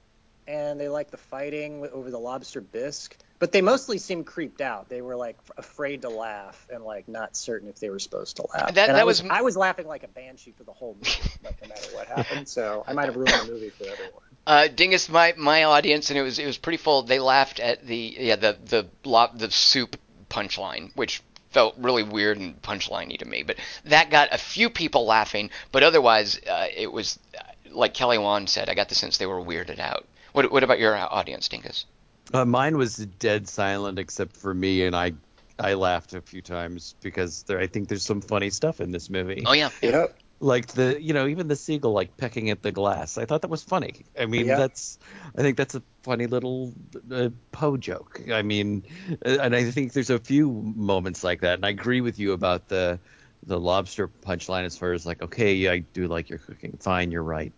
and 0.48 0.80
they 0.80 0.88
like 0.90 1.12
the 1.12 1.18
fighting 1.18 1.88
over 1.92 2.12
the 2.12 2.20
lobster 2.20 2.62
bisque. 2.62 3.18
But 3.40 3.52
they 3.52 3.62
mostly 3.62 3.98
seemed 3.98 4.28
creeped 4.28 4.62
out. 4.62 4.88
They 4.88 5.02
were 5.02 5.16
like 5.16 5.38
afraid 5.58 6.04
to 6.04 6.10
laugh 6.10 6.68
and 6.72 6.84
like 6.84 7.08
not 7.08 7.36
certain 7.36 7.68
if 7.70 7.80
they 7.80 7.90
were 7.90 7.98
supposed 8.00 8.36
to 8.38 8.44
laugh. 8.54 8.74
That- 8.76 8.90
and 8.90 8.96
that 8.96 9.02
I 9.02 9.04
was, 9.04 9.24
was- 9.24 9.32
I 9.32 9.42
was 9.42 9.58
laughing 9.58 9.88
like 9.88 10.04
a 10.04 10.08
banshee 10.08 10.52
for 10.56 10.64
the 10.64 10.74
whole 10.74 10.96
movie, 10.96 11.32
like 11.44 11.60
no 11.62 11.68
matter 11.70 11.88
what 11.96 12.08
happened. 12.08 12.48
So 12.48 12.84
I 12.88 12.94
might 12.94 13.06
have 13.06 13.16
ruined 13.16 13.34
the 13.48 13.52
movie 13.52 13.70
for 13.70 13.86
everyone. 13.86 14.22
Uh, 14.46 14.68
Dingus, 14.68 15.08
my 15.10 15.34
my 15.38 15.64
audience, 15.66 16.10
and 16.10 16.18
it 16.18 16.24
was 16.24 16.40
it 16.40 16.46
was 16.46 16.58
pretty 16.58 16.78
full. 16.78 17.04
They 17.04 17.20
laughed 17.20 17.60
at 17.60 17.86
the 17.86 18.16
yeah 18.20 18.36
the 18.36 18.58
the 18.66 18.88
lo- 19.04 19.30
the 19.34 19.52
soup 19.52 19.98
punchline, 20.30 20.92
which 20.96 21.22
felt 21.52 21.76
really 21.78 22.04
weird 22.04 22.38
and 22.38 22.60
punchliney 22.62 23.20
to 23.20 23.26
me. 23.26 23.44
But 23.44 23.58
that 23.86 24.10
got 24.10 24.30
a 24.32 24.38
few 24.38 24.70
people 24.70 25.06
laughing. 25.06 25.52
But 25.72 25.84
otherwise, 25.84 26.40
uh, 26.50 26.68
it 26.76 26.92
was 26.92 27.20
uh, 27.38 27.44
like 27.72 27.94
Kelly 27.94 28.18
Wand 28.18 28.50
said. 28.50 28.70
I 28.70 28.74
got 28.74 28.90
the 28.90 28.96
sense 28.96 29.18
they 29.18 29.28
were 29.28 29.42
weirded 29.42 29.80
out. 29.80 30.08
What 30.32 30.52
what 30.52 30.64
about 30.64 30.80
your 30.80 30.96
audience, 30.96 31.48
Dingus? 31.48 31.86
Uh, 32.34 32.46
mine 32.46 32.78
was 32.78 32.96
dead 32.96 33.48
silent 33.48 34.00
except 34.00 34.36
for 34.38 34.54
me, 34.54 34.86
and 34.86 34.96
I 34.96 35.14
I 35.60 35.74
laughed 35.76 36.14
a 36.14 36.22
few 36.22 36.42
times 36.42 36.96
because 37.02 37.44
there 37.44 37.60
I 37.60 37.68
think 37.68 37.90
there's 37.90 38.06
some 38.06 38.22
funny 38.22 38.50
stuff 38.50 38.82
in 38.82 38.92
this 38.92 39.10
movie. 39.10 39.44
Oh 39.46 39.54
yeah, 39.54 39.70
Yep. 39.82 40.18
Like 40.42 40.68
the 40.68 41.02
you 41.02 41.14
know 41.14 41.28
even 41.28 41.48
the 41.48 41.56
seagull 41.56 41.94
like 41.94 42.18
pecking 42.18 42.50
at 42.50 42.64
the 42.64 42.72
glass. 42.72 43.18
I 43.18 43.26
thought 43.26 43.42
that 43.44 43.50
was 43.50 43.64
funny. 43.64 44.06
I 44.18 44.26
mean 44.26 44.48
Yeah. 44.48 44.56
that's 44.56 45.00
I 45.38 45.42
think 45.42 45.58
that's 45.58 45.76
a 45.76 45.84
funny 46.04 46.28
little 46.28 46.74
uh, 47.12 47.30
Poe 47.52 47.78
joke. 47.78 48.22
I 48.32 48.42
mean, 48.42 48.86
uh, 49.26 49.38
and 49.42 49.56
I 49.56 49.70
think 49.72 49.94
there's 49.94 50.10
a 50.10 50.20
few 50.20 50.52
moments 50.76 51.24
like 51.24 51.42
that. 51.42 51.56
And 51.56 51.66
I 51.66 51.70
agree 51.70 52.02
with 52.02 52.20
you 52.20 52.34
about 52.34 52.68
the 52.70 53.00
the 53.44 53.60
lobster 53.60 54.08
punchline 54.08 54.66
as 54.66 54.78
far 54.78 54.94
as 54.94 55.06
like 55.06 55.22
okay, 55.22 55.70
I 55.70 55.80
do 55.80 56.08
like 56.08 56.30
your 56.30 56.40
cooking. 56.40 56.78
Fine, 56.82 57.12
you're 57.12 57.24
right. 57.24 57.54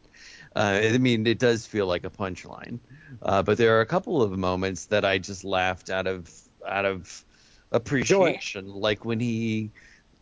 Uh, 0.55 0.79
I 0.83 0.97
mean, 0.97 1.25
it 1.27 1.39
does 1.39 1.65
feel 1.65 1.87
like 1.87 2.05
a 2.05 2.09
punchline, 2.09 2.79
uh, 3.21 3.43
but 3.43 3.57
there 3.57 3.77
are 3.77 3.81
a 3.81 3.85
couple 3.85 4.21
of 4.21 4.37
moments 4.37 4.87
that 4.87 5.05
I 5.05 5.17
just 5.17 5.43
laughed 5.43 5.89
out 5.89 6.07
of 6.07 6.29
out 6.67 6.85
of 6.85 7.25
appreciation, 7.71 8.67
like 8.67 9.05
when 9.05 9.19
he. 9.19 9.71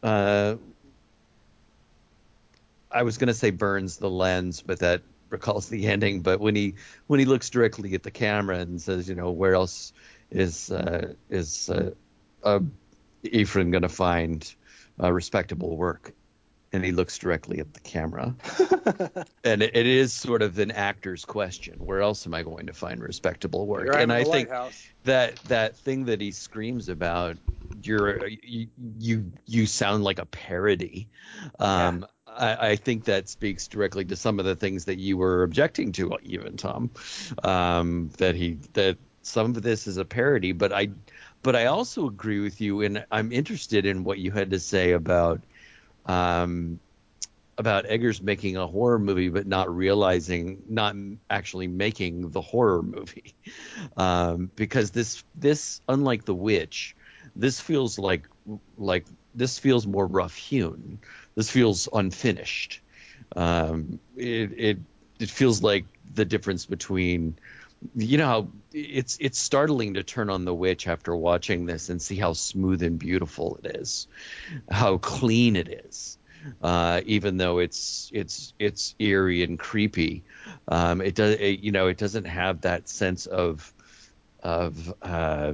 Uh, 0.04 0.58
I 2.94 3.04
was 3.04 3.18
going 3.18 3.28
to 3.28 3.34
say 3.34 3.52
burns 3.52 3.98
the 3.98 4.10
lens, 4.10 4.62
but 4.62 4.80
that 4.80 5.02
recalls 5.30 5.70
the 5.70 5.88
ending. 5.88 6.22
But 6.22 6.40
when 6.40 6.56
he 6.56 6.76
when 7.08 7.20
he 7.20 7.26
looks 7.26 7.50
directly 7.50 7.94
at 7.96 8.04
the 8.04 8.12
camera 8.12 8.60
and 8.60 8.82
says, 8.82 9.10
you 9.10 9.16
know, 9.16 9.32
where 9.32 9.56
else 9.56 9.94
is 10.30 10.72
uh, 10.72 11.14
is 11.30 11.70
uh, 11.70 11.92
uh, 12.44 12.60
Ephraim 13.24 13.72
going 13.72 13.84
to 13.84 13.90
find 13.90 14.54
uh, 15.02 15.12
respectable 15.12 15.76
work? 15.78 16.14
And 16.74 16.86
he 16.86 16.94
looks 16.94 17.18
directly 17.18 17.60
at 17.60 17.74
the 17.74 17.82
camera, 17.82 18.34
and 19.44 19.62
it, 19.62 19.76
it 19.76 19.86
is 19.86 20.14
sort 20.14 20.42
of 20.42 20.58
an 20.58 20.72
actor's 20.72 21.26
question: 21.26 21.76
Where 21.80 22.00
else 22.00 22.26
am 22.26 22.34
I 22.34 22.44
going 22.44 22.68
to 22.68 22.74
find 22.74 23.02
respectable 23.02 23.68
work? 23.68 23.90
Right 23.90 24.02
and 24.02 24.14
I 24.14 24.24
think 24.24 24.50
House. 24.50 24.82
that 25.04 25.36
that 25.50 25.76
thing 25.76 26.06
that 26.06 26.22
he 26.22 26.32
screams 26.32 26.88
about 26.88 27.36
you're 27.84 28.26
you 28.26 28.68
you, 29.00 29.32
you 29.46 29.66
sound 29.66 30.06
like 30.06 30.20
a 30.20 30.26
parody 30.26 31.10
um 31.60 32.06
I, 32.38 32.72
I 32.72 32.76
think 32.76 33.06
that 33.06 33.30
speaks 33.30 33.68
directly 33.68 34.06
to 34.06 34.16
some 34.16 34.40
of 34.40 34.46
the 34.46 34.56
things 34.56 34.86
that 34.86 34.98
you 34.98 35.18
were 35.18 35.44
objecting 35.44 35.92
to 35.94 36.18
even 36.24 36.58
tom 36.58 36.92
um 37.44 38.10
that 38.18 38.36
he 38.36 38.58
that 38.74 38.98
some 39.22 39.56
of 39.56 39.62
this 39.62 39.88
is 39.88 39.98
a 39.98 40.06
parody 40.06 40.52
but 40.52 40.72
i 40.74 40.90
but 41.44 41.56
i 41.56 41.66
also 41.66 42.08
agree 42.08 42.40
with 42.40 42.62
you 42.62 42.82
and 42.82 43.06
i'm 43.12 43.32
interested 43.32 43.86
in 43.86 44.04
what 44.04 44.18
you 44.20 44.32
had 44.32 44.52
to 44.52 44.60
say 44.60 44.92
about 44.92 45.42
um 46.06 46.80
about 47.58 47.86
Eggers 47.86 48.24
making 48.24 48.58
a 48.58 48.66
horror 48.66 48.98
movie 48.98 49.30
but 49.30 49.46
not 49.46 49.74
realizing 49.74 50.64
not 50.68 50.96
actually 51.30 51.68
making 51.68 52.32
the 52.32 52.42
horror 52.42 52.82
movie. 52.82 53.36
Um, 53.98 54.50
because 54.56 54.90
this 54.92 55.24
this 55.36 55.82
unlike 55.88 56.26
the 56.26 56.34
witch 56.34 56.96
this 57.36 57.60
feels 57.60 58.00
like 58.00 58.28
like 58.78 59.06
this 59.36 59.60
feels 59.60 59.86
more 59.86 60.08
rough 60.08 60.36
hewn 60.36 61.00
this 61.36 61.50
feels 61.50 61.88
unfinished 61.92 62.82
um, 63.36 64.00
it, 64.16 64.52
it 64.58 64.78
it 65.20 65.30
feels 65.30 65.62
like 65.62 65.86
the 66.14 66.26
difference 66.26 66.66
between 66.66 67.36
you 67.96 68.18
know 68.18 68.52
it's 68.74 69.18
it's 69.20 69.40
startling 69.40 69.96
to 69.96 70.04
turn 70.04 70.30
on 70.30 70.46
the 70.46 70.54
witch 70.54 70.88
after 70.88 71.16
watching 71.16 71.66
this 71.66 71.90
and 71.90 72.02
see 72.02 72.16
how 72.16 72.34
smooth 72.34 72.84
and 72.84 73.00
beautiful 73.00 73.60
it 73.64 73.76
is 73.78 74.08
how 74.70 74.98
clean 74.98 75.56
it 75.56 75.86
is 75.86 76.18
uh, 76.62 77.02
even 77.06 77.38
though 77.38 77.60
it's 77.60 78.10
it's 78.14 78.54
it's 78.60 78.96
eerie 79.00 79.44
and 79.44 79.60
creepy. 79.60 80.24
Um, 80.68 81.02
it 81.02 81.16
does 81.16 81.36
it, 81.40 81.60
you 81.60 81.72
know 81.72 81.88
it 81.88 81.98
doesn't 81.98 82.26
have 82.26 82.62
that 82.62 82.90
sense 82.90 83.26
of 83.26 83.74
of 84.44 84.94
uh, 85.02 85.54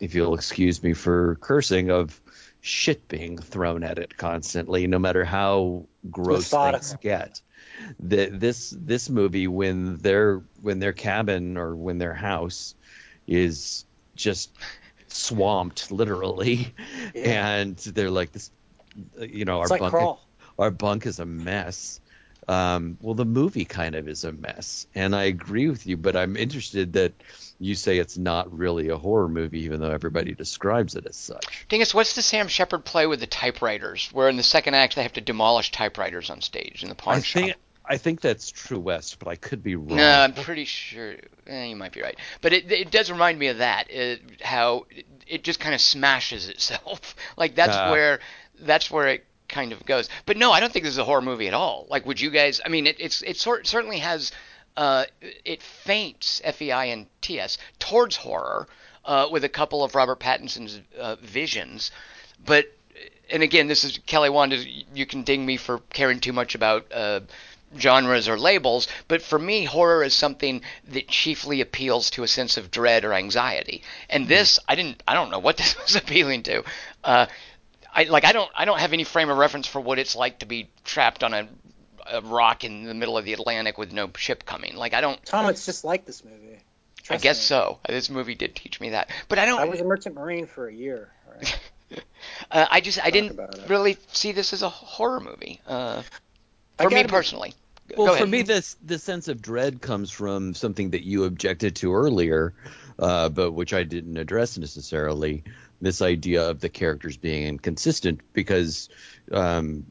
if 0.00 0.14
you'll 0.14 0.34
excuse 0.34 0.82
me 0.82 0.92
for 0.92 1.36
cursing 1.36 1.90
of 1.90 2.20
shit 2.60 3.08
being 3.08 3.38
thrown 3.38 3.82
at 3.84 3.98
it 3.98 4.16
constantly, 4.16 4.86
no 4.86 4.98
matter 4.98 5.24
how 5.24 5.86
gross 6.10 6.50
things 6.50 6.96
get. 7.00 7.40
The, 8.00 8.26
this 8.26 8.74
this 8.76 9.08
movie 9.08 9.46
when 9.46 9.96
their 9.98 10.42
when 10.60 10.78
their 10.80 10.92
cabin 10.92 11.56
or 11.56 11.76
when 11.76 11.98
their 11.98 12.14
house 12.14 12.74
is 13.26 13.84
just 14.16 14.50
swamped 15.08 15.90
literally 15.90 16.74
Yeah. 17.14 17.54
and 17.56 17.76
they're 17.76 18.10
like 18.10 18.32
this 18.32 18.50
you 19.20 19.44
know 19.44 19.62
It's 19.62 19.70
our 19.70 19.74
like 19.76 19.80
bunk 19.80 19.92
Crawl. 19.92 20.26
our 20.58 20.70
bunk 20.70 21.06
is 21.06 21.18
a 21.20 21.26
mess. 21.26 22.00
Um, 22.48 22.96
well, 23.02 23.14
the 23.14 23.26
movie 23.26 23.66
kind 23.66 23.94
of 23.94 24.08
is 24.08 24.24
a 24.24 24.32
mess, 24.32 24.86
and 24.94 25.14
I 25.14 25.24
agree 25.24 25.68
with 25.68 25.86
you. 25.86 25.96
But 25.98 26.16
I'm 26.16 26.36
interested 26.36 26.94
that 26.94 27.12
you 27.60 27.74
say 27.74 27.98
it's 27.98 28.16
not 28.16 28.56
really 28.56 28.88
a 28.88 28.96
horror 28.96 29.28
movie, 29.28 29.60
even 29.64 29.80
though 29.80 29.90
everybody 29.90 30.34
describes 30.34 30.96
it 30.96 31.06
as 31.06 31.16
such. 31.16 31.66
Dingus, 31.68 31.92
what's 31.92 32.14
the 32.14 32.22
Sam 32.22 32.48
Shepard 32.48 32.84
play 32.84 33.06
with 33.06 33.20
the 33.20 33.26
typewriters? 33.26 34.08
Where 34.12 34.28
in 34.28 34.36
the 34.38 34.42
second 34.42 34.74
act 34.74 34.96
they 34.96 35.02
have 35.02 35.12
to 35.14 35.20
demolish 35.20 35.70
typewriters 35.72 36.30
on 36.30 36.40
stage 36.40 36.82
in 36.82 36.88
the 36.88 36.94
pawn 36.94 37.16
I 37.16 37.20
shop. 37.20 37.42
think 37.42 37.54
I 37.84 37.96
think 37.96 38.20
that's 38.20 38.50
True 38.50 38.80
West, 38.80 39.18
but 39.18 39.28
I 39.28 39.36
could 39.36 39.62
be 39.62 39.76
wrong. 39.76 39.96
No, 39.96 40.20
I'm 40.20 40.34
pretty 40.34 40.64
sure. 40.66 41.16
Eh, 41.46 41.64
you 41.66 41.76
might 41.76 41.92
be 41.92 42.02
right, 42.02 42.18
but 42.40 42.52
it 42.52 42.70
it 42.72 42.90
does 42.90 43.10
remind 43.10 43.38
me 43.38 43.48
of 43.48 43.58
that. 43.58 43.90
It, 43.90 44.20
how 44.42 44.86
it, 45.26 45.42
just 45.42 45.60
kind 45.60 45.74
of 45.74 45.80
smashes 45.80 46.48
itself. 46.48 47.14
like 47.36 47.54
that's 47.54 47.76
Ah. 47.76 47.90
where 47.90 48.20
that's 48.60 48.90
where 48.90 49.08
it 49.08 49.24
kind 49.48 49.72
of 49.72 49.84
goes. 49.86 50.08
But 50.26 50.36
no, 50.36 50.52
I 50.52 50.60
don't 50.60 50.72
think 50.72 50.84
this 50.84 50.92
is 50.92 50.98
a 50.98 51.04
horror 51.04 51.22
movie 51.22 51.48
at 51.48 51.54
all. 51.54 51.86
Like, 51.88 52.06
would 52.06 52.20
you 52.20 52.30
guys? 52.30 52.60
I 52.64 52.68
mean, 52.68 52.86
it, 52.86 52.96
it's 52.98 53.22
it 53.22 53.36
sort 53.36 53.66
certainly 53.66 53.98
has. 53.98 54.32
Uh, 54.76 55.04
it 55.44 55.60
feints 55.60 56.40
F 56.44 56.62
E 56.62 56.70
I 56.70 56.88
N 56.88 57.06
T 57.20 57.40
S 57.40 57.58
towards 57.80 58.16
horror 58.16 58.68
uh, 59.04 59.28
with 59.30 59.42
a 59.42 59.48
couple 59.48 59.82
of 59.82 59.94
Robert 59.94 60.20
Pattinson's 60.20 60.80
uh, 60.98 61.16
visions, 61.16 61.90
but 62.44 62.66
and 63.30 63.42
again, 63.42 63.66
this 63.66 63.84
is 63.84 63.98
Kelly 64.06 64.30
Wanda. 64.30 64.56
You 64.94 65.06
can 65.06 65.22
ding 65.22 65.44
me 65.44 65.56
for 65.56 65.80
caring 65.90 66.20
too 66.20 66.32
much 66.32 66.54
about 66.54 66.86
uh, 66.92 67.20
genres 67.76 68.28
or 68.28 68.38
labels, 68.38 68.88
but 69.08 69.22
for 69.22 69.38
me, 69.38 69.64
horror 69.64 70.02
is 70.02 70.14
something 70.14 70.62
that 70.88 71.08
chiefly 71.08 71.60
appeals 71.60 72.10
to 72.10 72.22
a 72.22 72.28
sense 72.28 72.56
of 72.56 72.70
dread 72.70 73.04
or 73.04 73.12
anxiety. 73.12 73.82
And 74.08 74.28
this, 74.28 74.58
I 74.68 74.74
didn't, 74.74 75.02
I 75.06 75.14
don't 75.14 75.30
know 75.30 75.38
what 75.38 75.56
this 75.56 75.76
was 75.82 75.96
appealing 75.96 76.44
to. 76.44 76.64
Uh, 77.04 77.26
I 77.98 78.04
like, 78.04 78.24
I 78.24 78.30
don't, 78.30 78.48
I 78.54 78.64
don't 78.64 78.78
have 78.78 78.92
any 78.92 79.02
frame 79.02 79.28
of 79.28 79.36
reference 79.36 79.66
for 79.66 79.80
what 79.80 79.98
it's 79.98 80.14
like 80.14 80.38
to 80.38 80.46
be 80.46 80.70
trapped 80.84 81.24
on 81.24 81.34
a, 81.34 81.48
a 82.06 82.20
rock 82.20 82.62
in 82.62 82.84
the 82.84 82.94
middle 82.94 83.18
of 83.18 83.24
the 83.24 83.32
Atlantic 83.32 83.76
with 83.76 83.92
no 83.92 84.08
ship 84.16 84.44
coming. 84.46 84.76
Like, 84.76 84.94
I 84.94 85.00
don't. 85.00 85.22
Tom, 85.24 85.50
it's 85.50 85.66
just 85.66 85.82
like 85.82 86.06
this 86.06 86.24
movie. 86.24 86.60
I 87.10 87.16
guess 87.16 87.38
me. 87.38 87.42
so. 87.42 87.78
This 87.88 88.08
movie 88.08 88.36
did 88.36 88.54
teach 88.54 88.80
me 88.80 88.90
that, 88.90 89.10
but 89.28 89.40
I 89.40 89.46
don't. 89.46 89.58
I 89.58 89.64
was 89.64 89.80
a 89.80 89.84
merchant 89.84 90.14
marine 90.14 90.46
for 90.46 90.68
a 90.68 90.72
year. 90.72 91.10
all 91.26 91.34
Right? 91.34 91.60
uh, 92.52 92.66
I 92.70 92.80
just, 92.80 93.04
I 93.04 93.10
didn't 93.10 93.40
really 93.66 93.96
see 94.12 94.30
this 94.30 94.52
as 94.52 94.62
a 94.62 94.68
horror 94.68 95.18
movie. 95.18 95.60
Uh, 95.66 96.02
for 96.76 96.84
me 96.84 96.90
gotta 96.90 97.08
be- 97.08 97.10
personally. 97.10 97.54
Well, 97.96 98.14
for 98.14 98.26
me, 98.26 98.42
this 98.42 98.76
the 98.84 98.98
sense 98.98 99.26
of 99.28 99.42
dread 99.42 99.80
comes 99.80 100.10
from 100.10 100.54
something 100.54 100.90
that 100.90 101.04
you 101.04 101.24
objected 101.24 101.76
to 101.76 101.94
earlier, 101.94 102.52
uh, 102.98 103.28
but 103.30 103.52
which 103.52 103.72
I 103.72 103.82
didn't 103.82 104.18
address 104.18 104.58
necessarily. 104.58 105.42
This 105.80 106.02
idea 106.02 106.50
of 106.50 106.60
the 106.60 106.68
characters 106.68 107.16
being 107.16 107.46
inconsistent, 107.46 108.20
because 108.32 108.88
um, 109.30 109.86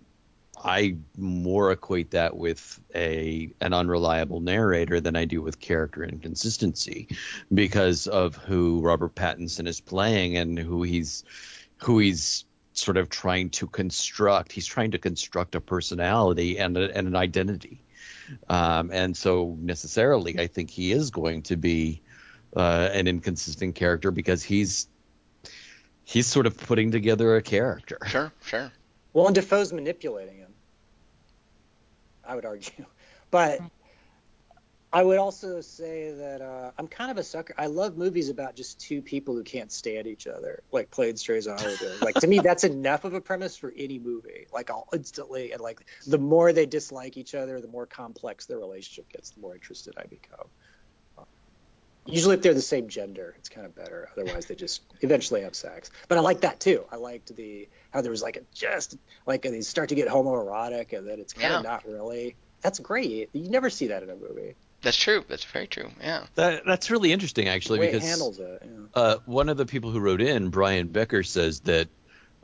I 0.61 0.97
more 1.17 1.71
equate 1.71 2.11
that 2.11 2.35
with 2.35 2.79
a 2.93 3.51
an 3.61 3.73
unreliable 3.73 4.41
narrator 4.41 4.99
than 4.99 5.15
I 5.15 5.25
do 5.25 5.41
with 5.41 5.59
character 5.59 6.03
inconsistency, 6.03 7.07
because 7.53 8.07
of 8.07 8.35
who 8.35 8.81
Robert 8.81 9.15
Pattinson 9.15 9.67
is 9.67 9.79
playing 9.79 10.38
and 10.38 10.59
who 10.59 10.83
he's 10.83 11.23
who 11.77 11.99
he's 11.99 12.45
sort 12.73 12.97
of 12.97 13.09
trying 13.09 13.49
to 13.49 13.67
construct. 13.67 14.51
He's 14.51 14.65
trying 14.65 14.91
to 14.91 14.97
construct 14.97 15.55
a 15.55 15.61
personality 15.61 16.59
and, 16.59 16.77
a, 16.77 16.95
and 16.95 17.07
an 17.07 17.15
identity. 17.15 17.81
Um, 18.49 18.91
and 18.91 19.15
so 19.15 19.57
necessarily, 19.59 20.39
I 20.39 20.47
think 20.47 20.69
he 20.69 20.91
is 20.91 21.09
going 21.11 21.43
to 21.43 21.55
be 21.55 22.01
uh, 22.55 22.89
an 22.93 23.07
inconsistent 23.07 23.75
character 23.75 24.11
because 24.11 24.43
he's 24.43 24.88
he's 26.07 26.25
sort 26.25 26.47
of 26.47 26.57
putting 26.57 26.91
together 26.91 27.35
a 27.35 27.41
character. 27.41 27.97
Sure, 28.07 28.31
sure. 28.45 28.71
Well, 29.13 29.27
and 29.27 29.35
Dafoe's 29.35 29.73
manipulating 29.73 30.37
him. 30.37 30.53
I 32.25 32.35
would 32.35 32.45
argue, 32.45 32.85
but 33.31 33.59
I 34.91 35.03
would 35.03 35.17
also 35.17 35.59
say 35.59 36.11
that 36.11 36.41
uh, 36.41 36.71
I'm 36.77 36.87
kind 36.87 37.11
of 37.11 37.17
a 37.17 37.23
sucker. 37.23 37.53
I 37.57 37.65
love 37.65 37.97
movies 37.97 38.29
about 38.29 38.55
just 38.55 38.79
two 38.79 39.01
people 39.01 39.35
who 39.35 39.43
can't 39.43 39.71
stand 39.71 40.07
each 40.07 40.27
other, 40.27 40.63
like 40.71 40.89
Played 40.91 41.19
Strays 41.19 41.45
on 41.45 41.57
Hollywood. 41.57 42.01
like 42.01 42.15
to 42.15 42.27
me, 42.27 42.39
that's 42.39 42.63
enough 42.63 43.03
of 43.03 43.13
a 43.13 43.21
premise 43.21 43.57
for 43.57 43.73
any 43.75 43.99
movie. 43.99 44.47
Like 44.53 44.69
I'll 44.69 44.87
instantly 44.93 45.51
and 45.51 45.61
like 45.61 45.85
the 46.05 46.17
more 46.17 46.53
they 46.53 46.65
dislike 46.65 47.17
each 47.17 47.35
other, 47.35 47.59
the 47.59 47.67
more 47.67 47.85
complex 47.85 48.45
their 48.45 48.59
relationship 48.59 49.09
gets, 49.11 49.31
the 49.31 49.41
more 49.41 49.55
interested 49.55 49.93
I 49.97 50.05
become. 50.05 50.47
Usually, 52.07 52.35
if 52.35 52.41
they're 52.41 52.53
the 52.53 52.61
same 52.61 52.87
gender, 52.87 53.35
it's 53.37 53.49
kind 53.49 53.65
of 53.65 53.75
better. 53.75 54.09
Otherwise, 54.17 54.45
they 54.45 54.55
just 54.55 54.81
eventually 55.01 55.41
have 55.41 55.55
sex. 55.55 55.91
But 56.07 56.17
I 56.17 56.21
like 56.21 56.41
that 56.41 56.59
too. 56.59 56.83
I 56.91 56.95
liked 56.95 57.35
the 57.35 57.67
how 57.91 58.01
there 58.01 58.11
was 58.11 58.21
like 58.21 58.37
a 58.37 58.41
just 58.53 58.97
like 59.25 59.41
they 59.43 59.61
start 59.61 59.89
to 59.89 59.95
get 59.95 60.07
homoerotic, 60.07 60.97
and 60.97 61.07
then 61.07 61.19
it's 61.19 61.33
kind 61.33 61.53
of 61.53 61.63
not 61.63 61.85
really. 61.87 62.35
That's 62.61 62.79
great. 62.79 63.29
You 63.33 63.49
never 63.49 63.69
see 63.69 63.87
that 63.87 64.03
in 64.03 64.09
a 64.09 64.15
movie. 64.15 64.55
That's 64.81 64.97
true. 64.97 65.23
That's 65.27 65.43
very 65.43 65.67
true. 65.67 65.89
Yeah. 66.01 66.25
That, 66.35 66.63
that's 66.65 66.89
really 66.91 67.11
interesting, 67.11 67.45
The 67.45 67.51
actually, 67.51 67.79
way 67.79 67.89
it 67.89 67.91
because 67.93 68.07
handles 68.09 68.39
it. 68.39 68.63
Yeah. 68.63 68.71
uh, 68.93 69.17
one 69.25 69.49
of 69.49 69.57
the 69.57 69.65
people 69.65 69.91
who 69.91 69.99
wrote 69.99 70.21
in, 70.21 70.49
Brian 70.49 70.87
Becker, 70.87 71.23
says 71.23 71.61
that 71.61 71.87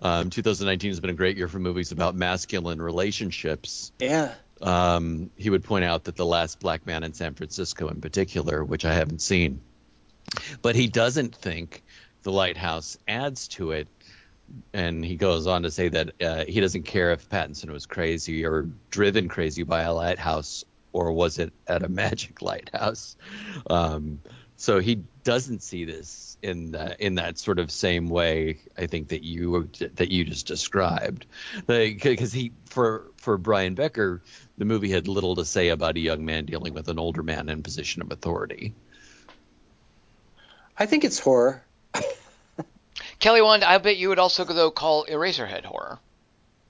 Um, 0.01 0.30
2019 0.30 0.91
has 0.91 0.99
been 0.99 1.11
a 1.11 1.14
great 1.14 1.38
year 1.38 1.47
for 1.47 1.59
movies 1.59 1.91
about 1.91 2.16
masculine 2.16 2.82
relationships. 2.82 3.91
Yeah. 3.99 4.34
Um, 4.64 5.30
he 5.36 5.49
would 5.49 5.64
point 5.64 5.84
out 5.84 6.05
that 6.05 6.16
The 6.16 6.26
Last 6.26 6.59
Black 6.59 6.86
Man 6.86 7.03
in 7.03 7.14
San 7.14 7.34
Francisco, 7.34 7.89
in 7.89 7.99
particular, 7.99 8.64
which 8.64 8.86
I 8.86 8.93
haven't 8.93 9.22
seen, 9.22 9.61
but 10.61 10.76
he 10.76 10.88
doesn't 10.88 11.36
think 11.36 11.84
The 12.24 12.32
Lighthouse 12.32 12.97
adds 13.07 13.49
to 13.49 13.72
it. 13.72 13.88
And 14.74 15.03
he 15.03 15.16
goes 15.16 15.47
on 15.47 15.64
to 15.64 15.72
say 15.72 15.89
that 15.89 16.22
uh, 16.22 16.45
he 16.45 16.59
doesn't 16.61 16.84
care 16.84 17.11
if 17.11 17.28
Pattinson 17.28 17.72
was 17.72 17.86
crazy 17.86 18.45
or 18.45 18.70
driven 18.89 19.28
crazy 19.28 19.64
by 19.64 19.82
a 19.82 19.93
lighthouse 19.93 20.64
or 20.91 21.11
was 21.11 21.39
it 21.39 21.51
at 21.68 21.84
a 21.84 21.89
magic 22.01 22.41
lighthouse. 22.41 23.16
Um, 23.70 24.20
so 24.64 24.80
he 24.80 25.03
doesn't 25.26 25.61
see 25.61 25.84
this 25.84 26.38
in 26.41 26.72
the, 26.72 26.95
in 27.05 27.16
that 27.16 27.38
sort 27.38 27.59
of 27.59 27.70
same 27.70 28.07
way. 28.07 28.59
I 28.78 28.88
think 28.88 29.09
that 29.09 29.22
you 29.22 29.70
that 29.95 30.09
you 30.09 30.24
just 30.24 30.47
described, 30.47 31.26
because 31.68 32.32
he 32.32 32.53
for 32.70 33.11
for 33.18 33.38
Brian 33.38 33.76
Becker, 33.76 34.22
the 34.57 34.64
movie 34.64 34.89
had 34.89 35.09
little 35.09 35.36
to 35.36 35.43
say 35.43 35.68
about 35.68 35.97
a 35.97 35.99
young 35.99 36.24
man 36.24 36.45
dealing 36.45 36.74
with 36.74 36.88
an 36.88 36.97
older 36.97 37.24
man 37.24 37.49
in 37.49 37.61
position 37.61 38.01
of 38.01 38.09
authority. 38.09 38.74
I 40.80 40.86
think 40.86 41.03
it's 41.03 41.20
horror. 41.20 41.61
Kelly 43.20 43.41
Wand, 43.41 43.66
I 43.66 43.78
bet 43.80 43.97
you 43.97 44.07
would 44.09 44.20
also 44.20 44.45
though 44.45 44.72
call 44.72 45.05
Eraserhead 45.07 45.66
horror. 45.66 45.99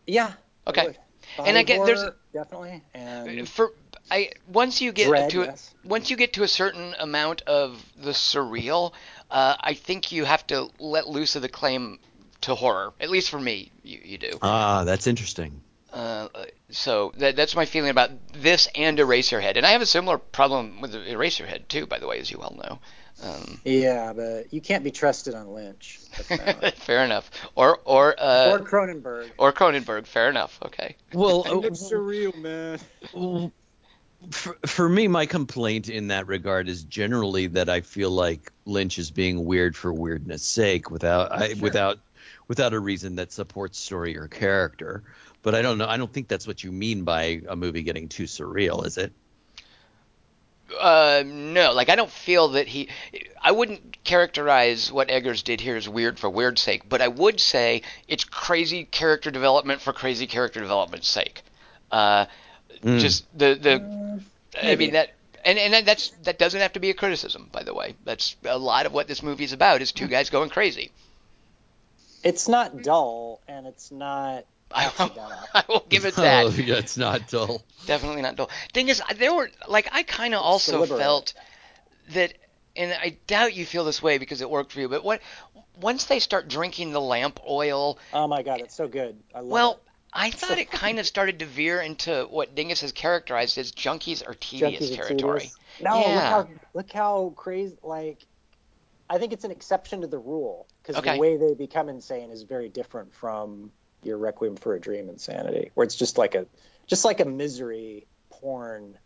Yeah. 0.07 0.33
Okay. 0.65 0.97
And 1.37 1.45
Body 1.45 1.57
I 1.59 1.63
get- 1.63 1.85
there's- 1.85 2.11
definitely 2.33 2.81
and 2.95 3.47
For 3.47 3.71
I 4.13 4.31
once 4.47 4.79
you 4.79 4.91
get 4.91 5.07
Dread, 5.07 5.31
to 5.31 5.43
yes. 5.45 5.73
once 5.83 6.11
you 6.11 6.17
get 6.17 6.33
to 6.33 6.43
a 6.43 6.47
certain 6.47 6.93
amount 6.99 7.41
of 7.41 7.83
the 7.97 8.11
surreal, 8.11 8.93
uh, 9.31 9.55
I 9.59 9.73
think 9.73 10.11
you 10.11 10.23
have 10.23 10.45
to 10.47 10.69
let 10.77 11.09
loose 11.09 11.35
of 11.35 11.41
the 11.41 11.49
claim 11.49 11.97
to 12.41 12.53
horror. 12.53 12.93
At 12.99 13.09
least 13.09 13.31
for 13.31 13.39
me, 13.39 13.71
you, 13.81 13.99
you 14.03 14.17
do. 14.19 14.37
Ah, 14.43 14.83
that's 14.83 15.07
interesting. 15.07 15.61
Uh, 15.91 16.27
so 16.69 17.11
that, 17.17 17.35
that's 17.35 17.55
my 17.55 17.65
feeling 17.65 17.89
about 17.89 18.11
this 18.33 18.67
and 18.75 18.97
Eraserhead, 18.97 19.57
and 19.57 19.65
I 19.65 19.71
have 19.71 19.81
a 19.81 19.87
similar 19.87 20.19
problem 20.19 20.81
with 20.81 20.93
Eraserhead 20.93 21.67
too, 21.67 21.87
by 21.87 21.97
the 21.97 22.07
way, 22.07 22.19
as 22.19 22.29
you 22.29 22.37
well 22.37 22.55
know. 22.63 22.79
Um, 23.23 23.61
yeah, 23.63 24.13
but 24.13 24.53
you 24.53 24.61
can't 24.61 24.83
be 24.83 24.91
trusted 24.91 25.33
on 25.33 25.53
Lynch. 25.53 25.99
Fair 26.75 27.03
enough. 27.03 27.31
Or 27.55 27.79
or 27.85 28.15
uh, 28.17 28.51
or 28.51 28.59
Cronenberg. 28.59 29.31
or 29.37 29.53
Cronenberg. 29.53 30.05
Fair 30.05 30.29
enough. 30.29 30.59
Okay. 30.65 30.97
Well, 31.13 31.43
It's 31.63 31.91
surreal, 31.91 32.35
man. 32.35 33.51
For, 34.31 34.57
for 34.65 34.87
me, 34.87 35.07
my 35.07 35.25
complaint 35.25 35.89
in 35.89 36.07
that 36.07 36.27
regard 36.27 36.69
is 36.69 36.83
generally 36.83 37.47
that 37.47 37.69
I 37.69 37.81
feel 37.81 38.09
like 38.09 38.51
Lynch 38.65 38.97
is 38.97 39.11
being 39.11 39.45
weird 39.45 39.75
for 39.75 39.93
weirdness' 39.93 40.43
sake, 40.43 40.89
without 40.89 41.31
I, 41.31 41.53
without 41.59 41.99
without 42.47 42.73
a 42.73 42.79
reason 42.79 43.15
that 43.15 43.31
supports 43.31 43.79
story 43.79 44.17
or 44.17 44.27
character. 44.27 45.03
But 45.41 45.55
I 45.55 45.61
don't 45.61 45.77
know. 45.77 45.87
I 45.87 45.97
don't 45.97 46.11
think 46.11 46.27
that's 46.27 46.47
what 46.47 46.63
you 46.63 46.71
mean 46.71 47.03
by 47.03 47.41
a 47.47 47.55
movie 47.55 47.83
getting 47.83 48.07
too 48.07 48.23
surreal, 48.23 48.85
is 48.85 48.97
it? 48.97 49.11
Uh, 50.79 51.23
no, 51.25 51.73
like 51.73 51.89
I 51.89 51.95
don't 51.95 52.09
feel 52.09 52.49
that 52.49 52.67
he. 52.67 52.89
I 53.41 53.51
wouldn't 53.51 54.03
characterize 54.03 54.91
what 54.91 55.09
Eggers 55.09 55.43
did 55.43 55.59
here 55.59 55.75
as 55.75 55.87
weird 55.87 56.17
for 56.17 56.29
weird's 56.29 56.61
sake, 56.61 56.87
but 56.87 57.01
I 57.01 57.09
would 57.09 57.39
say 57.39 57.81
it's 58.07 58.23
crazy 58.23 58.85
character 58.85 59.31
development 59.31 59.81
for 59.81 59.93
crazy 59.93 60.27
character 60.27 60.61
development's 60.61 61.09
sake. 61.09 61.43
Uh, 61.91 62.25
Mm. 62.83 62.99
just 62.99 63.25
the 63.37 63.55
the. 63.55 64.21
Uh, 64.61 64.67
I 64.67 64.75
mean 64.75 64.93
that. 64.93 65.09
And, 65.45 65.59
and 65.59 65.85
that's 65.85 66.11
that 66.23 66.39
doesn't 66.39 66.61
have 66.61 66.71
to 66.73 66.79
be 66.79 66.89
a 66.89 66.93
criticism, 66.93 67.49
by 67.51 67.63
the 67.63 67.73
way. 67.73 67.95
That's 68.05 68.37
a 68.45 68.57
lot 68.57 68.85
of 68.85 68.93
what 68.93 69.09
this 69.09 69.21
movie 69.21 69.43
is 69.43 69.51
about 69.51 69.81
is 69.81 69.91
two 69.91 70.07
guys 70.07 70.29
going 70.29 70.49
crazy. 70.49 70.91
It's 72.23 72.47
not 72.47 72.81
dull, 72.81 73.41
and 73.45 73.67
it's 73.67 73.91
not 73.91 74.45
I 74.73 74.91
will. 74.97 75.11
I 75.53 75.63
will 75.69 75.85
give 75.87 76.05
it 76.05 76.13
oh, 76.17 76.21
that. 76.21 76.45
Oh, 76.45 76.49
yeah, 76.49 76.75
it's 76.75 76.97
not 76.97 77.29
dull. 77.29 77.63
Definitely 77.85 78.23
not 78.23 78.35
dull. 78.35 78.49
Thing 78.73 78.89
is, 78.89 79.01
there 79.17 79.33
were 79.33 79.49
like 79.67 79.87
I 79.91 80.03
kind 80.03 80.33
of 80.33 80.41
also 80.41 80.85
felt 80.85 81.33
that, 82.13 82.33
and 82.75 82.91
I 82.91 83.17
doubt 83.27 83.53
you 83.53 83.65
feel 83.65 83.85
this 83.85 84.01
way 84.01 84.17
because 84.17 84.41
it 84.41 84.49
worked 84.49 84.71
for 84.71 84.79
you. 84.79 84.89
But 84.89 85.03
what 85.03 85.21
once 85.79 86.05
they 86.05 86.19
start 86.19 86.47
drinking 86.47 86.91
the 86.91 87.01
lamp 87.01 87.39
oil, 87.47 87.99
Oh 88.13 88.27
my 88.27 88.41
god, 88.41 88.61
it's 88.61 88.75
so 88.75 88.87
good. 88.87 89.15
I 89.33 89.39
love 89.39 89.49
well, 89.49 89.71
it. 89.71 89.79
I 90.13 90.29
thought 90.31 90.59
it 90.59 90.69
kind 90.69 90.99
of 90.99 91.07
started 91.07 91.39
to 91.39 91.45
veer 91.45 91.81
into 91.81 92.27
what 92.29 92.53
Dingus 92.55 92.81
has 92.81 92.91
characterized 92.91 93.57
as 93.57 93.71
junkies 93.71 94.27
are 94.27 94.35
tedious 94.35 94.91
Junkies 94.91 94.95
territory. 94.95 95.39
tedious. 95.39 95.55
No, 95.81 95.99
Yeah. 96.01 96.15
look 96.15 96.23
how 96.23 96.49
look 96.73 96.91
how 96.91 97.33
crazy. 97.35 97.77
Like, 97.81 98.25
I 99.09 99.17
think 99.17 99.33
it's 99.33 99.43
an 99.43 99.51
exception 99.51 100.01
to 100.01 100.07
the 100.07 100.19
rule 100.19 100.67
because 100.81 100.97
Okay. 100.97 101.13
the 101.13 101.19
way 101.19 101.37
they 101.37 101.53
become 101.55 101.89
insane 101.89 102.29
is 102.31 102.43
very 102.43 102.69
different 102.69 103.13
from 103.13 103.71
your 104.03 104.17
Requiem 104.17 104.55
for 104.55 104.75
a 104.75 104.79
Dream 104.79 105.09
insanity, 105.09 105.71
where 105.73 105.83
it's 105.83 105.95
just 105.95 106.17
like 106.17 106.35
a 106.35 106.45
just 106.87 107.05
like 107.05 107.19
a 107.19 107.25
misery 107.25 108.07
porn 108.29 108.99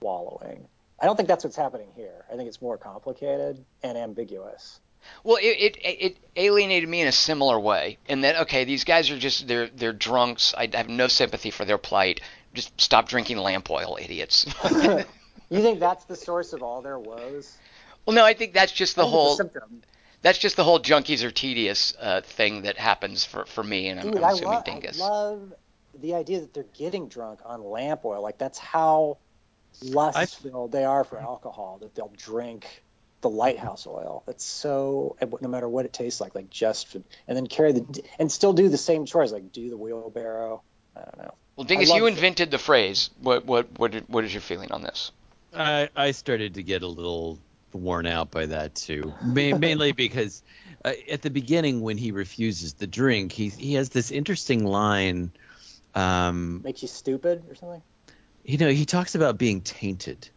wallowing. 0.00 0.68
I 1.00 1.06
don't 1.06 1.16
think 1.16 1.28
that's 1.28 1.44
what's 1.44 1.56
happening 1.56 1.92
here. 1.94 2.24
I 2.30 2.36
think 2.36 2.48
it's 2.48 2.62
more 2.62 2.78
complicated 2.78 3.64
and 3.82 3.98
ambiguous. 3.98 4.80
Well, 5.24 5.38
it, 5.40 5.44
it 5.44 5.78
it 5.82 6.16
alienated 6.36 6.88
me 6.88 7.00
in 7.00 7.08
a 7.08 7.12
similar 7.12 7.58
way, 7.58 7.98
in 8.08 8.20
that 8.22 8.36
okay, 8.42 8.64
these 8.64 8.84
guys 8.84 9.10
are 9.10 9.18
just 9.18 9.48
they're 9.48 9.68
they're 9.68 9.92
drunks. 9.92 10.54
I 10.56 10.68
have 10.74 10.88
no 10.88 11.08
sympathy 11.08 11.50
for 11.50 11.64
their 11.64 11.78
plight. 11.78 12.20
Just 12.54 12.80
stop 12.80 13.08
drinking 13.08 13.38
lamp 13.38 13.70
oil, 13.70 13.98
idiots. 14.00 14.46
You 15.48 15.62
think 15.62 15.78
that's 15.78 16.04
the 16.04 16.16
source 16.16 16.52
of 16.52 16.62
all 16.62 16.82
their 16.82 16.98
woes? 16.98 17.56
well, 18.04 18.16
no, 18.16 18.24
I 18.24 18.34
think 18.34 18.52
that's 18.52 18.72
just 18.72 18.96
the 18.96 19.02
I 19.02 19.04
think 19.04 19.14
it's 19.14 19.14
a 19.14 19.16
whole 19.16 19.36
symptom. 19.36 19.82
that's 20.22 20.38
just 20.38 20.56
the 20.56 20.64
whole 20.64 20.80
junkies 20.80 21.22
are 21.22 21.30
tedious 21.30 21.94
uh, 22.00 22.20
thing 22.22 22.62
that 22.62 22.76
happens 22.78 23.24
for, 23.24 23.46
for 23.46 23.62
me, 23.62 23.88
and 23.88 24.00
I'm, 24.00 24.10
Dude, 24.10 24.16
I'm 24.16 24.24
I, 24.24 24.32
assuming 24.32 24.50
lo- 24.50 24.62
I 24.66 24.90
love 24.98 25.52
the 26.00 26.14
idea 26.14 26.40
that 26.40 26.52
they're 26.52 26.64
getting 26.76 27.08
drunk 27.08 27.40
on 27.44 27.62
lamp 27.64 28.04
oil. 28.04 28.22
Like 28.22 28.38
that's 28.38 28.58
how 28.58 29.18
lust 29.82 30.40
filled 30.42 30.72
they 30.72 30.84
are 30.84 31.04
for 31.04 31.18
alcohol. 31.18 31.78
That 31.80 31.94
they'll 31.94 32.12
drink 32.16 32.82
the 33.20 33.30
lighthouse 33.30 33.86
oil. 33.86 34.22
That's 34.26 34.44
so 34.44 35.16
no 35.40 35.48
matter 35.48 35.68
what 35.68 35.84
it 35.84 35.92
tastes 35.92 36.20
like, 36.20 36.34
like 36.34 36.50
just 36.50 36.94
and 36.94 37.04
then 37.36 37.46
carry 37.46 37.72
the 37.72 38.02
and 38.18 38.30
still 38.30 38.52
do 38.52 38.68
the 38.68 38.78
same 38.78 39.06
chores, 39.06 39.32
like 39.32 39.52
do 39.52 39.70
the 39.70 39.76
wheelbarrow. 39.76 40.62
I 40.96 41.00
don't 41.00 41.18
know. 41.18 41.34
well, 41.56 41.64
Dingus, 41.64 41.88
you 41.88 42.02
love- 42.04 42.12
invented 42.12 42.50
the 42.50 42.58
phrase. 42.58 43.10
What 43.20 43.44
what 43.46 43.78
what 43.78 43.94
what 44.08 44.24
is 44.24 44.32
your 44.32 44.40
feeling 44.42 44.72
on 44.72 44.82
this? 44.82 45.12
I, 45.54 45.88
I 45.96 46.10
started 46.10 46.54
to 46.54 46.62
get 46.62 46.82
a 46.82 46.86
little 46.86 47.38
worn 47.72 48.06
out 48.06 48.30
by 48.30 48.46
that 48.46 48.74
too, 48.74 49.12
mainly 49.22 49.92
because 50.04 50.42
uh, 50.84 50.92
at 51.10 51.22
the 51.22 51.30
beginning 51.30 51.80
when 51.80 51.96
he 51.98 52.12
refuses 52.12 52.74
the 52.74 52.86
drink, 52.86 53.32
he 53.32 53.48
he 53.48 53.74
has 53.74 53.88
this 53.90 54.10
interesting 54.10 54.64
line. 54.66 55.30
Um, 55.94 56.60
Makes 56.62 56.82
you 56.82 56.88
stupid 56.88 57.44
or 57.48 57.54
something. 57.54 57.82
you 58.44 58.58
know, 58.58 58.68
he 58.68 58.84
talks 58.84 59.14
about 59.14 59.38
being 59.38 59.62
tainted, 59.62 60.28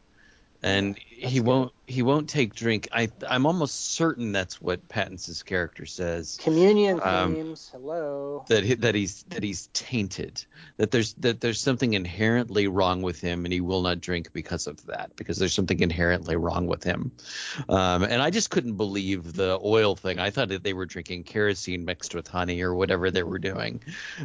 and 0.62 0.97
he 0.97 1.39
good. 1.39 1.47
won't 1.47 1.74
he 1.88 2.01
won't 2.01 2.30
take 2.30 2.53
drink. 2.53 2.88
I 2.91 3.10
I'm 3.28 3.45
almost 3.45 3.93
certain 3.93 4.32
that's 4.32 4.62
what 4.62 4.88
Pattinson's 4.89 5.41
character 5.41 5.86
says. 5.86 6.38
Communion 6.41 6.99
Um, 7.01 7.36
themes. 7.36 7.70
Hello. 7.72 8.43
That 8.49 8.64
he, 8.64 8.74
that 8.76 8.93
he's 8.93 9.24
that 9.30 9.41
he's 9.41 9.68
tainted. 9.74 10.45
That 10.78 10.91
there's 10.91 11.14
that 11.16 11.39
there's 11.39 11.62
something 11.62 11.93
inherently 11.93 12.68
wrong 12.68 13.01
with 13.01 13.22
him, 13.22 13.45
and 13.45 13.53
he 13.53 13.62
will 13.62 13.82
not 13.82 14.01
drink 14.01 14.34
because 14.34 14.68
of 14.68 14.86
that. 14.88 15.16
Because 15.16 15.38
there's 15.38 15.53
something 15.53 15.80
inherently 15.80 16.36
wrong 16.36 16.68
with 16.68 16.84
him. 16.84 17.12
Um, 17.70 18.03
and 18.03 18.22
I 18.22 18.30
just 18.30 18.49
couldn't 18.49 18.76
believe 18.76 19.34
the 19.34 19.60
oil 19.64 19.95
thing. 19.95 20.20
I 20.20 20.30
thought 20.30 20.49
that 20.49 20.64
they 20.64 20.74
were 20.74 20.86
drinking 20.86 21.24
kerosene 21.24 21.86
mixed 21.86 22.14
with 22.14 22.28
honey 22.28 22.62
or 22.62 22.76
whatever 22.76 23.12
they 23.12 23.24
were 23.24 23.39
doing. 23.39 23.82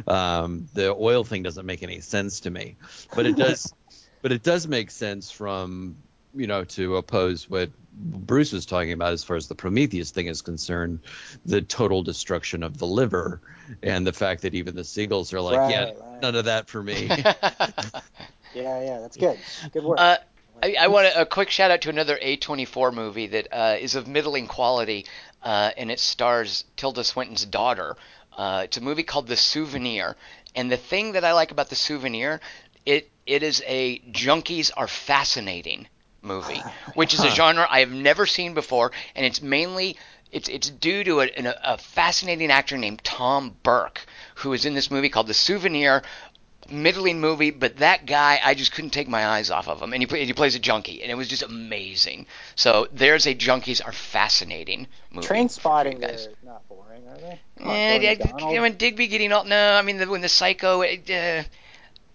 Um, 0.07 0.67
the 0.73 0.93
oil 0.93 1.23
thing 1.23 1.43
doesn't 1.43 1.65
make 1.65 1.81
any 1.81 2.01
sense 2.01 2.41
to 2.41 2.51
me, 2.51 2.75
but 3.15 3.25
it 3.25 3.37
does. 3.37 3.73
but 4.21 4.31
it 4.31 4.41
does 4.41 4.67
make 4.67 4.89
sense 4.89 5.29
from 5.29 5.97
you 6.35 6.47
know 6.47 6.63
to 6.65 6.97
oppose 6.97 7.49
what 7.49 7.69
Bruce 7.93 8.51
was 8.51 8.65
talking 8.65 8.91
about 8.91 9.13
as 9.13 9.23
far 9.23 9.37
as 9.37 9.47
the 9.47 9.55
Prometheus 9.55 10.11
thing 10.11 10.27
is 10.27 10.41
concerned, 10.41 10.99
the 11.45 11.61
total 11.61 12.03
destruction 12.03 12.63
of 12.63 12.77
the 12.77 12.87
liver, 12.87 13.41
and 13.81 14.05
the 14.05 14.13
fact 14.13 14.41
that 14.41 14.53
even 14.53 14.75
the 14.75 14.83
seagulls 14.83 15.33
are 15.33 15.41
like, 15.41 15.57
Right, 15.57 15.71
yeah, 15.71 15.83
right. 15.85 16.21
none 16.21 16.35
of 16.35 16.45
that 16.45 16.67
for 16.67 16.83
me. 16.83 17.09
Yeah, 18.53 18.81
yeah, 18.81 18.99
that's 19.01 19.17
good. 19.17 19.37
Good 19.73 19.83
work. 19.83 19.99
Uh, 19.99 20.17
I, 20.63 20.75
I 20.79 20.87
want 20.87 21.07
a, 21.07 21.21
a 21.21 21.25
quick 21.25 21.49
shout 21.49 21.71
out 21.71 21.81
to 21.81 21.89
another 21.89 22.17
A24 22.17 22.93
movie 22.93 23.27
that 23.27 23.47
uh, 23.51 23.75
is 23.77 23.95
of 23.95 24.07
middling 24.07 24.47
quality, 24.47 25.05
uh, 25.43 25.71
and 25.75 25.91
it 25.91 25.99
stars 25.99 26.63
Tilda 26.77 27.03
Swinton's 27.03 27.45
daughter. 27.45 27.97
Uh, 28.37 28.61
it's 28.63 28.77
a 28.77 28.81
movie 28.81 29.03
called 29.03 29.27
The 29.27 29.35
Souvenir, 29.35 30.15
and 30.55 30.71
the 30.71 30.77
thing 30.77 31.11
that 31.13 31.25
I 31.25 31.33
like 31.33 31.51
about 31.51 31.69
The 31.69 31.75
Souvenir, 31.75 32.39
it 32.85 33.09
it 33.25 33.43
is 33.43 33.61
a 33.67 33.99
junkies 33.99 34.71
are 34.77 34.87
fascinating 34.87 35.87
movie, 36.25 36.61
which 36.93 37.13
is 37.13 37.23
a 37.23 37.29
genre 37.29 37.67
I 37.69 37.79
have 37.79 37.91
never 37.91 38.25
seen 38.25 38.53
before, 38.53 38.91
and 39.15 39.25
it's 39.25 39.41
mainly 39.41 39.97
it's 40.31 40.49
it's 40.49 40.69
due 40.69 41.03
to 41.05 41.21
a, 41.21 41.29
a 41.63 41.77
fascinating 41.77 42.51
actor 42.51 42.77
named 42.77 43.03
Tom 43.03 43.55
Burke, 43.63 44.05
who 44.35 44.53
is 44.53 44.65
in 44.65 44.73
this 44.73 44.91
movie 44.91 45.09
called 45.09 45.27
The 45.27 45.33
Souvenir 45.33 46.03
middling 46.69 47.19
movie, 47.19 47.51
but 47.51 47.77
that 47.77 48.05
guy, 48.05 48.39
I 48.43 48.55
just 48.55 48.71
couldn't 48.71 48.89
take 48.89 49.07
my 49.07 49.25
eyes 49.25 49.51
off 49.51 49.67
of 49.67 49.81
him. 49.81 49.93
And 49.93 50.01
he, 50.01 50.25
he 50.25 50.33
plays 50.33 50.55
a 50.55 50.59
junkie, 50.59 51.01
and 51.01 51.11
it 51.11 51.15
was 51.15 51.27
just 51.27 51.43
amazing. 51.43 52.25
So 52.55 52.87
there's 52.91 53.27
a 53.27 53.35
Junkies 53.35 53.85
are 53.85 53.91
fascinating 53.91 54.87
movie. 55.11 55.27
Trainspotting, 55.27 56.01
guys. 56.01 56.25
they're 56.25 56.51
not 56.51 56.67
boring, 56.67 57.07
are 57.07 57.17
they? 57.17 57.39
Tony 57.59 58.07
I- 58.09 58.49
you 58.49 58.55
know, 58.55 58.61
when 58.63 58.77
Digby 58.77 59.07
getting 59.07 59.31
all 59.31 59.43
no, 59.43 59.73
I 59.75 59.81
mean 59.81 59.97
the, 59.97 60.07
when 60.07 60.21
the 60.21 60.29
psycho. 60.29 60.81
it, 60.81 61.09
Uh, 61.09 61.43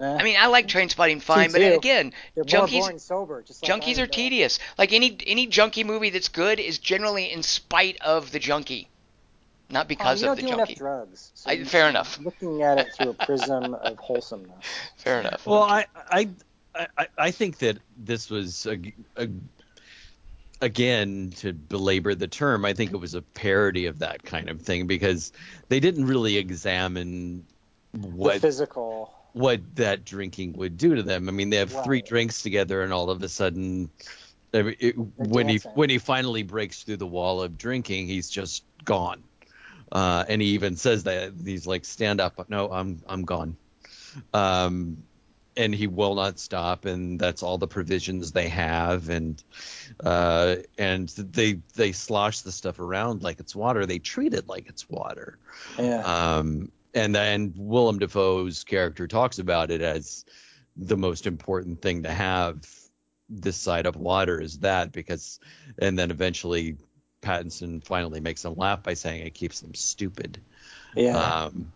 Eh, 0.00 0.16
I 0.18 0.22
mean, 0.22 0.36
I 0.38 0.46
like 0.46 0.66
Trainspotting 0.66 1.20
fine, 1.22 1.52
but 1.52 1.60
again, 1.60 2.12
they're 2.34 2.44
junkies 2.44 2.80
boring 2.80 2.98
sober. 2.98 3.36
Like 3.36 3.46
junkies 3.70 3.96
are 3.98 4.02
Man. 4.02 4.10
tedious. 4.10 4.58
Like 4.78 4.92
any 4.92 5.16
any 5.26 5.46
junkie 5.46 5.84
movie 5.84 6.10
that's 6.10 6.28
good 6.28 6.58
is 6.58 6.78
generally 6.78 7.30
in 7.30 7.42
spite 7.42 7.98
of 8.00 8.30
the 8.32 8.38
junkie, 8.38 8.88
not 9.68 9.84
Oh, 9.84 9.88
because 9.88 10.22
you 10.22 10.28
of 10.30 10.38
don't 10.38 10.46
the 10.46 10.50
do 10.52 10.56
junkie. 10.56 10.72
enough 10.72 10.78
drugs. 10.78 11.30
So 11.34 11.50
I- 11.50 11.64
fair 11.64 11.88
enough. 11.88 12.18
Looking 12.18 12.62
at 12.62 12.78
it 12.78 12.92
through 12.94 13.10
a 13.10 13.14
prism 13.26 13.74
of 13.74 13.98
wholesomeness. 13.98 14.64
Fair 14.96 15.20
enough. 15.20 15.46
Well, 15.46 15.62
I 15.62 15.86
I 16.10 16.28
I, 16.96 17.06
I 17.18 17.30
think 17.32 17.58
that 17.58 17.78
this 17.98 18.30
was 18.30 18.64
a, 18.66 18.78
a, 19.16 19.28
again 20.60 21.32
to 21.38 21.52
belabor 21.52 22.14
the 22.14 22.28
term. 22.28 22.64
I 22.64 22.72
think 22.74 22.92
it 22.92 22.96
was 22.96 23.14
a 23.14 23.22
parody 23.22 23.86
of 23.86 23.98
that 24.00 24.22
kind 24.22 24.48
of 24.48 24.62
thing 24.62 24.86
because 24.86 25.32
they 25.68 25.80
didn't 25.80 26.06
really 26.06 26.36
examine 26.36 27.44
The 27.92 28.08
what 28.08 28.40
physical. 28.40 29.12
What 29.32 29.76
that 29.76 30.04
drinking 30.04 30.54
would 30.54 30.76
do 30.76 30.94
to 30.96 31.02
them. 31.02 31.28
I 31.28 31.32
mean, 31.32 31.50
they 31.50 31.56
have 31.56 31.72
three 31.84 32.02
drinks 32.02 32.42
together, 32.42 32.82
and 32.82 32.92
all 32.92 33.10
of 33.10 33.22
a 33.22 33.28
sudden, 33.28 33.90
I 34.52 34.62
mean, 34.62 34.76
it, 34.78 34.92
when 35.16 35.48
he 35.48 35.58
when 35.74 35.90
he 35.90 35.98
finally 35.98 36.42
breaks 36.42 36.82
through 36.82 36.98
the 36.98 37.06
wall 37.06 37.42
of 37.42 37.56
drinking, 37.56 38.06
he's 38.06 38.28
just 38.28 38.64
gone. 38.84 39.22
Uh, 39.92 40.24
and 40.28 40.40
he 40.40 40.48
even 40.48 40.76
says 40.76 41.04
that 41.04 41.32
he's 41.44 41.66
like, 41.66 41.84
"Stand 41.84 42.20
up! 42.20 42.48
No, 42.48 42.70
I'm 42.70 43.02
I'm 43.06 43.24
gone." 43.24 43.56
Um, 44.32 45.04
and 45.56 45.74
he 45.74 45.86
will 45.86 46.14
not 46.14 46.38
stop, 46.38 46.84
and 46.84 47.18
that's 47.18 47.42
all 47.42 47.58
the 47.58 47.66
provisions 47.66 48.32
they 48.32 48.48
have, 48.48 49.08
and 49.08 49.42
uh, 50.02 50.56
and 50.78 51.08
they 51.08 51.60
they 51.74 51.92
slosh 51.92 52.40
the 52.40 52.52
stuff 52.52 52.78
around 52.78 53.22
like 53.22 53.40
it's 53.40 53.54
water. 53.54 53.84
They 53.86 53.98
treat 53.98 54.32
it 54.34 54.48
like 54.48 54.68
it's 54.68 54.88
water. 54.88 55.38
Yeah. 55.78 56.02
Um, 56.02 56.70
and 56.94 57.14
then 57.14 57.52
Willem 57.56 57.98
Dafoe's 57.98 58.64
character 58.64 59.06
talks 59.06 59.38
about 59.38 59.70
it 59.70 59.80
as 59.80 60.24
the 60.76 60.96
most 60.96 61.26
important 61.26 61.82
thing 61.82 62.02
to 62.04 62.10
have 62.10 62.68
this 63.28 63.56
side 63.56 63.86
of 63.86 63.96
water 63.96 64.40
is 64.40 64.58
that 64.60 64.92
because, 64.92 65.38
and 65.78 65.98
then 65.98 66.10
eventually 66.10 66.76
Pattinson 67.22 67.84
finally 67.84 68.20
makes 68.20 68.44
him 68.44 68.54
laugh 68.56 68.82
by 68.82 68.94
saying 68.94 69.26
it 69.26 69.34
keeps 69.34 69.60
them 69.60 69.74
stupid. 69.74 70.40
yeah. 70.94 71.16
Um, 71.16 71.72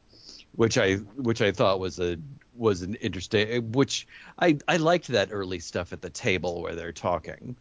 which 0.57 0.79
I 0.79 0.95
which 0.95 1.43
I 1.43 1.51
thought 1.51 1.81
was 1.81 1.99
a 1.99 2.17
was 2.55 2.83
an 2.83 2.95
interesting 2.95 3.73
which 3.73 4.07
I 4.39 4.59
I 4.69 4.77
liked 4.77 5.09
that 5.09 5.31
early 5.33 5.59
stuff 5.59 5.93
at 5.93 6.01
the 6.01 6.11
table 6.11 6.63
where 6.63 6.77
they're 6.77 6.93
talking. 6.93 7.57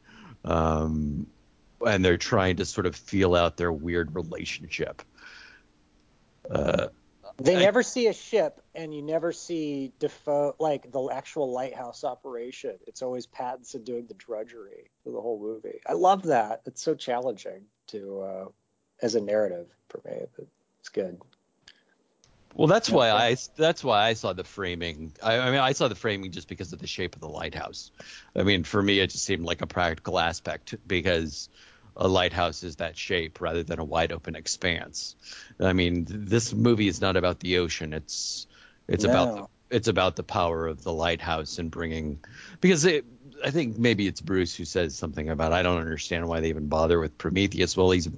Um, 0.45 1.27
and 1.85 2.03
they're 2.03 2.17
trying 2.17 2.57
to 2.57 2.65
sort 2.65 2.85
of 2.85 2.95
feel 2.95 3.35
out 3.35 3.57
their 3.57 3.71
weird 3.71 4.15
relationship. 4.15 5.01
Uh, 6.49 6.87
They 7.37 7.55
I- 7.57 7.59
never 7.59 7.83
see 7.83 8.07
a 8.07 8.13
ship, 8.13 8.61
and 8.75 8.93
you 8.93 9.01
never 9.01 9.31
see 9.31 9.91
Dafoe 9.99 10.55
like 10.59 10.91
the 10.91 11.09
actual 11.09 11.51
lighthouse 11.51 12.03
operation. 12.03 12.77
It's 12.87 13.01
always 13.01 13.27
Pattinson 13.27 13.83
doing 13.83 14.05
the 14.05 14.13
drudgery 14.13 14.91
for 15.03 15.11
the 15.11 15.19
whole 15.19 15.39
movie. 15.39 15.79
I 15.87 15.93
love 15.93 16.23
that. 16.23 16.61
It's 16.65 16.81
so 16.81 16.93
challenging 16.95 17.65
to 17.87 18.21
uh, 18.21 18.45
as 19.01 19.15
a 19.15 19.21
narrative 19.21 19.67
for 19.89 20.01
me. 20.05 20.25
But 20.35 20.47
it's 20.79 20.89
good. 20.89 21.19
Well, 22.55 22.67
that's 22.67 22.87
why 22.89 23.09
Okay. 23.09 23.31
I 23.31 23.37
that's 23.57 23.83
why 23.83 24.03
I 24.05 24.13
saw 24.13 24.33
the 24.33 24.43
framing. 24.43 25.13
I, 25.23 25.39
I 25.39 25.49
mean, 25.49 25.59
I 25.59 25.71
saw 25.71 25.87
the 25.87 25.95
framing 25.95 26.31
just 26.31 26.47
because 26.47 26.71
of 26.71 26.77
the 26.79 26.85
shape 26.87 27.15
of 27.15 27.21
the 27.21 27.27
lighthouse. 27.29 27.89
I 28.35 28.43
mean, 28.43 28.63
for 28.63 28.79
me, 28.81 28.99
it 28.99 29.09
just 29.09 29.25
seemed 29.25 29.43
like 29.43 29.61
a 29.63 29.67
practical 29.67 30.19
aspect 30.19 30.75
because 30.85 31.49
a 31.95 32.07
lighthouse 32.07 32.63
is 32.63 32.77
that 32.77 32.97
shape 32.97 33.41
rather 33.41 33.63
than 33.63 33.79
a 33.79 33.83
wide 33.83 34.11
open 34.11 34.35
expanse. 34.35 35.15
I 35.59 35.73
mean, 35.73 36.05
this 36.09 36.53
movie 36.53 36.87
is 36.87 37.01
not 37.01 37.15
about 37.17 37.39
the 37.39 37.57
ocean. 37.59 37.93
It's 37.93 38.47
it's 38.87 39.03
about 39.05 39.35
the, 39.69 39.75
it's 39.77 39.87
about 39.87 40.15
the 40.15 40.23
power 40.23 40.67
of 40.67 40.83
the 40.83 40.93
lighthouse 40.93 41.57
and 41.59 41.71
bringing 41.71 42.19
because 42.61 42.85
it, 42.85 43.05
I 43.43 43.51
think 43.51 43.77
maybe 43.77 44.07
it's 44.07 44.21
Bruce 44.21 44.55
who 44.55 44.65
says 44.65 44.95
something 44.95 45.29
about 45.29 45.53
I 45.53 45.63
don't 45.63 45.79
understand 45.79 46.27
why 46.27 46.39
they 46.41 46.49
even 46.49 46.67
bother 46.67 46.99
with 46.99 47.17
Prometheus. 47.17 47.77
Well, 47.77 47.91
he's 47.91 48.09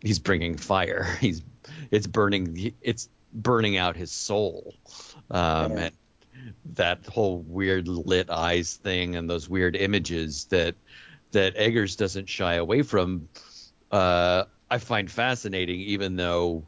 he's 0.00 0.18
bringing 0.18 0.56
fire. 0.56 1.04
He's 1.20 1.42
it's 1.90 2.06
burning 2.06 2.74
it's 2.80 3.08
burning 3.32 3.76
out 3.76 3.96
his 3.96 4.10
soul. 4.10 4.74
Um, 5.30 5.72
Yeah. 5.72 5.78
and 5.84 5.92
that 6.76 7.06
whole 7.06 7.38
weird 7.40 7.88
lit 7.88 8.30
eyes 8.30 8.74
thing 8.76 9.16
and 9.16 9.28
those 9.28 9.48
weird 9.48 9.76
images 9.76 10.46
that 10.46 10.76
that 11.32 11.54
Eggers 11.56 11.96
doesn't 11.96 12.28
shy 12.28 12.54
away 12.54 12.82
from. 12.82 13.28
Uh, 13.90 14.44
I 14.70 14.78
find 14.78 15.10
fascinating, 15.10 15.80
even 15.80 16.16
though 16.16 16.64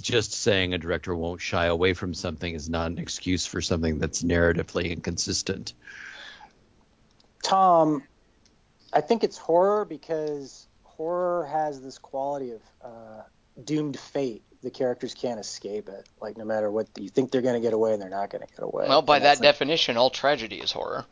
just 0.00 0.32
saying 0.32 0.74
a 0.74 0.78
director 0.78 1.14
won't 1.14 1.40
shy 1.40 1.66
away 1.66 1.92
from 1.94 2.14
something 2.14 2.54
is 2.54 2.68
not 2.68 2.90
an 2.90 2.98
excuse 2.98 3.46
for 3.46 3.60
something 3.60 3.98
that's 3.98 4.22
narratively 4.22 4.90
inconsistent. 4.92 5.72
Tom, 7.42 8.02
I 8.92 9.00
think 9.00 9.24
it's 9.24 9.38
horror 9.38 9.84
because 9.84 10.66
horror 10.84 11.46
has 11.46 11.80
this 11.80 11.98
quality 11.98 12.52
of 12.52 12.60
uh, 12.82 13.22
doomed 13.64 13.98
fate. 13.98 14.42
The 14.62 14.70
characters 14.70 15.14
can't 15.14 15.38
escape 15.38 15.88
it. 15.88 16.08
Like 16.20 16.36
no 16.36 16.44
matter 16.44 16.70
what 16.70 16.88
you 16.98 17.08
think 17.08 17.30
they're 17.30 17.42
going 17.42 17.54
to 17.54 17.60
get 17.60 17.72
away, 17.72 17.92
and 17.92 18.02
they're 18.02 18.08
not 18.10 18.30
going 18.30 18.44
to 18.46 18.52
get 18.52 18.62
away. 18.62 18.86
well, 18.88 19.02
by 19.02 19.16
And 19.16 19.24
that 19.24 19.28
that's 19.30 19.40
like- 19.40 19.48
definition, 19.52 19.96
all 19.96 20.10
tragedy 20.10 20.56
is 20.56 20.72
horror. 20.72 21.04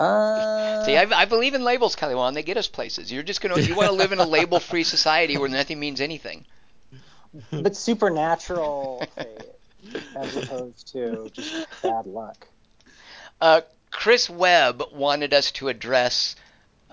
Uh, 0.00 0.82
See, 0.84 0.96
I, 0.96 1.02
I 1.14 1.24
believe 1.26 1.54
in 1.54 1.62
labels, 1.62 1.94
Kelly 1.94 2.14
Wand. 2.14 2.34
They 2.34 2.42
get 2.42 2.56
us 2.56 2.66
places. 2.68 3.12
You're 3.12 3.22
just 3.22 3.40
gonna 3.42 3.60
you 3.60 3.74
want 3.74 3.88
to 3.88 3.94
live 3.94 4.12
in 4.12 4.18
a 4.18 4.26
label-free 4.26 4.84
society 4.84 5.36
where 5.36 5.48
nothing 5.48 5.78
means 5.78 6.00
anything. 6.00 6.46
but 7.52 7.76
supernatural 7.76 9.06
fate 9.14 9.44
as 10.16 10.36
opposed 10.36 10.92
to 10.92 11.30
just 11.32 11.66
bad 11.82 12.06
luck. 12.06 12.46
Uh, 13.40 13.60
Chris 13.90 14.30
Webb 14.30 14.82
wanted 14.92 15.34
us 15.34 15.50
to 15.52 15.68
address 15.68 16.34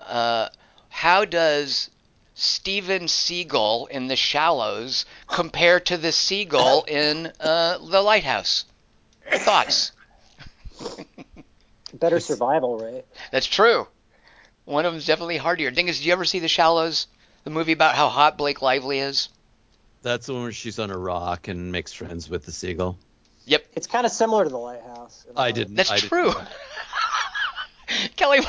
uh, 0.06 0.48
how 0.88 1.24
does 1.24 1.90
Steven 2.34 3.04
Seagal 3.04 3.88
in 3.88 4.08
The 4.08 4.16
Shallows 4.16 5.06
compare 5.26 5.80
to 5.80 5.96
the 5.96 6.12
seagull 6.12 6.84
in 6.84 7.32
uh, 7.40 7.78
The 7.78 8.02
Lighthouse? 8.02 8.64
Thoughts? 9.32 9.92
Better 11.94 12.20
survival 12.20 12.78
rate. 12.78 13.04
That's 13.32 13.46
true. 13.46 13.86
One 14.64 14.84
of 14.84 14.92
them's 14.92 15.06
definitely 15.06 15.38
hardier. 15.38 15.70
Dingus, 15.70 15.98
did 15.98 16.06
you 16.06 16.12
ever 16.12 16.24
see 16.24 16.38
The 16.40 16.48
Shallows? 16.48 17.06
The 17.44 17.50
movie 17.50 17.72
about 17.72 17.94
how 17.94 18.08
hot 18.08 18.36
Blake 18.36 18.60
Lively 18.60 18.98
is? 18.98 19.30
That's 20.02 20.26
the 20.26 20.34
one 20.34 20.42
where 20.42 20.52
she's 20.52 20.78
on 20.78 20.90
a 20.90 20.98
rock 20.98 21.48
and 21.48 21.72
makes 21.72 21.92
friends 21.92 22.28
with 22.28 22.44
the 22.44 22.52
seagull. 22.52 22.98
Yep, 23.46 23.64
It's 23.74 23.86
kind 23.86 24.04
of 24.04 24.12
similar 24.12 24.44
to 24.44 24.50
the 24.50 24.58
lighthouse. 24.58 25.24
I 25.34 25.46
way. 25.46 25.52
didn't. 25.52 25.74
that's 25.76 25.90
I 25.90 25.96
didn't 25.96 26.08
true. 26.10 26.30
that. 26.32 26.52
Kelly, 28.16 28.40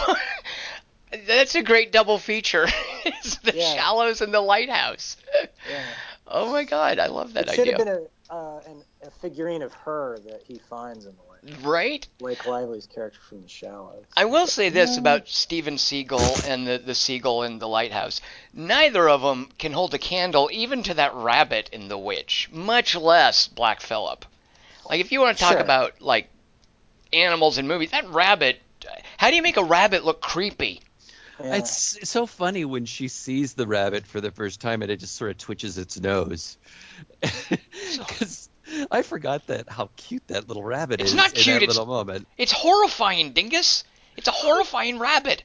that's 1.25 1.55
a 1.55 1.63
great 1.63 1.91
double 1.93 2.17
feature. 2.19 2.67
it's 3.05 3.37
the 3.37 3.55
Yeah. 3.55 3.75
Shallows 3.75 4.19
and 4.21 4.33
the 4.33 4.41
Lighthouse. 4.41 5.15
Yeah. 5.69 5.81
Oh 6.27 6.51
my 6.51 6.65
God, 6.65 6.99
I 6.99 7.07
love 7.07 7.33
that 7.33 7.47
idea. 7.49 7.53
It 7.53 7.55
should 7.55 7.61
idea. 7.61 7.77
have 7.77 7.85
been 8.03 8.07
a, 8.29 8.33
uh, 8.33 8.61
an, 8.67 8.83
a 9.03 9.11
figurine 9.21 9.61
of 9.61 9.73
her 9.73 10.19
that 10.25 10.41
he 10.45 10.59
finds 10.69 11.05
in 11.05 11.13
the 11.13 11.17
lighthouse. 11.21 11.28
Right? 11.61 12.07
Blake 12.17 12.45
Lively's 12.45 12.87
character 12.87 13.19
from 13.27 13.41
The 13.41 13.49
Shallows. 13.49 14.05
I 14.15 14.25
will 14.25 14.47
say 14.47 14.69
this 14.69 14.97
about 14.97 15.27
Steven 15.27 15.75
Seagal 15.75 16.47
and 16.47 16.67
the, 16.67 16.77
the 16.77 16.95
seagull 16.95 17.43
in 17.43 17.59
the 17.59 17.67
lighthouse. 17.67 18.21
Neither 18.53 19.07
of 19.07 19.21
them 19.21 19.49
can 19.57 19.71
hold 19.73 19.93
a 19.93 19.97
candle 19.97 20.49
even 20.51 20.83
to 20.83 20.93
that 20.95 21.13
rabbit 21.13 21.69
in 21.71 21.87
The 21.87 21.97
Witch, 21.97 22.49
much 22.51 22.95
less 22.95 23.47
Black 23.47 23.81
Phillip. 23.81 24.25
Like, 24.89 25.01
if 25.01 25.11
you 25.11 25.19
want 25.21 25.37
to 25.37 25.43
talk 25.43 25.53
Sure. 25.53 25.61
about, 25.61 26.01
like, 26.01 26.29
animals 27.13 27.57
in 27.57 27.67
movies, 27.67 27.91
that 27.91 28.09
rabbit, 28.09 28.61
how 29.17 29.29
do 29.29 29.35
you 29.35 29.41
make 29.41 29.57
a 29.57 29.63
rabbit 29.63 30.03
look 30.03 30.21
creepy? 30.21 30.81
Yeah. 31.41 31.55
It's 31.55 31.95
it's 31.95 32.09
so 32.09 32.25
funny 32.25 32.65
when 32.65 32.85
she 32.85 33.07
sees 33.07 33.53
the 33.53 33.65
rabbit 33.65 34.05
for 34.05 34.19
the 34.19 34.29
first 34.31 34.59
time 34.59 34.81
and 34.81 34.91
it 34.91 34.99
just 34.99 35.15
sort 35.15 35.31
of 35.31 35.37
twitches 35.37 35.77
its 35.77 35.97
nose. 35.99 36.57
Because 37.21 38.49
I 38.91 39.01
forgot 39.01 39.47
that 39.47 39.69
how 39.69 39.89
cute 39.97 40.27
that 40.27 40.47
little 40.47 40.63
rabbit 40.63 41.01
It's 41.01 41.09
is 41.09 41.13
It's 41.13 41.17
not 41.23 41.37
in 41.37 41.43
cute, 41.43 41.55
that 41.55 41.63
it's- 41.63 41.77
little 41.77 41.85
moment. 41.93 42.27
It's 42.37 42.51
horrifying, 42.51 43.31
Dingus. 43.33 43.83
It's 44.17 44.27
a 44.27 44.31
horrifying 44.31 44.99
rabbit. 44.99 45.43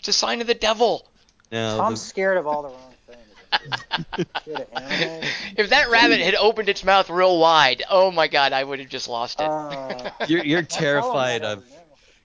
It's 0.00 0.08
a 0.08 0.12
sign 0.12 0.40
of 0.40 0.46
the 0.46 0.54
devil. 0.54 1.06
Now, 1.50 1.76
Tom's 1.76 2.00
the- 2.02 2.08
scared 2.08 2.36
of 2.36 2.46
all 2.46 2.62
the 2.62 2.68
wrong 2.68 2.94
things. 3.06 4.26
Scared 4.42 4.60
of 4.60 4.82
anime. 4.82 5.28
If 5.56 5.70
that 5.70 5.90
rabbit 5.90 6.20
had 6.20 6.34
opened 6.34 6.68
its 6.68 6.84
mouth 6.84 7.10
real 7.10 7.38
wide, 7.38 7.82
oh 7.90 8.10
my 8.10 8.28
God, 8.28 8.52
I 8.52 8.64
would 8.64 8.78
have 8.80 8.88
just 8.88 9.08
lost 9.08 9.40
it. 9.40 9.46
Uh, 9.46 10.10
you're 10.26 10.44
you're 10.44 10.60
I'll 10.60 10.64
tell 10.64 10.78
him 10.78 11.02
terrified 11.02 11.42
of 11.42 11.64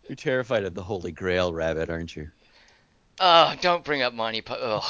you're 0.08 0.16
terrified 0.16 0.64
of 0.64 0.74
the 0.74 0.84
Holy 0.84 1.12
Grail 1.12 1.54
rabbit, 1.54 1.90
aren't 1.90 2.16
you? 2.16 2.30
Oh, 3.20 3.56
don't 3.62 3.84
bring 3.84 4.02
up 4.04 4.14
Monty 4.14 4.42
Python. 4.42 4.82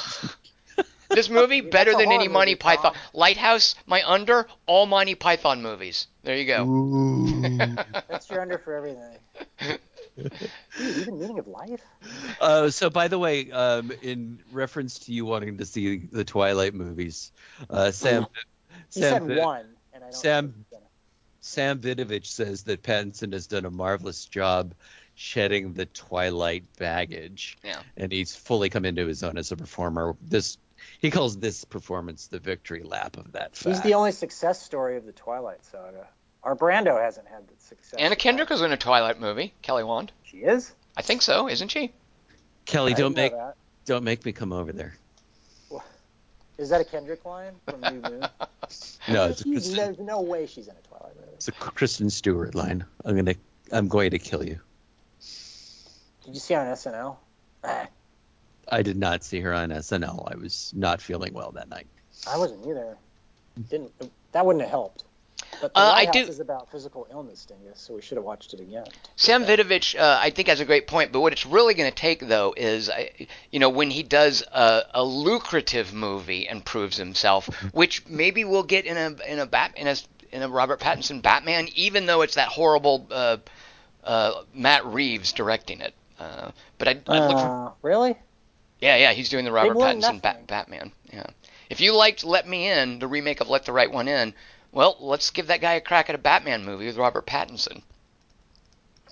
This 1.09 1.29
movie 1.29 1.61
better 1.61 1.91
than 1.93 2.11
any 2.11 2.27
Monty 2.27 2.51
movie, 2.51 2.55
Python. 2.59 2.93
Tom. 2.93 3.01
Lighthouse, 3.13 3.75
my 3.85 4.03
under, 4.05 4.47
all 4.65 4.85
Monty 4.85 5.15
Python 5.15 5.61
movies. 5.61 6.07
There 6.23 6.35
you 6.35 6.45
go. 6.45 6.65
That's 8.09 8.29
your 8.29 8.41
under 8.41 8.57
for 8.57 8.75
everything. 8.75 9.17
Dude, 10.17 10.97
even 10.97 11.19
meaning 11.19 11.39
of 11.39 11.47
life? 11.47 11.81
Uh, 12.41 12.69
so, 12.71 12.89
by 12.89 13.07
the 13.07 13.19
way, 13.19 13.51
um, 13.51 13.91
in 14.01 14.39
reference 14.51 14.99
to 14.99 15.13
you 15.13 15.25
wanting 15.25 15.57
to 15.59 15.65
see 15.65 15.97
the 15.97 16.23
Twilight 16.23 16.73
movies, 16.73 17.31
uh, 17.69 17.91
Sam 17.91 18.25
He 18.93 19.01
Sam, 19.01 19.27
said 19.27 19.35
Vi- 19.35 19.45
one, 19.45 19.65
and 19.93 20.03
I 20.03 20.07
don't. 20.07 20.15
Sam- 20.15 20.45
think 20.45 20.55
he's 20.57 20.65
gonna- 20.79 20.83
Sam 21.39 21.79
Vidovich 21.79 22.25
says 22.25 22.63
that 22.63 22.81
Pattinson 22.81 23.31
has 23.33 23.45
done 23.47 23.65
a 23.65 23.69
marvelous 23.71 24.25
job 24.25 24.73
shedding 25.13 25.73
the 25.73 25.85
Twilight 25.85 26.63
baggage, 26.77 27.57
Yeah. 27.63 27.81
and 27.95 28.11
he's 28.11 28.35
fully 28.35 28.69
come 28.69 28.85
into 28.85 29.05
his 29.05 29.23
own 29.23 29.37
as 29.37 29.51
a 29.51 29.55
performer. 29.55 30.15
This 30.21 30.57
he 30.99 31.11
calls 31.11 31.37
this 31.37 31.63
performance 31.65 32.27
the 32.27 32.39
victory 32.39 32.83
lap 32.83 33.17
of 33.17 33.33
that 33.33 33.55
fact. 33.55 33.67
He's 33.75 33.81
the 33.81 33.93
only 33.93 34.11
success 34.11 34.61
story 34.61 34.97
of 34.97 35.05
the 35.05 35.11
Twilight 35.11 35.63
saga. 35.65 36.07
Our 36.43 36.55
Brando 36.55 37.01
hasn't 37.01 37.27
had 37.27 37.47
the 37.47 37.53
success. 37.59 37.99
Anna 37.99 38.15
Kendrick 38.15 38.49
that. 38.49 38.55
was 38.55 38.61
in 38.61 38.71
a 38.71 38.77
Twilight 38.77 39.19
movie. 39.19 39.53
Kelly 39.61 39.83
Wand. 39.83 40.11
She 40.23 40.37
is. 40.37 40.73
I 40.95 41.01
think 41.01 41.21
so, 41.21 41.47
isn't 41.49 41.69
she? 41.69 41.91
Kelly, 42.65 42.93
I 42.93 42.97
don't 42.97 43.15
make 43.15 43.33
that. 43.33 43.55
don't 43.85 44.03
make 44.03 44.25
me 44.25 44.31
come 44.31 44.53
over 44.53 44.71
there. 44.71 44.95
Is 46.57 46.69
that 46.69 46.81
a 46.81 46.85
Kendrick 46.85 47.23
line 47.23 47.53
from 47.65 47.81
New 47.81 48.09
Moon? 48.09 48.27
No, 49.07 49.27
it's 49.27 49.45
a, 49.45 49.75
there's 49.75 49.99
no 49.99 50.19
way 50.19 50.45
she's 50.45 50.67
in 50.67 50.75
a 50.75 50.87
Twilight 50.87 51.15
movie. 51.15 51.31
it's 51.35 51.47
a 51.47 51.53
Kristen 51.53 52.09
Stewart 52.09 52.53
line. 52.53 52.83
I'm 53.05 53.15
gonna 53.15 53.35
I'm 53.71 53.87
going 53.87 54.11
to 54.11 54.19
kill 54.19 54.43
you. 54.43 54.59
Did 56.25 56.33
you 56.33 56.39
see 56.41 56.53
her 56.55 56.59
on 56.59 56.67
SNL? 56.67 57.15
Ah, 57.63 57.87
I 58.69 58.81
did 58.81 58.97
not 58.97 59.23
see 59.23 59.39
her 59.41 59.53
on 59.53 59.69
SNL. 59.69 60.31
I 60.31 60.35
was 60.35 60.73
not 60.75 61.01
feeling 61.01 61.33
well 61.33 61.51
that 61.51 61.69
night. 61.69 61.87
I 62.29 62.37
wasn't 62.37 62.65
either. 62.67 62.97
Didn't 63.69 63.91
that 64.31 64.45
wouldn't 64.45 64.61
have 64.63 64.71
helped. 64.71 65.03
But 65.61 65.73
the 65.73 65.79
Uh, 65.79 65.83
I 65.83 66.03
Lighthouse 66.03 66.25
do- 66.25 66.31
is 66.31 66.39
about 66.39 66.69
physical 66.71 67.07
illness, 67.11 67.45
Dingus, 67.45 67.79
so 67.79 67.93
we 67.93 68.01
should 68.01 68.17
have 68.17 68.25
watched 68.25 68.53
it 68.53 68.59
again. 68.59 68.85
Sam 69.15 69.45
Vidovich, 69.45 69.97
uh, 69.97 70.17
I 70.21 70.29
think, 70.31 70.47
has 70.49 70.59
a 70.59 70.65
great 70.65 70.87
point. 70.87 71.11
But 71.11 71.21
what 71.21 71.31
it's 71.31 71.45
really 71.45 71.73
going 71.73 71.89
to 71.89 71.95
take, 71.95 72.19
though, 72.27 72.53
is 72.57 72.89
you 73.51 73.59
know 73.59 73.69
when 73.69 73.89
he 73.89 74.03
does 74.03 74.43
a, 74.51 74.83
a 74.93 75.03
lucrative 75.03 75.93
movie 75.93 76.47
and 76.47 76.63
proves 76.65 76.97
himself, 76.97 77.47
which 77.73 78.05
maybe 78.07 78.45
we'll 78.45 78.63
get 78.63 78.85
in 78.85 78.97
a 78.97 79.15
in 79.31 79.39
a 79.39 79.45
bat 79.45 79.73
in 79.77 79.87
a 79.87 79.95
in 80.31 80.41
a 80.43 80.49
Robert 80.49 80.79
Pattinson 80.79 81.21
Batman, 81.21 81.69
even 81.75 82.05
though 82.05 82.21
it's 82.21 82.35
that 82.35 82.49
horrible 82.49 83.07
uh, 83.09 83.37
uh, 84.03 84.43
Matt 84.53 84.85
Reeves 84.85 85.31
directing 85.31 85.81
it. 85.81 85.93
Uh, 86.19 86.51
but 86.77 86.87
I, 86.87 86.99
I 87.07 87.27
look 87.27 87.37
for 87.39 87.45
Uh, 87.67 87.71
really? 87.81 88.15
Yeah, 88.79 88.95
yeah, 88.97 89.13
he's 89.13 89.29
doing 89.29 89.45
the 89.45 89.51
Robert 89.51 89.75
Pattinson. 89.75 90.21
Bat- 90.21 90.47
Batman. 90.47 90.91
Yeah. 91.11 91.25
If 91.69 91.81
you 91.81 91.93
liked 91.95 92.23
Let 92.23 92.47
Me 92.47 92.69
In, 92.69 92.99
the 92.99 93.07
remake 93.07 93.41
of 93.41 93.49
Let 93.49 93.65
the 93.65 93.71
Right 93.73 93.91
One 93.91 94.07
In, 94.07 94.33
well, 94.71 94.95
let's 94.99 95.31
give 95.31 95.47
that 95.47 95.61
guy 95.61 95.73
a 95.73 95.81
crack 95.81 96.09
at 96.09 96.15
a 96.15 96.19
Batman 96.19 96.63
movie 96.63 96.85
with 96.85 96.97
Robert 96.97 97.25
Pattinson. 97.25 97.81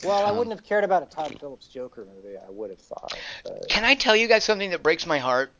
Well, 0.03 0.25
I 0.25 0.29
Um, 0.29 0.37
wouldn't 0.37 0.55
have 0.55 0.65
cared 0.65 0.83
about 0.83 1.03
a 1.03 1.05
Todd 1.07 1.37
Phillips 1.39 1.67
Joker 1.67 2.05
movie. 2.05 2.37
I 2.37 2.49
would 2.49 2.69
have 2.69 2.79
thought. 2.79 3.17
But... 3.43 3.67
Can 3.69 3.83
I 3.83 3.95
tell 3.95 4.15
you 4.15 4.27
guys 4.27 4.43
something 4.43 4.69
that 4.71 4.83
breaks 4.83 5.05
my 5.05 5.17
heart? 5.19 5.51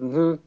Mm-hmm. 0.00 0.42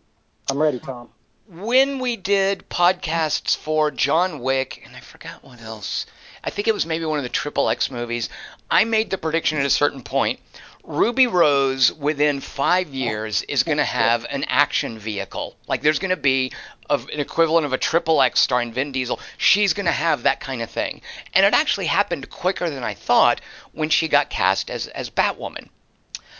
I'm 0.49 0.61
ready, 0.61 0.80
Tom. 0.80 1.09
when 1.47 1.99
we 1.99 2.18
did 2.18 2.68
podcasts 2.70 3.55
for 3.55 3.91
John 3.91 4.39
Wick, 4.39 4.82
and 4.86 4.95
I 4.95 4.99
forgot 4.99 5.43
what 5.43 5.61
else. 5.61 6.05
I 6.43 6.49
think 6.49 6.68
it 6.68 6.74
was 6.74 6.86
maybe 6.86 7.05
one 7.05 7.20
of 7.20 7.24
the 7.24 7.30
Triple 7.30 7.70
X 7.70 7.89
movies. 7.89 8.30
I 8.70 8.84
made 8.84 9.09
the 9.09 9.18
prediction 9.18 9.57
at 9.59 9.66
a 9.66 9.70
certain 9.70 10.01
point. 10.03 10.39
Ruby 10.88 11.25
Rose, 11.27 11.91
within 11.91 12.39
five 12.41 12.89
years, 12.89 13.41
is 13.43 13.63
going 13.63 13.79
to 13.79 13.83
have 13.83 14.25
an 14.29 14.43
action 14.47 14.99
vehicle. 14.99 15.55
Like 15.67 15.81
there's 15.81 15.99
going 15.99 16.11
to 16.11 16.17
be 16.17 16.51
of 16.89 17.09
an 17.09 17.19
equivalent 17.19 17.65
of 17.65 17.73
a 17.73 17.77
Triple 17.77 18.21
X 18.21 18.39
starring 18.39 18.71
Vin 18.71 18.91
Diesel. 18.91 19.19
She's 19.38 19.73
going 19.73 19.88
to 19.88 19.91
have 19.91 20.23
that 20.23 20.39
kind 20.39 20.61
of 20.61 20.69
thing, 20.69 21.01
and 21.33 21.45
it 21.45 21.53
actually 21.53 21.88
happened 21.88 22.29
quicker 22.29 22.69
than 22.69 22.83
I 22.83 22.93
thought 22.93 23.41
when 23.71 23.89
she 23.89 24.07
got 24.07 24.29
cast 24.29 24.69
as 24.69 24.88
as 24.88 25.09
Batwoman. 25.09 25.69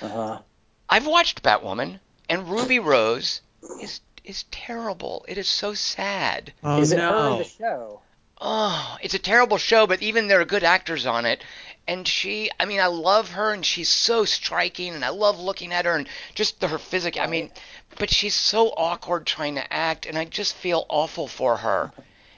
Uh-huh. 0.02 0.40
I've 0.88 1.08
watched 1.08 1.42
Batwoman, 1.42 2.00
and 2.30 2.48
Ruby 2.48 2.80
Rose 2.80 3.42
is 3.82 4.02
is 4.24 4.44
terrible. 4.52 5.26
It 5.28 5.38
is 5.38 5.48
so 5.48 5.74
sad. 5.74 6.54
Oh 6.64 6.80
is 6.80 6.92
it 6.92 7.00
her 7.00 7.32
in 7.32 7.38
the 7.40 7.44
show? 7.44 8.02
Oh, 8.40 8.98
it's 9.02 9.14
a 9.14 9.20
terrible 9.20 9.58
show, 9.58 9.88
but 9.88 10.02
even 10.02 10.28
there 10.28 10.42
are 10.42 10.46
good 10.46 10.64
actors 10.64 11.06
on 11.06 11.26
it. 11.26 11.44
And 11.88 12.08
she, 12.08 12.50
I 12.60 12.66
mean, 12.66 12.80
I 12.80 12.88
love 12.88 13.32
her, 13.32 13.52
and 13.54 13.64
she's 13.66 13.90
so 13.90 14.26
striking, 14.26 14.96
and 14.96 15.06
I 15.06 15.10
love 15.10 15.40
looking 15.40 15.72
at 15.72 15.86
her, 15.86 15.96
and 15.96 16.08
just 16.34 16.62
her 16.64 16.80
physique. 16.80 17.20
I 17.20 17.28
mean, 17.28 17.52
but 18.00 18.10
she's 18.10 18.34
so 18.34 18.70
awkward 18.70 19.26
trying 19.28 19.56
to 19.56 19.74
act, 19.74 20.06
and 20.08 20.18
I 20.18 20.26
just 20.26 20.56
feel 20.56 20.86
awful 20.90 21.28
for 21.28 21.58
her. 21.58 21.92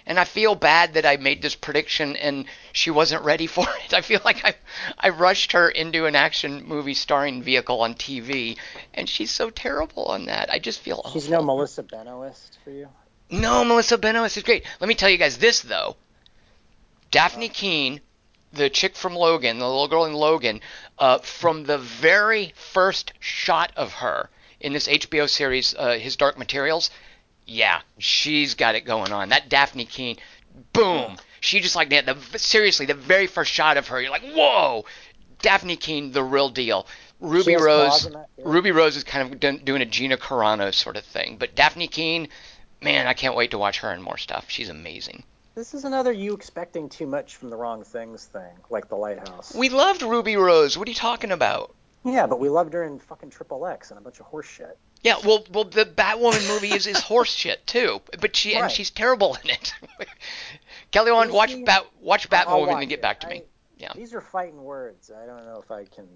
And 0.05 0.17
I 0.17 0.23
feel 0.23 0.55
bad 0.55 0.93
that 0.93 1.05
I 1.05 1.17
made 1.17 1.41
this 1.41 1.55
prediction 1.55 2.15
and 2.15 2.45
she 2.71 2.89
wasn't 2.91 3.25
ready 3.25 3.45
for 3.55 3.65
it. 3.83 3.93
I 3.93 3.99
feel 3.99 4.21
like 4.23 4.45
I, 4.45 4.55
I 4.97 5.09
rushed 5.09 5.51
her 5.51 5.69
into 5.69 6.05
an 6.05 6.15
action 6.15 6.65
movie 6.65 6.93
starring 6.93 7.43
vehicle 7.43 7.81
on 7.81 7.93
TV, 7.93 8.57
and 8.93 9.09
she's 9.09 9.31
so 9.31 9.49
terrible 9.49 10.05
on 10.05 10.25
that. 10.27 10.49
I 10.49 10.59
just 10.59 10.79
feel 10.79 11.01
She's 11.11 11.25
awful. 11.25 11.39
no 11.39 11.45
Melissa 11.45 11.83
Benoist 11.83 12.57
for 12.63 12.71
you. 12.71 12.87
No, 13.29 13.65
Melissa 13.65 13.97
Benoist 13.97 14.37
is 14.37 14.43
great. 14.43 14.63
Let 14.79 14.87
me 14.87 14.95
tell 14.95 15.09
you 15.09 15.17
guys 15.17 15.37
this 15.37 15.59
though. 15.61 15.97
Dafne 17.11 17.51
Keen, 17.51 17.99
the 18.53 18.69
chick 18.69 18.95
from 18.95 19.15
Logan, 19.15 19.59
the 19.59 19.67
little 19.67 19.87
girl 19.87 20.05
in 20.05 20.13
Logan, 20.13 20.61
uh, 20.99 21.19
from 21.19 21.65
the 21.65 21.77
very 21.77 22.53
first 22.55 23.13
shot 23.19 23.71
of 23.75 23.93
her 23.93 24.29
in 24.59 24.73
this 24.73 24.87
HBO 24.87 25.29
series, 25.29 25.75
uh, 25.77 25.97
His 25.97 26.15
Dark 26.15 26.37
Materials, 26.37 26.89
yeah, 27.45 27.81
she's 27.97 28.55
got 28.55 28.75
it 28.75 28.81
going 28.81 29.11
on. 29.11 29.29
That 29.29 29.49
Dafne 29.49 29.87
Keen, 29.87 30.17
boom. 30.73 31.17
She 31.39 31.59
just 31.59 31.75
like 31.75 31.89
that. 31.89 32.05
The 32.05 32.39
seriously, 32.39 32.85
the 32.85 32.93
very 32.93 33.27
first 33.27 33.51
shot 33.51 33.77
of 33.77 33.87
her, 33.87 34.01
you're 34.01 34.11
like, 34.11 34.29
whoa. 34.33 34.85
Dafne 35.39 35.79
Keen, 35.79 36.11
the 36.11 36.23
real 36.23 36.49
deal. 36.49 36.87
Ruby 37.19 37.55
Rose. 37.55 38.09
Ruby 38.43 38.71
Rose 38.71 38.97
is 38.97 39.03
kind 39.03 39.33
of 39.43 39.63
doing 39.63 39.81
a 39.81 39.85
Gina 39.85 40.17
Carano 40.17 40.73
sort 40.73 40.97
of 40.97 41.03
thing, 41.03 41.37
but 41.37 41.55
Dafne 41.55 41.89
Keen, 41.89 42.27
man, 42.81 43.07
I 43.07 43.13
can't 43.13 43.35
wait 43.35 43.51
to 43.51 43.57
watch 43.57 43.79
her 43.79 43.93
in 43.93 44.01
more 44.01 44.17
stuff. 44.17 44.45
She's 44.49 44.69
amazing. 44.69 45.23
This 45.57 45.73
is 45.73 45.85
another 45.85 46.11
you 46.11 46.35
expecting 46.35 46.87
too 46.87 47.07
much 47.07 47.37
from 47.37 47.49
the 47.49 47.55
wrong 47.55 47.83
things 47.83 48.25
thing, 48.25 48.53
like 48.69 48.89
the 48.89 48.95
Lighthouse. 48.95 49.55
We 49.55 49.69
loved 49.69 50.03
Ruby 50.03 50.35
Rose. 50.37 50.77
What 50.77 50.87
are 50.87 50.91
you 50.91 50.95
talking 50.95 51.31
about? 51.31 51.73
yeah, 52.05 52.27
but 52.27 52.39
we 52.39 52.47
loved 52.47 52.73
her 52.73 52.83
in 52.83 52.99
fucking 52.99 53.31
Triple 53.31 53.65
X 53.65 53.89
and 53.89 53.97
a 53.99 54.01
bunch 54.03 54.19
of 54.19 54.27
horse 54.27 54.45
shit. 54.45 54.77
Yeah, 55.01 55.15
well, 55.25 55.43
well, 55.51 55.63
the 55.63 55.83
Batwoman 55.83 56.47
movie 56.47 56.73
is, 56.73 56.85
is 56.85 56.99
horse 56.99 57.31
shit 57.33 57.65
too, 57.65 58.01
but 58.21 58.35
she 58.35 58.53
and 58.53 58.69
she's 58.69 58.91
terrible 58.91 59.35
in 59.43 59.49
it. 59.49 59.73
Kelly, 60.91 61.09
on 61.09 61.29
You 61.29 61.33
watch 61.33 61.53
see- 61.53 61.63
Bat, 61.63 61.87
watch 62.01 62.27
I'll 62.31 62.45
Batwoman 62.45 62.67
watch 62.67 62.81
and 62.81 62.89
get 62.89 62.99
it. 62.99 63.01
back 63.01 63.21
to 63.21 63.27
I- 63.27 63.31
me. 63.31 63.41
Yeah. 63.79 63.93
These 63.95 64.13
are 64.13 64.21
fighting 64.21 64.61
words. 64.61 65.09
I 65.09 65.25
don't 65.25 65.43
know 65.43 65.59
if 65.59 65.71
I 65.71 65.85
can. 65.85 66.07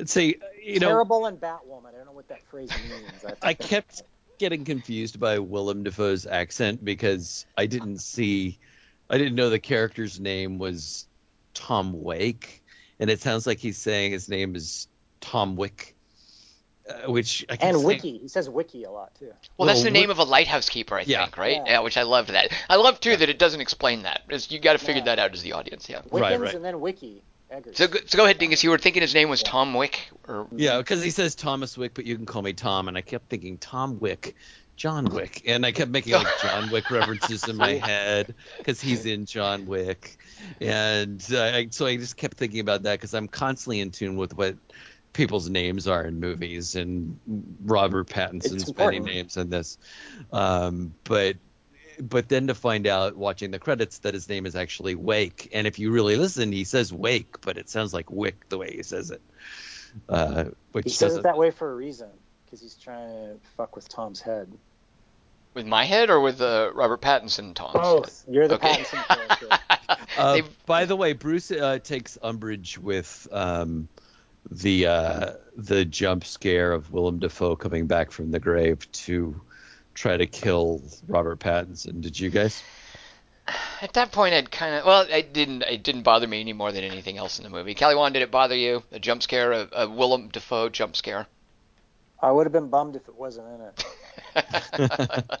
Let's 0.00 0.12
see. 0.12 0.38
You 0.60 0.80
know, 0.80 0.88
Terrible 0.88 1.26
and 1.26 1.40
Batwoman. 1.40 1.90
I 1.94 1.98
don't 1.98 2.06
know 2.06 2.12
what 2.12 2.28
that 2.30 2.42
phrase 2.42 2.70
means. 2.90 3.24
I, 3.24 3.50
I 3.50 3.54
kept 3.54 4.00
about 4.00 4.00
it. 4.00 4.06
Getting 4.38 4.64
confused 4.64 5.18
by 5.20 5.38
Willem 5.38 5.82
Dafoe's 5.82 6.26
accent 6.26 6.84
because 6.84 7.46
I 7.56 7.66
didn't 7.66 7.98
see, 7.98 8.58
I 9.10 9.18
didn't 9.18 9.34
know 9.34 9.50
the 9.50 9.58
character's 9.58 10.18
name 10.20 10.58
was 10.58 11.06
Tom 11.54 12.02
Wake, 12.02 12.62
and 13.00 13.10
it 13.10 13.20
sounds 13.20 13.46
like 13.46 13.58
he's 13.58 13.78
saying 13.78 14.12
his 14.12 14.28
name 14.28 14.54
is 14.56 14.88
Tom 15.20 15.56
Wick, 15.56 15.94
uh, 16.88 17.10
which 17.10 17.44
I 17.48 17.56
kept 17.56 17.64
And 17.64 17.74
saying- 17.76 17.86
Wiki. 17.86 18.18
He 18.18 18.28
says 18.28 18.48
Wiki 18.48 18.84
a 18.84 18.90
lot 18.90 19.14
too. 19.18 19.32
Well, 19.56 19.66
that's 19.66 19.78
Well, 19.78 19.84
the 19.84 19.90
name 19.90 20.10
of 20.10 20.18
a 20.18 20.24
lighthouse 20.24 20.68
keeper, 20.68 20.96
I 20.96 21.02
Yeah. 21.06 21.24
think, 21.24 21.36
right? 21.36 21.56
Yeah. 21.56 21.64
Yeah. 21.66 21.80
which 21.80 21.96
I 21.96 22.02
loved 22.02 22.30
that. 22.30 22.50
I 22.70 22.76
love 22.76 23.00
too 23.00 23.16
that 23.16 23.28
it 23.28 23.38
doesn't 23.38 23.60
explain 23.60 24.02
that. 24.02 24.22
It's, 24.28 24.50
you 24.50 24.58
got 24.60 24.72
to 24.74 24.78
figure 24.78 25.00
Yeah. 25.00 25.16
that 25.16 25.18
out 25.18 25.32
as 25.34 25.42
the 25.42 25.52
audience. 25.52 25.88
Yeah. 25.88 26.02
Wiccans 26.02 26.20
Right, 26.20 26.40
right. 26.40 26.54
and 26.54 26.64
then 26.64 26.80
Wiki. 26.80 27.22
Eggers. 27.50 27.76
So, 27.76 27.88
go- 27.88 27.98
so 28.04 28.18
go 28.18 28.24
ahead, 28.24 28.38
Dingus. 28.38 28.62
You 28.62 28.70
were 28.70 28.78
thinking 28.78 29.02
his 29.02 29.14
name 29.14 29.28
was 29.28 29.42
Tom 29.42 29.74
Wick, 29.74 30.10
or 30.26 30.46
Yeah, 30.54 30.78
because 30.78 31.02
he 31.02 31.10
says 31.10 31.34
Thomas 31.34 31.78
Wick, 31.78 31.94
but 31.94 32.04
you 32.04 32.16
can 32.16 32.26
call 32.26 32.42
me 32.42 32.52
Tom, 32.52 32.88
and 32.88 32.96
I 32.96 33.00
kept 33.00 33.28
thinking 33.30 33.56
Tom 33.58 33.98
Wick, 34.00 34.36
John 34.76 35.06
Wick, 35.06 35.42
and 35.46 35.64
I 35.64 35.72
kept 35.72 35.90
making 35.90 36.12
like 36.12 36.26
John 36.42 36.70
Wick 36.70 36.90
references 36.90 37.48
in 37.48 37.56
my 37.56 37.72
head 37.72 38.34
because 38.58 38.80
he's 38.80 39.06
in 39.06 39.24
John 39.24 39.66
Wick, 39.66 40.18
and 40.60 41.24
uh, 41.32 41.42
I, 41.42 41.68
so 41.70 41.86
I 41.86 41.96
just 41.96 42.16
kept 42.16 42.36
thinking 42.36 42.60
about 42.60 42.82
that 42.82 42.94
because 42.94 43.14
I'm 43.14 43.28
constantly 43.28 43.80
in 43.80 43.90
tune 43.90 44.16
with 44.16 44.36
what 44.36 44.56
people's 45.14 45.48
names 45.48 45.88
are 45.88 46.04
in 46.04 46.20
movies, 46.20 46.76
and 46.76 47.18
Robert 47.64 48.08
Pattinson's 48.08 48.76
many 48.76 49.00
names 49.00 49.36
in 49.36 49.48
this, 49.50 49.78
um, 50.32 50.94
but. 51.04 51.36
But 52.00 52.28
then 52.28 52.46
to 52.48 52.54
find 52.54 52.86
out 52.86 53.16
watching 53.16 53.50
the 53.50 53.58
credits 53.58 53.98
that 54.00 54.14
his 54.14 54.28
name 54.28 54.46
is 54.46 54.54
actually 54.56 54.94
Wake, 54.94 55.50
and 55.52 55.66
if 55.66 55.78
you 55.78 55.90
really 55.90 56.16
listen, 56.16 56.52
he 56.52 56.64
says 56.64 56.92
Wake, 56.92 57.40
but 57.40 57.58
it 57.58 57.68
sounds 57.68 57.92
like 57.92 58.10
Wick 58.10 58.48
the 58.48 58.58
way 58.58 58.74
he 58.76 58.82
says 58.82 59.10
it. 59.10 59.20
Uh, 60.08 60.44
which 60.72 60.84
He 60.84 60.90
says 60.90 61.16
it 61.16 61.22
that 61.24 61.38
way 61.38 61.50
for 61.50 61.70
a 61.70 61.74
reason, 61.74 62.08
because 62.44 62.60
he's 62.60 62.74
trying 62.74 63.08
to 63.08 63.36
fuck 63.56 63.74
with 63.74 63.88
Tom's 63.88 64.20
head. 64.20 64.52
with 65.54 65.66
my 65.66 65.84
head, 65.84 66.08
or 66.10 66.20
with 66.20 66.40
uh, 66.40 66.70
Robert 66.74 67.00
Pattinson 67.00 67.54
Tom's 67.54 67.72
Both. 67.74 68.24
You're 68.28 68.46
the 68.46 68.54
Okay. 68.56 68.84
Pattinson 68.84 69.04
character. 69.06 69.48
Uh, 70.16 70.42
by 70.66 70.84
the 70.84 70.96
way, 70.96 71.12
Bruce 71.12 71.50
uh, 71.50 71.78
takes 71.78 72.18
umbrage 72.22 72.76
with 72.76 73.26
um, 73.32 73.88
the 74.50 74.86
uh, 74.86 75.32
the 75.56 75.84
jump 75.84 76.24
scare 76.24 76.72
of 76.72 76.92
Willem 76.92 77.18
Dafoe 77.20 77.54
coming 77.56 77.86
back 77.86 78.10
from 78.10 78.30
the 78.32 78.40
grave 78.40 78.90
to 78.92 79.40
try 79.98 80.16
to 80.16 80.26
kill 80.26 80.82
Robert 81.06 81.40
Pattinson. 81.40 82.00
Did 82.00 82.18
you 82.18 82.30
guys? 82.30 82.62
At 83.80 83.94
that 83.94 84.12
point, 84.12 84.34
I'd 84.34 84.50
kind 84.50 84.74
of 84.74 84.84
well, 84.84 85.06
it 85.08 85.32
didn't 85.32 85.62
it 85.62 85.82
didn't 85.82 86.02
bother 86.02 86.26
me 86.26 86.40
any 86.40 86.52
more 86.52 86.70
than 86.70 86.84
anything 86.84 87.16
else 87.16 87.38
in 87.38 87.44
the 87.44 87.50
movie. 87.50 87.74
Kelly 87.74 87.94
Wand, 87.94 88.14
did 88.14 88.22
it 88.22 88.30
bother 88.30 88.54
you? 88.54 88.82
A 88.92 88.98
jump 88.98 89.22
scare, 89.22 89.52
a, 89.52 89.68
a 89.72 89.88
Willem 89.88 90.28
Dafoe 90.28 90.68
jump 90.68 90.96
scare? 90.96 91.26
I 92.20 92.30
would 92.30 92.46
have 92.46 92.52
been 92.52 92.68
bummed 92.68 92.96
if 92.96 93.08
it 93.08 93.14
wasn't 93.14 93.46
in 93.54 93.60
it. 93.60 93.84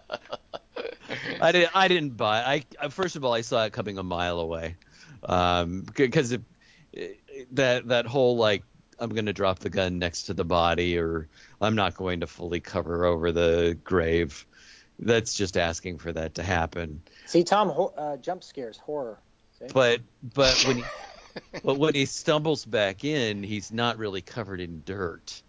I 1.40 1.52
didn't. 1.52 1.76
I 1.76 1.88
didn't 1.88 2.16
buy. 2.16 2.64
I 2.80 2.88
first 2.88 3.16
of 3.16 3.24
all, 3.24 3.34
I 3.34 3.42
saw 3.42 3.64
it 3.64 3.72
coming 3.72 3.98
a 3.98 4.02
mile 4.02 4.40
away, 4.40 4.76
um, 5.24 5.84
because 5.94 6.32
it, 6.32 6.42
that 7.52 7.88
that 7.88 8.06
whole 8.06 8.36
like 8.36 8.62
I'm 8.98 9.10
going 9.10 9.26
to 9.26 9.32
drop 9.32 9.60
the 9.60 9.70
gun 9.70 9.98
next 9.98 10.24
to 10.24 10.34
the 10.34 10.44
body, 10.44 10.98
or 10.98 11.28
I'm 11.60 11.74
not 11.74 11.94
going 11.94 12.20
to 12.20 12.26
fully 12.26 12.60
cover 12.60 13.04
over 13.04 13.32
the 13.32 13.78
grave. 13.84 14.46
That's 14.98 15.34
just 15.34 15.56
asking 15.56 15.98
for 15.98 16.12
that 16.12 16.34
to 16.34 16.42
happen. 16.42 17.02
See, 17.26 17.44
Tom, 17.44 17.90
uh, 17.96 18.16
jump 18.16 18.42
scares, 18.42 18.78
horror. 18.78 19.18
See? 19.58 19.66
But 19.72 20.00
but 20.34 20.62
when 20.66 20.78
he, 20.78 20.84
but 21.64 21.78
when 21.78 21.94
he 21.94 22.04
stumbles 22.04 22.64
back 22.64 23.04
in, 23.04 23.42
he's 23.42 23.72
not 23.72 23.98
really 23.98 24.22
covered 24.22 24.60
in 24.60 24.82
dirt, 24.84 25.42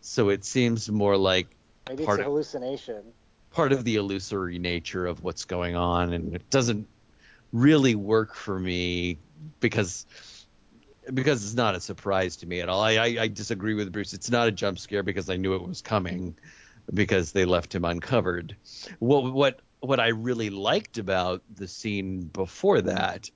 so 0.00 0.28
it 0.28 0.44
seems 0.44 0.88
more 0.88 1.16
like 1.16 1.48
maybe 1.88 2.04
it's 2.04 2.12
a 2.12 2.14
of, 2.14 2.20
hallucination. 2.20 3.02
Part 3.50 3.72
of 3.72 3.84
the 3.84 3.96
illusory 3.96 4.58
nature 4.58 5.06
of 5.06 5.22
what's 5.22 5.44
going 5.44 5.74
on, 5.74 6.12
and 6.12 6.34
it 6.34 6.48
doesn't 6.50 6.86
really 7.52 7.94
work 7.94 8.34
for 8.34 8.58
me 8.58 9.18
because 9.60 10.06
because 11.12 11.44
it's 11.44 11.54
not 11.54 11.74
a 11.74 11.80
surprise 11.80 12.36
to 12.36 12.46
me 12.46 12.60
at 12.60 12.68
all. 12.68 12.80
I, 12.80 12.92
I, 12.92 13.16
I, 13.22 13.28
disagree 13.28 13.74
with 13.74 13.92
Bruce. 13.92 14.12
It's 14.12 14.30
not 14.30 14.46
a 14.46 14.52
jump 14.52 14.78
scare 14.78 15.02
because 15.02 15.28
I 15.28 15.36
knew 15.36 15.56
it 15.56 15.66
was 15.66 15.82
coming 15.82 16.36
because 16.92 17.32
they 17.32 17.44
left 17.44 17.74
him 17.74 17.84
uncovered. 17.84 18.56
What 18.98 19.32
what 19.32 19.60
what 19.80 20.00
I 20.00 20.08
really 20.08 20.50
liked 20.50 20.98
about 20.98 21.42
the 21.52 21.68
scene 21.68 22.22
before 22.22 22.82
that 22.82 23.30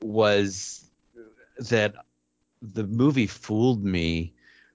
was 0.00 0.84
that 1.58 1.94
the 2.62 2.86
movie 2.86 3.26
fooled 3.26 3.84
me 3.84 4.34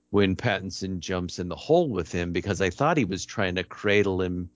when 0.10 0.36
Pattinson 0.36 1.00
jumps 1.00 1.40
in 1.40 1.50
the 1.50 1.56
hole 1.56 1.90
with 1.90 2.12
him 2.12 2.32
because 2.32 2.62
I 2.62 2.70
thought 2.70 2.98
he 2.98 3.06
was 3.06 3.26
trying 3.26 3.56
to 3.56 3.64
cradle 3.64 4.22
him 4.22 4.50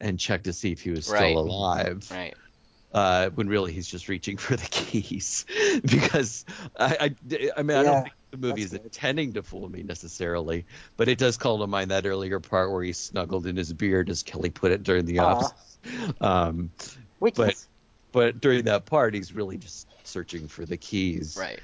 and 0.00 0.18
check 0.18 0.44
to 0.44 0.52
see 0.52 0.72
if 0.72 0.80
he 0.80 0.90
was 0.90 1.06
still 1.06 1.18
right. 1.18 1.36
alive. 1.36 2.08
Right 2.10 2.34
uh, 2.92 3.30
when 3.30 3.48
really 3.48 3.72
he's 3.72 3.86
just 3.86 4.08
reaching 4.08 4.36
for 4.38 4.56
the 4.56 4.66
keys 4.66 5.44
because 5.82 6.44
I, 6.78 7.14
I, 7.30 7.50
I 7.56 7.62
mean, 7.62 7.76
I 7.76 7.82
don't 7.82 8.02
think 8.02 8.14
the 8.32 8.38
movie 8.38 8.62
is 8.62 8.70
good. 8.70 8.82
intending 8.84 9.34
to 9.34 9.42
fool 9.42 9.68
me 9.68 9.82
necessarily, 9.82 10.64
but 10.96 11.08
it 11.08 11.18
does 11.18 11.36
call 11.36 11.58
to 11.58 11.66
mind 11.66 11.90
that 11.90 12.06
earlier 12.06 12.40
part 12.40 12.72
where 12.72 12.82
he 12.82 12.92
snuggled 12.92 13.46
in 13.46 13.56
his 13.56 13.72
beard, 13.72 14.10
as 14.10 14.22
Kelly 14.22 14.50
put 14.50 14.72
it 14.72 14.82
during 14.82 15.04
the 15.04 15.20
office. 15.20 15.52
Um, 16.20 16.70
but 17.34 17.66
but 18.12 18.40
during 18.40 18.66
that 18.66 18.86
part, 18.86 19.14
he's 19.14 19.32
really 19.32 19.58
just 19.58 19.88
searching 20.04 20.46
for 20.46 20.64
the 20.64 20.76
keys, 20.76 21.36
right 21.36 21.58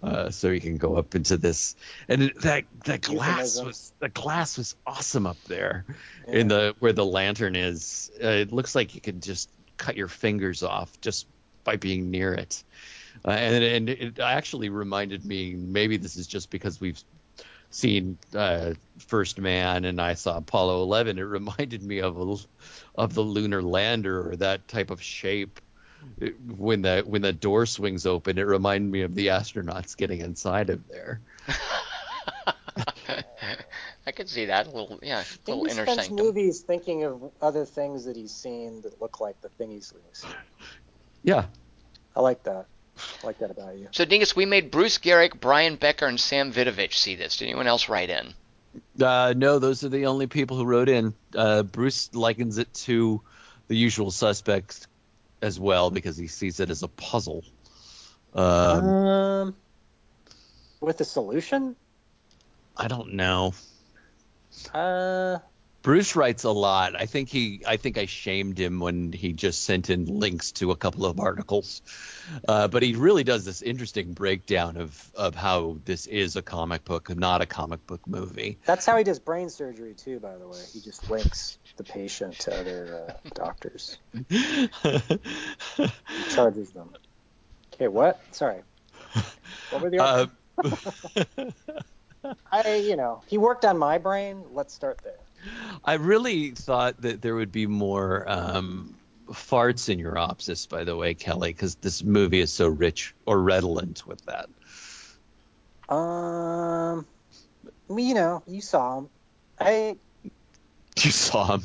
uh, 0.00 0.30
so 0.30 0.52
he 0.52 0.60
can 0.60 0.76
go 0.76 0.94
up 0.96 1.16
into 1.16 1.36
this. 1.36 1.74
And 2.08 2.22
it- 2.22 2.40
that 2.42 2.64
that 2.84 3.00
glass 3.00 3.60
was 3.60 3.92
the 3.98 4.10
glass 4.10 4.56
was 4.58 4.76
awesome 4.86 5.26
up 5.26 5.42
there 5.48 5.84
in 6.28 6.46
the 6.46 6.76
where 6.78 6.92
the 6.92 7.04
lantern 7.04 7.56
is. 7.56 8.12
Uh, 8.22 8.28
it 8.28 8.52
looks 8.52 8.76
like 8.76 8.94
you 8.94 9.00
could 9.00 9.20
just 9.20 9.48
cut 9.76 9.96
your 9.96 10.06
fingers 10.08 10.62
off 10.62 11.00
just 11.00 11.26
by 11.64 11.74
being 11.74 12.12
near 12.12 12.32
it. 12.32 12.62
Uh, 13.26 13.30
and 13.30 13.64
and 13.64 13.88
it 13.90 14.18
actually 14.18 14.68
reminded 14.68 15.24
me. 15.24 15.54
Maybe 15.54 15.96
this 15.96 16.16
is 16.16 16.26
just 16.26 16.50
because 16.50 16.80
we've 16.80 17.02
seen 17.70 18.18
uh, 18.34 18.74
First 18.98 19.38
Man 19.40 19.84
and 19.84 20.00
I 20.00 20.14
saw 20.14 20.36
Apollo 20.36 20.82
11. 20.82 21.18
It 21.18 21.22
reminded 21.22 21.82
me 21.82 22.00
of 22.00 22.16
a, 22.18 22.36
of 22.94 23.14
the 23.14 23.22
lunar 23.22 23.62
lander 23.62 24.30
or 24.30 24.36
that 24.36 24.68
type 24.68 24.90
of 24.90 25.02
shape. 25.02 25.60
It- 26.18 26.36
when 26.40 26.82
the 26.82 27.02
when 27.06 27.22
the 27.22 27.32
door 27.32 27.66
swings 27.66 28.06
open, 28.06 28.38
it 28.38 28.42
reminded 28.42 28.90
me 28.90 29.02
of 29.02 29.14
the 29.14 29.28
astronauts 29.28 29.96
getting 29.96 30.20
inside 30.20 30.70
of 30.70 30.86
there. 30.88 31.20
I 34.06 34.12
could 34.12 34.28
see 34.28 34.46
that 34.46 34.66
a 34.66 34.70
little, 34.70 34.98
yeah, 35.02 35.16
a 35.16 35.20
I 35.20 35.22
think 35.22 35.46
little 35.48 35.64
he 35.64 35.70
inner 35.70 35.86
spends 35.86 36.08
sanctum. 36.08 36.26
movies 36.26 36.60
thinking 36.60 37.04
of 37.04 37.32
other 37.40 37.64
things 37.64 38.04
that 38.04 38.16
he's 38.16 38.32
seen 38.32 38.82
that 38.82 39.00
look 39.00 39.20
like 39.20 39.40
the 39.40 39.48
thing 39.48 39.70
he's 39.70 39.88
seen. 39.88 40.30
Yeah, 41.22 41.46
I 42.14 42.20
like 42.20 42.42
that. 42.44 42.66
I 43.22 43.26
like 43.26 43.38
that 43.38 43.50
about 43.50 43.76
you. 43.76 43.88
So 43.90 44.04
Dingus, 44.04 44.36
we 44.36 44.46
made 44.46 44.70
Bruce 44.70 44.98
Garrick, 44.98 45.40
Brian 45.40 45.76
Becker, 45.76 46.06
and 46.06 46.18
Sam 46.18 46.52
Vidovich 46.52 46.94
see 46.94 47.16
this. 47.16 47.36
Did 47.38 47.46
anyone 47.46 47.66
else 47.66 47.88
write 47.88 48.10
in? 48.10 48.34
Uh, 49.00 49.34
no, 49.36 49.58
those 49.58 49.84
are 49.84 49.88
the 49.88 50.06
only 50.06 50.26
people 50.26 50.56
who 50.56 50.64
wrote 50.64 50.88
in. 50.88 51.14
Uh, 51.34 51.62
Bruce 51.62 52.14
likens 52.14 52.58
it 52.58 52.72
to 52.74 53.20
the 53.68 53.76
usual 53.76 54.10
suspects 54.10 54.86
as 55.42 55.58
well 55.60 55.90
because 55.90 56.16
he 56.16 56.26
sees 56.26 56.60
it 56.60 56.70
as 56.70 56.82
a 56.82 56.88
puzzle. 56.88 57.44
Um, 58.34 58.84
Um, 58.84 59.54
with 60.80 61.00
a 61.00 61.04
solution? 61.04 61.76
I 62.76 62.88
don't 62.88 63.14
know. 63.14 63.54
Uh, 64.72 65.38
Bruce 65.84 66.16
writes 66.16 66.44
a 66.44 66.50
lot. 66.50 66.96
I 66.98 67.04
think 67.04 67.28
he, 67.28 67.62
I 67.66 67.76
think 67.76 67.98
I 67.98 68.06
shamed 68.06 68.58
him 68.58 68.80
when 68.80 69.12
he 69.12 69.34
just 69.34 69.64
sent 69.64 69.90
in 69.90 70.06
links 70.06 70.52
to 70.52 70.70
a 70.70 70.76
couple 70.76 71.04
of 71.04 71.20
articles. 71.20 71.82
Uh, 72.48 72.68
but 72.68 72.82
he 72.82 72.94
really 72.94 73.22
does 73.22 73.44
this 73.44 73.60
interesting 73.60 74.14
breakdown 74.14 74.78
of 74.78 75.12
of 75.14 75.34
how 75.34 75.76
this 75.84 76.06
is 76.06 76.36
a 76.36 76.42
comic 76.42 76.86
book, 76.86 77.14
not 77.14 77.42
a 77.42 77.46
comic 77.46 77.86
book 77.86 78.00
movie. 78.08 78.56
that's 78.64 78.86
how 78.86 78.96
he 78.96 79.04
does 79.04 79.18
brain 79.18 79.50
surgery 79.50 79.92
too. 79.92 80.18
By 80.20 80.38
the 80.38 80.48
way, 80.48 80.58
he 80.72 80.80
just 80.80 81.10
links 81.10 81.58
the 81.76 81.84
patient 81.84 82.38
to 82.40 82.58
other 82.58 83.06
uh, 83.06 83.28
doctors. 83.34 83.98
He 85.76 86.30
charges 86.30 86.70
them. 86.70 86.94
Okay, 87.74 87.88
what? 87.88 88.20
Sorry. 88.32 88.62
What 89.70 89.82
were 89.82 89.90
the? 89.90 90.02
Uh, 90.02 90.26
I, 92.50 92.76
you 92.76 92.96
know, 92.96 93.22
he 93.26 93.36
worked 93.36 93.66
on 93.66 93.76
my 93.76 93.98
brain. 93.98 94.44
Let's 94.52 94.72
start 94.72 95.00
there. 95.04 95.18
I 95.84 95.94
really 95.94 96.50
thought 96.50 97.00
that 97.02 97.22
there 97.22 97.34
would 97.34 97.52
be 97.52 97.66
more 97.66 98.24
um, 98.28 98.94
farts 99.30 99.88
in 99.88 99.98
your 99.98 100.14
opsis, 100.14 100.68
by 100.68 100.84
the 100.84 100.96
way, 100.96 101.14
Kelly, 101.14 101.52
because 101.52 101.74
this 101.76 102.02
movie 102.02 102.40
is 102.40 102.52
so 102.52 102.68
rich 102.68 103.14
or 103.26 103.40
redolent 103.40 104.06
with 104.06 104.22
that. 104.26 104.48
Um, 105.94 107.06
you 107.90 108.14
know, 108.14 108.42
you 108.46 108.60
saw 108.60 108.98
him. 108.98 109.08
I, 109.60 109.96
You 111.02 111.10
saw 111.10 111.54
him. 111.56 111.62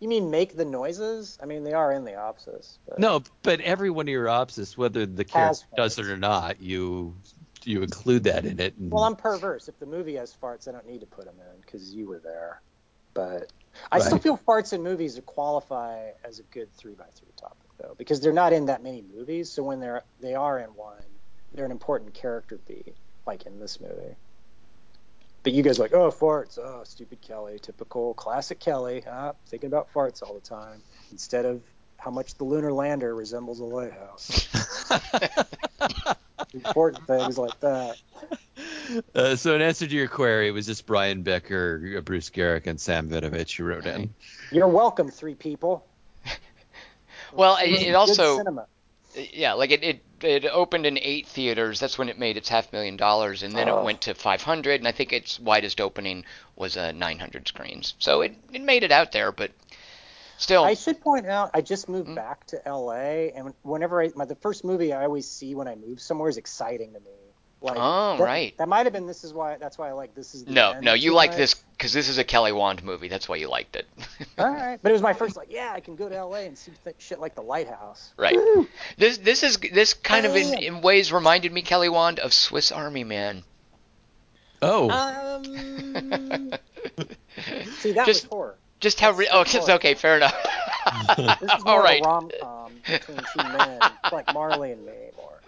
you 0.00 0.08
mean 0.08 0.30
make 0.30 0.56
the 0.56 0.64
noises? 0.64 1.38
I 1.42 1.46
mean, 1.46 1.64
they 1.64 1.72
are 1.72 1.92
in 1.92 2.04
the 2.04 2.12
opsis. 2.12 2.78
But 2.88 2.98
No, 2.98 3.22
but 3.42 3.60
every 3.60 3.90
one 3.90 4.06
of 4.06 4.12
your 4.12 4.26
opsis, 4.26 4.76
whether 4.76 5.06
the 5.06 5.24
character 5.24 5.66
does 5.76 5.98
it 5.98 6.06
or 6.06 6.16
not, 6.16 6.60
you 6.60 7.14
you 7.66 7.82
include 7.82 8.24
that 8.24 8.44
in 8.44 8.60
it. 8.60 8.76
And, 8.76 8.90
Well, 8.90 9.04
I'm 9.04 9.16
perverse. 9.16 9.68
If 9.68 9.78
the 9.78 9.86
movie 9.86 10.14
has 10.16 10.34
farts, 10.40 10.68
I 10.68 10.72
don't 10.72 10.86
need 10.86 11.00
to 11.00 11.06
put 11.06 11.24
them 11.24 11.36
in 11.38 11.60
because 11.60 11.94
you 11.94 12.06
were 12.06 12.18
there. 12.18 12.60
But 13.14 13.52
I 13.90 14.00
still 14.00 14.18
feel 14.18 14.36
farts 14.36 14.72
in 14.72 14.82
movies 14.82 15.20
qualify 15.26 16.10
as 16.24 16.40
a 16.40 16.42
good 16.44 16.72
three 16.74 16.94
by 16.94 17.06
three 17.14 17.28
topic 17.36 17.68
though, 17.78 17.94
because 17.96 18.20
they're 18.20 18.32
not 18.32 18.52
in 18.52 18.66
that 18.66 18.82
many 18.82 19.04
movies. 19.14 19.50
So 19.50 19.62
when 19.62 19.80
they're 19.80 20.02
they 20.20 20.34
are 20.34 20.58
in 20.58 20.70
one, 20.70 21.02
they're 21.54 21.64
an 21.64 21.70
important 21.70 22.14
character 22.14 22.58
beat, 22.66 22.96
like 23.26 23.46
in 23.46 23.60
this 23.60 23.80
movie. 23.80 24.16
But 25.44 25.52
you 25.52 25.62
guys 25.62 25.78
are 25.78 25.82
like, 25.82 25.92
oh, 25.92 26.10
farts, 26.10 26.58
oh, 26.58 26.82
stupid 26.84 27.20
Kelly, 27.20 27.58
typical 27.60 28.14
classic 28.14 28.58
Kelly, 28.58 29.04
ah, 29.08 29.32
thinking 29.46 29.68
about 29.68 29.92
farts 29.92 30.22
all 30.22 30.34
the 30.34 30.40
time 30.40 30.80
instead 31.12 31.44
of 31.44 31.62
how 31.98 32.10
much 32.10 32.34
the 32.36 32.44
lunar 32.44 32.72
lander 32.72 33.14
resembles 33.14 33.60
a 33.60 33.64
lighthouse. 33.64 34.48
important 36.54 37.06
things 37.06 37.36
like 37.38 37.58
that. 37.60 37.96
uh, 39.14 39.36
so 39.36 39.54
in 39.54 39.62
answer 39.62 39.86
to 39.86 39.94
your 39.94 40.08
query, 40.08 40.48
it 40.48 40.52
was 40.52 40.66
just 40.66 40.86
Brian 40.86 41.22
Becker, 41.22 42.00
Bruce 42.02 42.30
Garrick, 42.30 42.66
and 42.66 42.80
Sam 42.80 43.08
Vidovich 43.08 43.56
who 43.56 43.64
wrote 43.64 43.86
in. 43.86 44.14
You're 44.52 44.68
welcome, 44.68 45.10
three 45.10 45.34
people. 45.34 45.84
Well, 47.32 47.56
it, 47.60 47.88
it 47.88 47.94
also, 47.96 48.36
cinema. 48.36 48.66
yeah, 49.32 49.54
like 49.54 49.72
it, 49.72 49.82
it 49.82 50.04
it 50.22 50.44
opened 50.46 50.86
in 50.86 50.96
eight 50.98 51.26
theaters. 51.26 51.80
That's 51.80 51.98
when 51.98 52.08
it 52.08 52.16
made 52.16 52.36
its 52.36 52.48
half 52.48 52.72
million 52.72 52.96
dollars, 52.96 53.42
and 53.42 53.52
then 53.56 53.68
Oh. 53.68 53.80
it 53.80 53.84
went 53.84 54.02
to 54.02 54.14
500. 54.14 54.80
And 54.80 54.86
I 54.86 54.92
think 54.92 55.12
its 55.12 55.40
widest 55.40 55.80
opening 55.80 56.24
was 56.54 56.76
uh, 56.76 56.92
900 56.92 57.48
screens. 57.48 57.94
So 57.98 58.20
it 58.20 58.36
it 58.52 58.62
made 58.62 58.84
it 58.84 58.92
out 58.92 59.10
there, 59.10 59.32
but 59.32 59.50
still, 60.44 60.62
I 60.64 60.74
should 60.74 61.00
point 61.00 61.26
out, 61.26 61.50
I 61.54 61.60
just 61.60 61.88
moved 61.88 62.08
Hmm? 62.08 62.14
back 62.14 62.46
to 62.48 62.60
LA, 62.66 63.30
and 63.34 63.52
whenever 63.62 64.00
I, 64.02 64.10
my 64.14 64.24
the 64.24 64.36
first 64.36 64.64
movie 64.64 64.92
I 64.92 65.04
always 65.04 65.28
see 65.28 65.54
when 65.54 65.66
I 65.66 65.74
move 65.74 66.00
somewhere 66.00 66.28
is 66.28 66.36
exciting 66.36 66.92
to 66.92 67.00
me. 67.00 67.10
Like, 67.60 67.76
Oh, 67.78 68.16
that, 68.18 68.22
right. 68.22 68.54
That 68.58 68.68
might 68.68 68.84
have 68.84 68.92
been. 68.92 69.06
This 69.06 69.24
is 69.24 69.32
why. 69.32 69.56
That's 69.56 69.78
why 69.78 69.88
I 69.88 69.92
like 69.92 70.14
this. 70.14 70.34
Is 70.34 70.44
the 70.44 70.52
no, 70.52 70.72
end 70.72 70.84
no, 70.84 70.92
you 70.92 71.10
too 71.10 71.16
like 71.16 71.34
this 71.34 71.54
because 71.54 71.94
this 71.94 72.10
is 72.10 72.18
a 72.18 72.24
Kelly 72.24 72.52
Wand 72.52 72.84
movie. 72.84 73.08
That's 73.08 73.26
why 73.26 73.36
you 73.36 73.48
liked 73.48 73.74
it. 73.74 73.86
All 74.38 74.46
right, 74.52 74.78
but 74.82 74.90
it 74.90 74.92
was 74.92 75.00
my 75.00 75.14
first. 75.14 75.34
Like, 75.34 75.50
yeah, 75.50 75.72
I 75.74 75.80
can 75.80 75.96
go 75.96 76.08
to 76.10 76.24
LA 76.26 76.40
and 76.40 76.58
see 76.58 76.72
th- 76.84 76.96
shit 76.98 77.20
like 77.20 77.34
the 77.34 77.40
Lighthouse. 77.42 78.12
Right. 78.18 78.36
This 78.98 79.16
this 79.16 79.42
is 79.42 79.56
this 79.72 79.94
kind 79.94 80.26
of 80.26 80.36
in, 80.36 80.52
in 80.62 80.80
ways 80.82 81.10
reminded 81.10 81.52
me 81.54 81.62
Kelly 81.62 81.88
Wand 81.88 82.18
of 82.18 82.34
Swiss 82.34 82.70
Army 82.70 83.02
Man. 83.04 83.42
Oh, 84.60 84.90
Um, 84.90 85.44
see, 87.78 87.92
that 87.92 88.06
Just- 88.06 88.24
was 88.24 88.30
horror. 88.30 88.56
Just 88.84 89.00
how? 89.00 89.12
Re- 89.12 89.28
oh, 89.32 89.40
it's 89.40 89.54
okay. 89.68 89.94
Fair 89.94 90.18
enough. 90.18 90.36
This 91.16 91.50
is 91.54 91.64
more 91.64 91.82
right. 91.82 92.04
rom 92.04 92.30
com 92.42 92.72
between 92.86 93.16
two 93.16 93.42
men, 93.42 93.80
like 94.12 94.34
Marley 94.34 94.72
and 94.72 94.84
me. 94.84 94.92
More. 95.16 95.40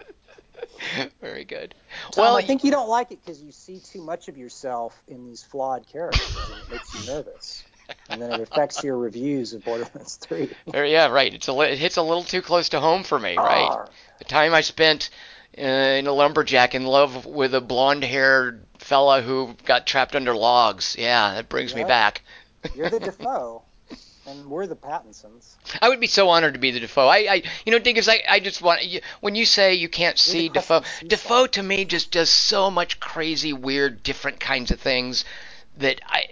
Very 1.21 1.43
good. 1.45 1.75
Tom, 2.11 2.23
well, 2.23 2.35
I 2.35 2.41
think 2.41 2.63
you 2.63 2.71
don't 2.71 2.89
like 2.89 3.11
it 3.11 3.19
because 3.23 3.39
you 3.43 3.51
see 3.51 3.79
too 3.79 4.01
much 4.01 4.29
of 4.29 4.37
yourself 4.37 4.99
in 5.07 5.25
these 5.27 5.43
flawed 5.43 5.85
characters, 5.87 6.35
and 6.51 6.61
it 6.63 6.71
makes 6.71 6.93
you 7.07 7.13
nervous, 7.13 7.63
and 8.09 8.19
then 8.19 8.31
it 8.31 8.41
affects 8.41 8.83
your 8.83 8.97
reviews 8.97 9.53
of 9.53 9.63
Borderlands 9.63 10.15
Three. 10.15 10.49
Very- 10.67 10.91
yeah, 10.91 11.05
right. 11.07 11.31
It's 11.31 11.47
a 11.47 11.53
li- 11.53 11.67
it 11.67 11.77
hits 11.77 11.97
a 11.97 12.01
little 12.01 12.23
too 12.23 12.41
close 12.41 12.69
to 12.69 12.79
home 12.79 13.03
for 13.03 13.19
me, 13.19 13.37
right? 13.37 13.69
Arr. 13.69 13.89
The 14.17 14.25
time 14.25 14.55
I 14.55 14.61
spent 14.61 15.11
uh, 15.55 15.61
in 15.61 16.07
a 16.07 16.11
lumberjack 16.13 16.73
in 16.73 16.83
love 16.85 17.27
with 17.27 17.53
a 17.53 17.61
blonde-haired 17.61 18.63
fella 18.79 19.21
who 19.21 19.55
got 19.65 19.85
trapped 19.85 20.15
under 20.15 20.35
logs. 20.35 20.95
Yeah, 20.97 21.35
that 21.35 21.47
brings 21.47 21.75
me 21.75 21.83
back. 21.83 22.23
You're 22.75 22.89
the 22.89 22.99
Dafoe, 22.99 23.63
and 24.25 24.47
we're 24.47 24.67
the 24.67 24.75
Pattinsons. 24.75 25.55
I 25.81 25.89
would 25.89 25.99
be 25.99 26.07
so 26.07 26.29
honored 26.29 26.53
to 26.53 26.59
be 26.59 26.71
the 26.71 26.79
Dafoe. 26.79 27.07
I, 27.07 27.17
I 27.17 27.43
you 27.65 27.71
know, 27.71 27.79
Dingus, 27.79 28.07
I, 28.07 28.21
I 28.27 28.39
just 28.39 28.61
want 28.61 28.83
you, 28.83 29.01
when 29.21 29.35
you 29.35 29.45
say 29.45 29.73
you 29.75 29.89
can't 29.89 30.17
see 30.17 30.49
Dafoe, 30.49 30.83
Dafoe 31.05 31.47
to 31.47 31.63
me 31.63 31.85
just 31.85 32.11
does 32.11 32.29
so 32.29 32.69
much 32.69 32.99
crazy, 32.99 33.53
weird, 33.53 34.03
different 34.03 34.39
kinds 34.39 34.71
of 34.71 34.79
things 34.79 35.25
that 35.77 36.01
I. 36.05 36.25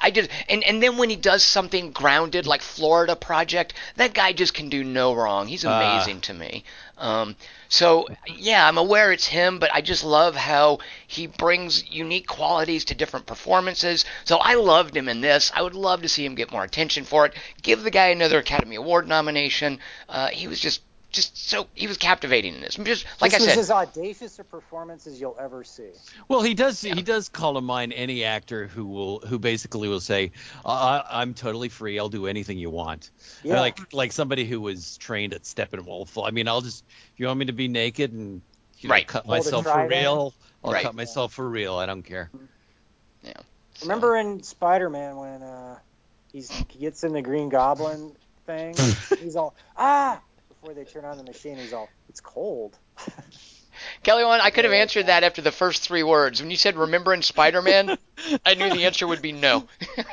I 0.00 0.10
just 0.10 0.30
and 0.48 0.62
and 0.64 0.82
then 0.82 0.96
when 0.96 1.10
he 1.10 1.16
does 1.16 1.42
something 1.42 1.92
grounded 1.92 2.46
like 2.46 2.62
Florida 2.62 3.16
Project, 3.16 3.74
that 3.96 4.14
guy 4.14 4.32
just 4.32 4.54
can 4.54 4.68
do 4.68 4.84
no 4.84 5.14
wrong. 5.14 5.48
He's 5.48 5.64
Ah. 5.64 5.76
amazing 5.78 6.20
to 6.22 6.34
me. 6.34 6.64
Um, 6.98 7.36
so 7.68 8.06
yeah, 8.26 8.66
I'm 8.68 8.78
aware 8.78 9.12
it's 9.12 9.26
him, 9.26 9.58
but 9.58 9.70
I 9.74 9.80
just 9.80 10.04
love 10.04 10.36
how 10.36 10.78
he 11.06 11.26
brings 11.26 11.90
unique 11.90 12.26
qualities 12.26 12.84
to 12.86 12.94
different 12.94 13.26
performances. 13.26 14.04
So 14.24 14.38
I 14.38 14.54
loved 14.54 14.96
him 14.96 15.08
in 15.08 15.20
this. 15.20 15.50
I 15.54 15.62
would 15.62 15.74
love 15.74 16.02
to 16.02 16.08
see 16.08 16.24
him 16.24 16.34
get 16.34 16.52
more 16.52 16.64
attention 16.64 17.04
for 17.04 17.26
it. 17.26 17.34
Give 17.62 17.82
the 17.82 17.90
guy 17.90 18.08
another 18.08 18.38
Academy 18.38 18.76
Award 18.76 19.08
nomination. 19.08 19.80
Uh, 20.08 20.28
he 20.28 20.46
was 20.46 20.60
just 20.60 20.82
just 21.12 21.36
so 21.48 21.66
he 21.74 21.86
was 21.86 21.98
captivating 21.98 22.54
in 22.54 22.60
this. 22.62 22.74
Just 22.76 23.04
like 23.20 23.32
this 23.32 23.40
I 23.40 23.44
was 23.44 23.52
said, 23.52 23.58
as 23.58 23.70
audacious 23.70 24.38
a 24.38 24.44
performance 24.44 25.06
as 25.06 25.20
you'll 25.20 25.36
ever 25.38 25.62
see. 25.62 25.90
well, 26.28 26.40
he 26.42 26.54
does. 26.54 26.80
He 26.80 27.02
does 27.02 27.28
call 27.28 27.54
to 27.54 27.60
mind 27.60 27.92
any 27.92 28.24
actor 28.24 28.66
who 28.66 28.86
will, 28.86 29.20
who 29.20 29.38
basically 29.38 29.88
will 29.88 30.00
say, 30.00 30.32
uh, 30.64 31.02
"I'm 31.10 31.34
totally 31.34 31.68
free. 31.68 31.98
I'll 31.98 32.08
do 32.08 32.26
anything 32.26 32.58
you 32.58 32.70
want." 32.70 33.10
Yeah. 33.44 33.60
Like, 33.60 33.92
like 33.92 34.12
somebody 34.12 34.44
who 34.46 34.60
was 34.60 34.96
trained 34.96 35.34
at 35.34 35.42
Steppenwolf. 35.42 36.26
I 36.26 36.30
mean, 36.30 36.48
I'll 36.48 36.62
just 36.62 36.82
if 37.12 37.20
you 37.20 37.26
want 37.26 37.38
me 37.38 37.44
to 37.46 37.52
be 37.52 37.68
naked 37.68 38.12
and 38.12 38.40
you 38.78 38.88
know, 38.88 38.94
Right. 38.94 39.06
cut 39.06 39.26
Hold 39.26 39.36
myself 39.38 39.64
for 39.64 39.70
trident. 39.72 39.90
real, 40.00 40.34
I'll 40.64 40.72
Right. 40.72 40.82
cut 40.82 40.94
myself 40.94 41.34
for 41.34 41.48
real. 41.48 41.76
I 41.76 41.86
don't 41.86 42.02
care. 42.02 42.30
so- 43.22 43.30
Remember 43.82 44.16
in 44.16 44.42
Spider-Man 44.42 45.16
when 45.16 45.42
uh, 45.42 45.78
he's 46.32 46.50
he 46.50 46.78
gets 46.78 47.04
in 47.04 47.12
the 47.12 47.22
Green 47.22 47.48
Goblin 47.48 48.12
thing? 48.46 48.74
he's 49.20 49.36
all 49.36 49.54
ah 49.76 50.20
before 50.62 50.74
they 50.74 50.84
turn 50.84 51.04
on 51.04 51.16
the 51.16 51.24
machine. 51.24 51.56
He's 51.56 51.72
all 51.72 51.88
it's 52.08 52.20
cold. 52.20 52.78
Kelly 54.04 54.22
Wand, 54.22 54.42
I 54.42 54.50
could 54.50 54.64
have 54.64 54.72
answered 54.72 55.06
that 55.06 55.24
after 55.24 55.42
the 55.42 55.50
first 55.50 55.82
three 55.82 56.02
words. 56.02 56.40
When 56.40 56.50
you 56.50 56.56
said 56.56 56.76
remembering 56.76 57.22
Spider-Man," 57.22 57.98
I 58.46 58.54
knew 58.54 58.70
the 58.70 58.84
answer 58.84 59.06
would 59.06 59.22
be 59.22 59.32
no. 59.32 59.66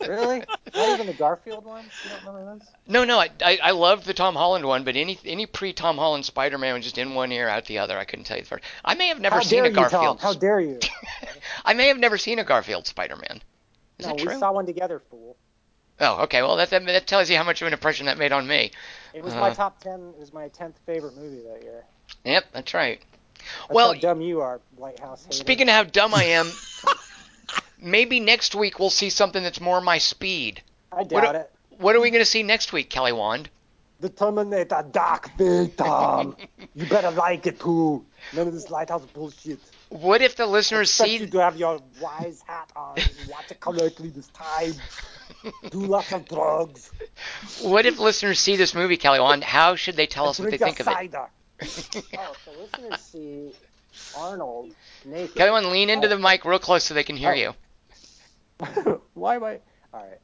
Really? 0.00 0.42
Not 0.74 0.94
even 0.94 1.06
the 1.06 1.12
Garfield 1.12 1.64
ones? 1.64 1.86
You 2.02 2.10
don't 2.10 2.34
remember 2.34 2.58
those? 2.58 2.68
No, 2.88 3.04
no, 3.04 3.20
I, 3.20 3.30
I 3.40 3.58
I 3.62 3.70
loved 3.70 4.04
the 4.04 4.12
Tom 4.12 4.34
Holland 4.34 4.64
one, 4.64 4.82
but 4.82 4.96
any 4.96 5.16
any 5.24 5.46
pre 5.46 5.72
Tom 5.72 5.96
Holland 5.96 6.24
Spider 6.24 6.58
Man 6.58 6.74
was 6.74 6.82
just 6.82 6.98
in 6.98 7.14
one 7.14 7.30
ear 7.30 7.48
out 7.48 7.66
the 7.66 7.78
other. 7.78 7.96
I 7.96 8.04
couldn't 8.04 8.24
tell 8.24 8.36
you 8.36 8.42
the 8.42 8.48
first. 8.48 8.64
I 8.84 8.96
may 8.96 9.06
have 9.06 9.20
never 9.20 9.36
How 9.36 9.42
seen 9.42 9.62
dare 9.62 9.66
a 9.66 9.68
you, 9.68 9.74
Tom? 9.76 9.90
Garfield. 9.90 10.20
How 10.20 10.32
dare 10.32 10.58
you? 10.58 10.80
I 11.64 11.74
may 11.74 11.86
have 11.86 11.98
never 11.98 12.18
seen 12.18 12.40
a 12.40 12.44
Garfield 12.44 12.88
Spider 12.88 13.14
Man. 13.14 13.42
Is 14.00 14.06
no, 14.06 14.16
that 14.16 14.26
we 14.26 14.34
saw 14.34 14.50
one 14.50 14.66
together, 14.66 15.00
fool. 15.08 15.36
Oh, 16.00 16.22
okay. 16.24 16.42
Well, 16.42 16.56
that, 16.56 16.70
that 16.70 16.84
that 16.84 17.06
tells 17.06 17.30
you 17.30 17.36
how 17.36 17.44
much 17.44 17.62
of 17.62 17.68
an 17.68 17.72
impression 17.72 18.06
that 18.06 18.18
made 18.18 18.32
on 18.32 18.44
me. 18.44 18.72
It 19.14 19.22
was 19.22 19.34
my 19.34 19.50
Uh. 19.50 19.54
top 19.54 19.80
ten. 19.80 20.10
It 20.14 20.18
was 20.20 20.32
my 20.32 20.48
tenth 20.48 20.78
favorite 20.86 21.16
movie 21.16 21.42
that 21.48 21.62
year. 21.62 21.84
Yep, 22.24 22.44
that's 22.52 22.74
right. 22.74 23.00
That's 23.34 23.70
Well, 23.70 23.94
how 23.94 24.00
dumb 24.00 24.20
you 24.20 24.40
are, 24.40 24.60
Lighthouse. 24.78 25.24
Hater. 25.24 25.36
Speaking 25.36 25.68
of 25.68 25.74
how 25.74 25.84
dumb 25.84 26.14
I 26.14 26.24
am, 26.24 26.50
maybe 27.80 28.20
next 28.20 28.54
week 28.54 28.78
we'll 28.78 28.90
see 28.90 29.10
something 29.10 29.42
that's 29.42 29.60
more 29.60 29.80
my 29.80 29.98
speed. 29.98 30.62
I 30.92 30.96
what 30.96 31.08
doubt 31.08 31.32
do- 31.32 31.38
it. 31.40 31.50
What 31.78 31.96
are 31.96 32.00
we 32.00 32.10
going 32.10 32.20
to 32.22 32.30
see 32.30 32.42
next 32.42 32.72
week, 32.72 32.90
Kelly 32.90 33.12
Wand? 33.12 33.48
The 34.00 34.08
Terminator 34.08 34.84
Dark 34.90 35.30
Tom. 35.76 36.36
you 36.74 36.86
better 36.86 37.10
like 37.10 37.46
it 37.46 37.58
too. 37.60 38.04
None 38.32 38.48
of 38.48 38.52
this 38.52 38.68
Lighthouse 38.70 39.04
bullshit. 39.06 39.58
What 39.88 40.22
if 40.22 40.36
the 40.36 40.46
listeners 40.46 40.90
see 40.90 41.18
you 41.18 41.26
to 41.26 41.38
have 41.38 41.56
your 41.56 41.80
wise 42.00 42.42
hat 42.46 42.70
on 42.74 42.98
and 42.98 43.10
watch 43.30 43.50
it 43.50 43.60
correctly 43.60 44.08
this 44.10 44.28
time. 44.28 44.72
Do 45.70 45.78
lots 45.80 46.12
of 46.12 46.28
drugs. 46.28 46.90
What 47.62 47.86
if 47.86 47.98
listeners 47.98 48.38
see 48.38 48.56
this 48.56 48.74
movie, 48.74 48.96
Kelly 48.96 49.20
Wand? 49.20 49.42
How 49.44 49.74
should 49.76 49.96
they 49.96 50.06
tell 50.06 50.28
us 50.28 50.38
what 50.38 50.50
they 50.50 50.58
think 50.58 50.80
of 50.80 50.88
it? 50.88 50.92
cider. 50.92 51.28
oh, 51.62 52.34
so 52.44 52.50
listeners 52.60 53.00
see 53.00 53.52
Arnold 54.16 54.74
naked. 55.04 55.34
Kelly 55.36 55.50
Wand, 55.50 55.66
lean 55.66 55.90
into 55.90 56.06
oh. 56.06 56.10
the 56.10 56.18
mic 56.18 56.44
real 56.44 56.58
close 56.58 56.84
so 56.84 56.94
they 56.94 57.04
can 57.04 57.16
hear 57.16 57.32
Oh. 57.32 57.34
you. 57.34 59.00
Why 59.14 59.36
am 59.36 59.44
I? 59.44 59.60
All 59.92 60.00
right. 60.06 60.18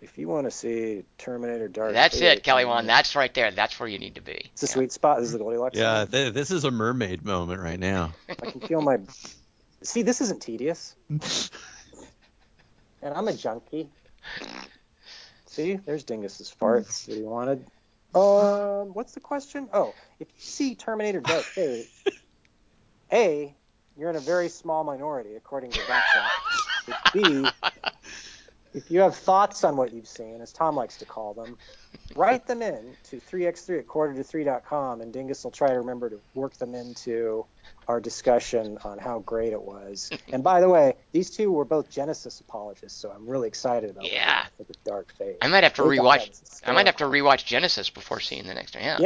If 0.00 0.18
you 0.18 0.28
want 0.28 0.44
to 0.46 0.50
see 0.50 1.04
Terminator 1.16 1.66
Dark 1.66 1.94
That's 1.94 2.18
Fate, 2.18 2.38
it, 2.38 2.42
Kelly 2.42 2.64
then 2.64 2.68
Wand. 2.70 2.88
That's 2.88 3.16
right 3.16 3.32
there. 3.32 3.50
That's 3.50 3.80
where 3.80 3.88
you 3.88 3.98
need 3.98 4.16
to 4.16 4.20
be. 4.20 4.50
It's 4.52 4.62
a 4.62 4.66
sweet 4.66 4.92
spot. 4.92 5.18
This 5.18 5.26
is 5.28 5.32
the 5.32 5.38
Goldilocks. 5.38 5.78
Yeah, 5.78 6.04
th- 6.04 6.34
this 6.34 6.50
is 6.50 6.64
a 6.64 6.70
mermaid 6.70 7.24
moment 7.24 7.60
right 7.62 7.80
now. 7.80 8.12
I 8.28 8.34
can 8.34 8.60
feel 8.60 8.82
my. 8.82 8.98
See, 9.82 10.02
this 10.02 10.20
isn't 10.20 10.42
tedious. 10.42 10.94
and 11.08 11.30
I'm 13.14 13.28
a 13.28 13.32
junkie. 13.32 13.88
See, 15.46 15.76
there's 15.76 16.04
Dingus's 16.04 16.52
farts 16.52 17.06
that 17.06 17.16
he 17.16 17.22
wanted. 17.22 17.64
Um, 18.14 18.94
what's 18.94 19.12
the 19.12 19.20
question? 19.20 19.68
Oh, 19.72 19.94
if 20.20 20.28
you 20.28 20.40
see 20.40 20.74
Terminator 20.74 21.20
Dark 21.20 21.44
Fate, 21.54 21.86
A, 23.12 23.54
you're 23.96 24.10
in 24.10 24.16
a 24.16 24.20
very 24.20 24.48
small 24.48 24.84
minority, 24.84 25.36
according 25.36 25.70
to 25.72 25.80
that. 25.86 26.04
B, 27.12 27.46
if 28.74 28.90
you 28.90 29.00
have 29.00 29.16
thoughts 29.16 29.64
on 29.64 29.76
what 29.76 29.92
you've 29.92 30.08
seen, 30.08 30.40
as 30.40 30.52
Tom 30.52 30.76
likes 30.76 30.96
to 30.98 31.04
call 31.04 31.34
them, 31.34 31.56
write 32.16 32.46
them 32.46 32.62
in 32.62 32.94
to 33.10 33.20
3x3 33.20 33.80
at 33.80 33.86
quarter 33.86 34.14
to 34.14 34.22
3.com, 34.22 35.00
and 35.00 35.12
Dingus 35.12 35.44
will 35.44 35.50
try 35.50 35.68
to 35.68 35.78
remember 35.78 36.10
to 36.10 36.20
work 36.34 36.54
them 36.54 36.74
into 36.74 37.44
our 37.88 38.00
discussion 38.00 38.78
on 38.84 38.98
how 38.98 39.18
great 39.20 39.52
it 39.52 39.60
was. 39.60 40.10
And 40.32 40.42
by 40.42 40.60
the 40.60 40.68
way, 40.68 40.94
these 41.12 41.30
two 41.30 41.50
were 41.52 41.64
both 41.64 41.90
Genisys 41.90 42.40
apologists, 42.40 42.98
so 43.00 43.10
I'm 43.10 43.26
really 43.26 43.48
excited 43.48 43.90
about 43.90 44.10
Yeah. 44.10 44.44
the 44.58 44.64
Dark 44.84 45.12
Fate. 45.18 45.36
I 45.42 45.48
might 45.48 45.64
have 45.64 45.74
to 45.74 45.82
They 45.82 45.88
rewatch. 45.98 46.60
I 46.66 46.72
might 46.72 46.86
have 46.86 46.96
to 46.96 47.04
rewatch 47.04 47.44
Genisys 47.44 47.92
before 47.92 48.20
seeing 48.20 48.46
the 48.46 48.54
next 48.54 48.74
one. 48.74 48.84
Yeah. 48.84 48.98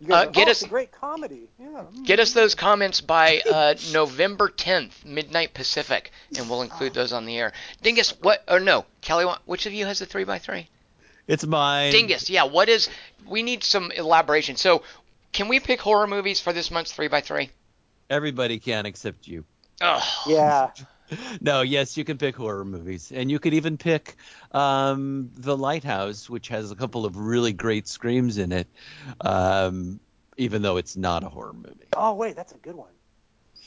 Yeah. 0.00 0.14
Uh, 0.14 0.24
get 0.26 0.48
oh, 0.48 0.50
us- 0.50 0.62
a 0.62 0.68
great 0.68 0.92
comedy. 0.92 1.48
Yeah. 1.58 1.84
Get 2.04 2.20
us 2.20 2.32
those 2.32 2.54
comments 2.54 3.00
by 3.00 3.40
uh, 3.50 3.74
November 3.92 4.48
10th, 4.48 5.04
midnight 5.04 5.54
Pacific, 5.54 6.10
and 6.36 6.48
we'll 6.48 6.62
include 6.62 6.92
those 6.94 7.12
on 7.12 7.24
the 7.26 7.38
air. 7.38 7.52
Dingus, 7.82 8.10
what? 8.20 8.44
Or 8.48 8.60
no, 8.60 8.84
Kelly, 9.00 9.26
which 9.46 9.66
of 9.66 9.72
you 9.72 9.86
has 9.86 9.98
the 9.98 10.06
three 10.06 10.24
by 10.24 10.38
three? 10.38 10.68
It's 11.26 11.46
mine. 11.46 11.92
Dingus, 11.92 12.28
yeah. 12.30 12.44
What 12.44 12.68
is? 12.68 12.88
We 13.26 13.42
need 13.42 13.62
some 13.64 13.90
elaboration. 13.92 14.56
So, 14.56 14.82
can 15.32 15.48
we 15.48 15.60
pick 15.60 15.80
horror 15.80 16.06
movies 16.06 16.40
for 16.40 16.52
this 16.52 16.70
month's 16.70 16.92
three 16.92 17.08
by 17.08 17.20
three? 17.20 17.50
Everybody 18.08 18.58
can 18.58 18.86
except 18.86 19.28
you. 19.28 19.44
Oh, 19.80 20.02
Yeah. 20.26 20.70
No, 21.40 21.62
yes, 21.62 21.96
you 21.96 22.04
can 22.04 22.18
pick 22.18 22.36
horror 22.36 22.64
movies, 22.64 23.10
and 23.12 23.28
you 23.28 23.40
could 23.40 23.52
even 23.54 23.76
pick 23.78 24.14
um, 24.52 25.28
The 25.36 25.56
Lighthouse, 25.56 26.30
which 26.30 26.46
has 26.48 26.70
a 26.70 26.76
couple 26.76 27.04
of 27.04 27.16
really 27.16 27.52
great 27.52 27.88
screams 27.88 28.38
in 28.38 28.52
it, 28.52 28.68
um, 29.20 29.98
even 30.36 30.62
though 30.62 30.76
it's 30.76 30.96
not 30.96 31.24
a 31.24 31.28
horror 31.28 31.52
movie. 31.52 31.86
Oh 31.96 32.14
wait, 32.14 32.36
that's 32.36 32.52
a 32.52 32.58
good 32.58 32.76
one. 32.76 32.92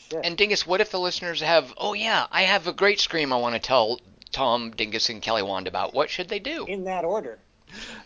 Shit. 0.10 0.22
and 0.24 0.38
Dingus, 0.38 0.66
what 0.66 0.80
if 0.80 0.91
the 0.91 0.99
listeners 1.01 1.41
have? 1.41 1.74
Oh 1.78 1.91
yeah, 1.91 2.28
I 2.32 2.43
have 2.43 2.68
a 2.68 2.74
great 2.74 3.01
scream 3.01 3.34
I 3.34 3.38
want 3.38 3.56
to 3.56 3.60
tell 3.60 3.99
Tom, 4.34 4.71
Dingus, 4.71 5.09
and 5.09 5.21
Kelly 5.21 5.43
Wand 5.43 5.67
about. 5.67 5.93
What 5.93 6.09
should 6.09 6.27
they 6.27 6.39
do? 6.39 6.65
in 6.65 6.84
that 6.86 7.05
order. 7.05 7.39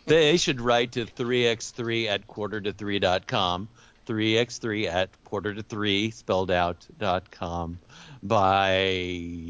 They 0.05 0.37
should 0.37 0.61
write 0.61 0.93
to 0.93 1.05
3x3 1.05 2.07
at 2.07 2.27
quarter 2.27 2.61
to 2.61 2.71
3.com, 2.71 3.67
3x3 4.05 4.87
at 4.87 5.09
quarter 5.25 5.53
to 5.53 5.61
3 5.63 6.11
spelled 6.11 6.51
out 6.51 6.85
dot 6.97 7.29
com 7.31 7.79
by 8.23 8.69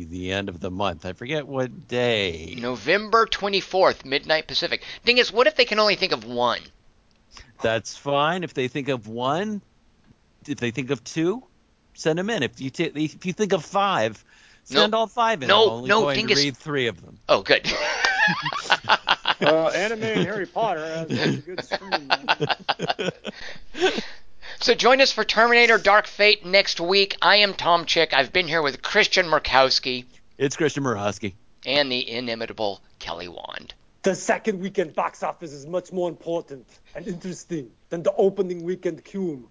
the 0.10 0.32
end 0.32 0.50
of 0.50 0.60
the 0.60 0.72
month. 0.72 1.06
I 1.06 1.14
forget 1.14 1.48
what 1.48 1.88
day. 1.88 2.56
November 2.58 3.28
24th, 3.28 4.06
midnight 4.06 4.48
Pacific. 4.48 4.84
Dingus, 5.06 5.32
what 5.32 5.46
if 5.48 5.56
they 5.56 5.66
can 5.66 5.80
only 5.80 5.96
think 5.96 6.12
of 6.14 6.26
one? 6.26 6.62
That's 7.62 7.96
fine. 7.96 8.44
If 8.44 8.54
they 8.54 8.68
think 8.68 8.90
of 8.90 9.08
one, 9.08 9.62
if 10.48 10.58
they 10.58 10.72
think 10.72 10.90
of 10.90 11.04
two, 11.04 11.44
send 11.94 12.18
them 12.18 12.30
in. 12.30 12.42
If 12.44 12.60
you 12.60 12.70
t- 12.72 12.92
if 12.96 13.26
you 13.26 13.34
think 13.34 13.54
of 13.54 13.64
five, 13.64 14.24
send 14.68 14.92
No. 14.92 15.00
all 15.00 15.08
five 15.08 15.42
in. 15.42 15.48
No, 15.48 15.64
I'm 15.64 15.70
only 15.70 15.90
no, 15.90 16.02
going 16.02 16.16
Dingus. 16.18 16.40
to 16.40 16.46
read 16.46 16.58
three 16.58 16.88
of 16.88 17.02
them. 17.02 17.18
Oh, 17.30 17.42
good. 17.42 17.68
Uh, 19.40 19.68
anime 19.68 20.02
and 20.04 20.26
Harry 20.26 20.48
Potter 20.48 20.84
has 20.84 21.10
a 21.12 21.38
good 21.38 21.64
screen. 21.64 22.10
So 24.60 24.74
join 24.74 25.00
us 25.00 25.12
for 25.12 25.24
Terminator 25.24 25.78
Dark 25.78 26.08
Fate 26.08 26.44
next 26.44 26.80
week. 26.82 27.16
I 27.22 27.38
am 27.38 27.54
Tom 27.54 27.86
Chick. 27.86 28.14
I've 28.14 28.34
been 28.34 28.48
here 28.48 28.64
with 28.64 28.82
Christian 28.82 29.28
Murkowski 29.28 30.06
It's 30.40 30.58
Christian 30.58 30.84
Murkowski. 30.84 31.34
and 31.68 31.92
the 31.92 32.10
inimitable 32.10 32.82
Kelly 32.98 33.28
Wand. 33.28 33.76
The 34.02 34.16
second 34.16 34.60
weekend 34.60 34.96
box 34.96 35.22
office 35.22 35.54
is 35.54 35.68
much 35.68 35.94
more 35.94 36.10
important 36.10 36.66
and 36.96 37.08
interesting 37.08 37.70
than 37.90 38.02
the 38.02 38.14
opening 38.18 38.64
weekend 38.64 39.06
cum. 39.06 39.48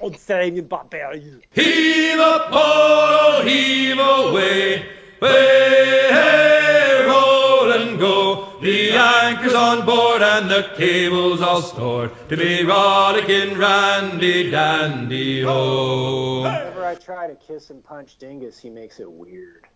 Old 0.00 0.18
saying 0.18 0.62
Barbarian. 0.66 1.42
Heave 1.52 2.18
a 2.18 2.46
pole, 2.50 2.60
oh, 2.60 3.42
heave 3.44 3.98
away, 3.98 4.84
way, 5.20 6.08
hey, 6.10 7.04
roll 7.06 7.72
and 7.72 7.98
go. 7.98 8.58
The 8.60 8.92
anchor's 8.92 9.54
on 9.54 9.86
board 9.86 10.22
and 10.22 10.50
the 10.50 10.70
cable's 10.76 11.40
all 11.40 11.62
stored 11.62 12.12
to 12.28 12.36
be 12.36 12.62
rollicking 12.62 13.56
randy 13.56 14.50
dandy 14.50 15.42
ho. 15.42 16.42
Whenever 16.42 16.84
I 16.84 16.94
try 16.94 17.26
to 17.26 17.34
kiss 17.34 17.70
and 17.70 17.82
punch 17.82 18.18
Dingus, 18.18 18.58
he 18.58 18.68
makes 18.68 19.00
it 19.00 19.10
weird. 19.10 19.66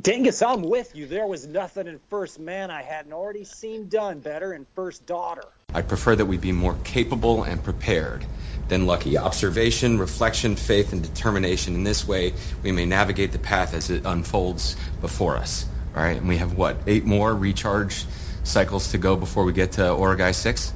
Dingus, 0.00 0.42
I'm 0.42 0.62
with 0.62 0.96
you. 0.96 1.06
There 1.06 1.26
was 1.26 1.46
nothing 1.46 1.86
in 1.86 2.00
First 2.10 2.40
Man 2.40 2.70
I 2.70 2.82
hadn't 2.82 3.12
already 3.12 3.44
seen 3.44 3.88
done 3.88 4.18
better 4.20 4.54
in 4.54 4.66
First 4.74 5.06
Daughter. 5.06 5.44
I'd 5.74 5.88
prefer 5.88 6.14
that 6.14 6.26
we 6.26 6.36
be 6.36 6.52
more 6.52 6.76
capable 6.84 7.42
and 7.42 7.62
prepared 7.62 8.24
than 8.68 8.86
lucky. 8.86 9.18
Observation, 9.18 9.98
reflection, 9.98 10.56
faith, 10.56 10.92
and 10.92 11.02
determination. 11.02 11.74
In 11.74 11.84
this 11.84 12.06
way, 12.06 12.34
we 12.62 12.72
may 12.72 12.86
navigate 12.86 13.32
the 13.32 13.38
path 13.38 13.74
as 13.74 13.90
it 13.90 14.06
unfolds 14.06 14.76
before 15.00 15.36
us. 15.36 15.66
All 15.94 16.02
right, 16.02 16.16
and 16.16 16.28
we 16.28 16.38
have 16.38 16.54
what, 16.54 16.82
eight 16.86 17.04
more 17.04 17.34
recharge 17.34 18.06
cycles 18.44 18.92
to 18.92 18.98
go 18.98 19.16
before 19.16 19.44
we 19.44 19.52
get 19.52 19.72
to 19.72 19.82
Origae 19.82 20.34
6? 20.34 20.72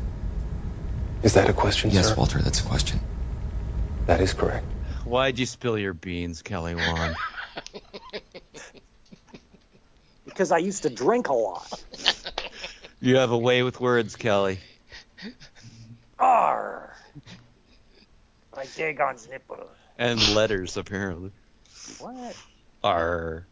Is 1.23 1.35
that 1.35 1.49
a 1.49 1.53
question, 1.53 1.91
Yes, 1.91 2.09
sir? 2.09 2.15
Walter, 2.17 2.41
that's 2.41 2.61
a 2.61 2.65
question. 2.65 3.01
That 4.07 4.21
is 4.21 4.33
correct. 4.33 4.67
Why'd 5.05 5.39
you 5.39 5.47
spill 5.47 5.79
your 5.79 5.95
beans, 5.95 6.43
Kelly 6.43 6.75
Wand? 6.75 7.17
Because 10.25 10.53
I 10.53 10.59
used 10.59 10.85
to 10.85 10.91
drink 10.91 11.31
a 11.31 11.33
lot. 11.33 11.83
you 13.01 13.17
have 13.17 13.33
a 13.33 13.39
way 13.39 13.65
with 13.65 13.81
words, 13.81 14.15
Kelly. 14.15 14.61
Arr! 16.19 16.95
Like 18.57 18.69
Dagon's 18.69 19.29
nipple. 19.29 19.69
And 19.99 20.21
letters, 20.35 20.77
apparently. 20.77 21.33
What? 21.99 22.37
Are. 22.85 23.48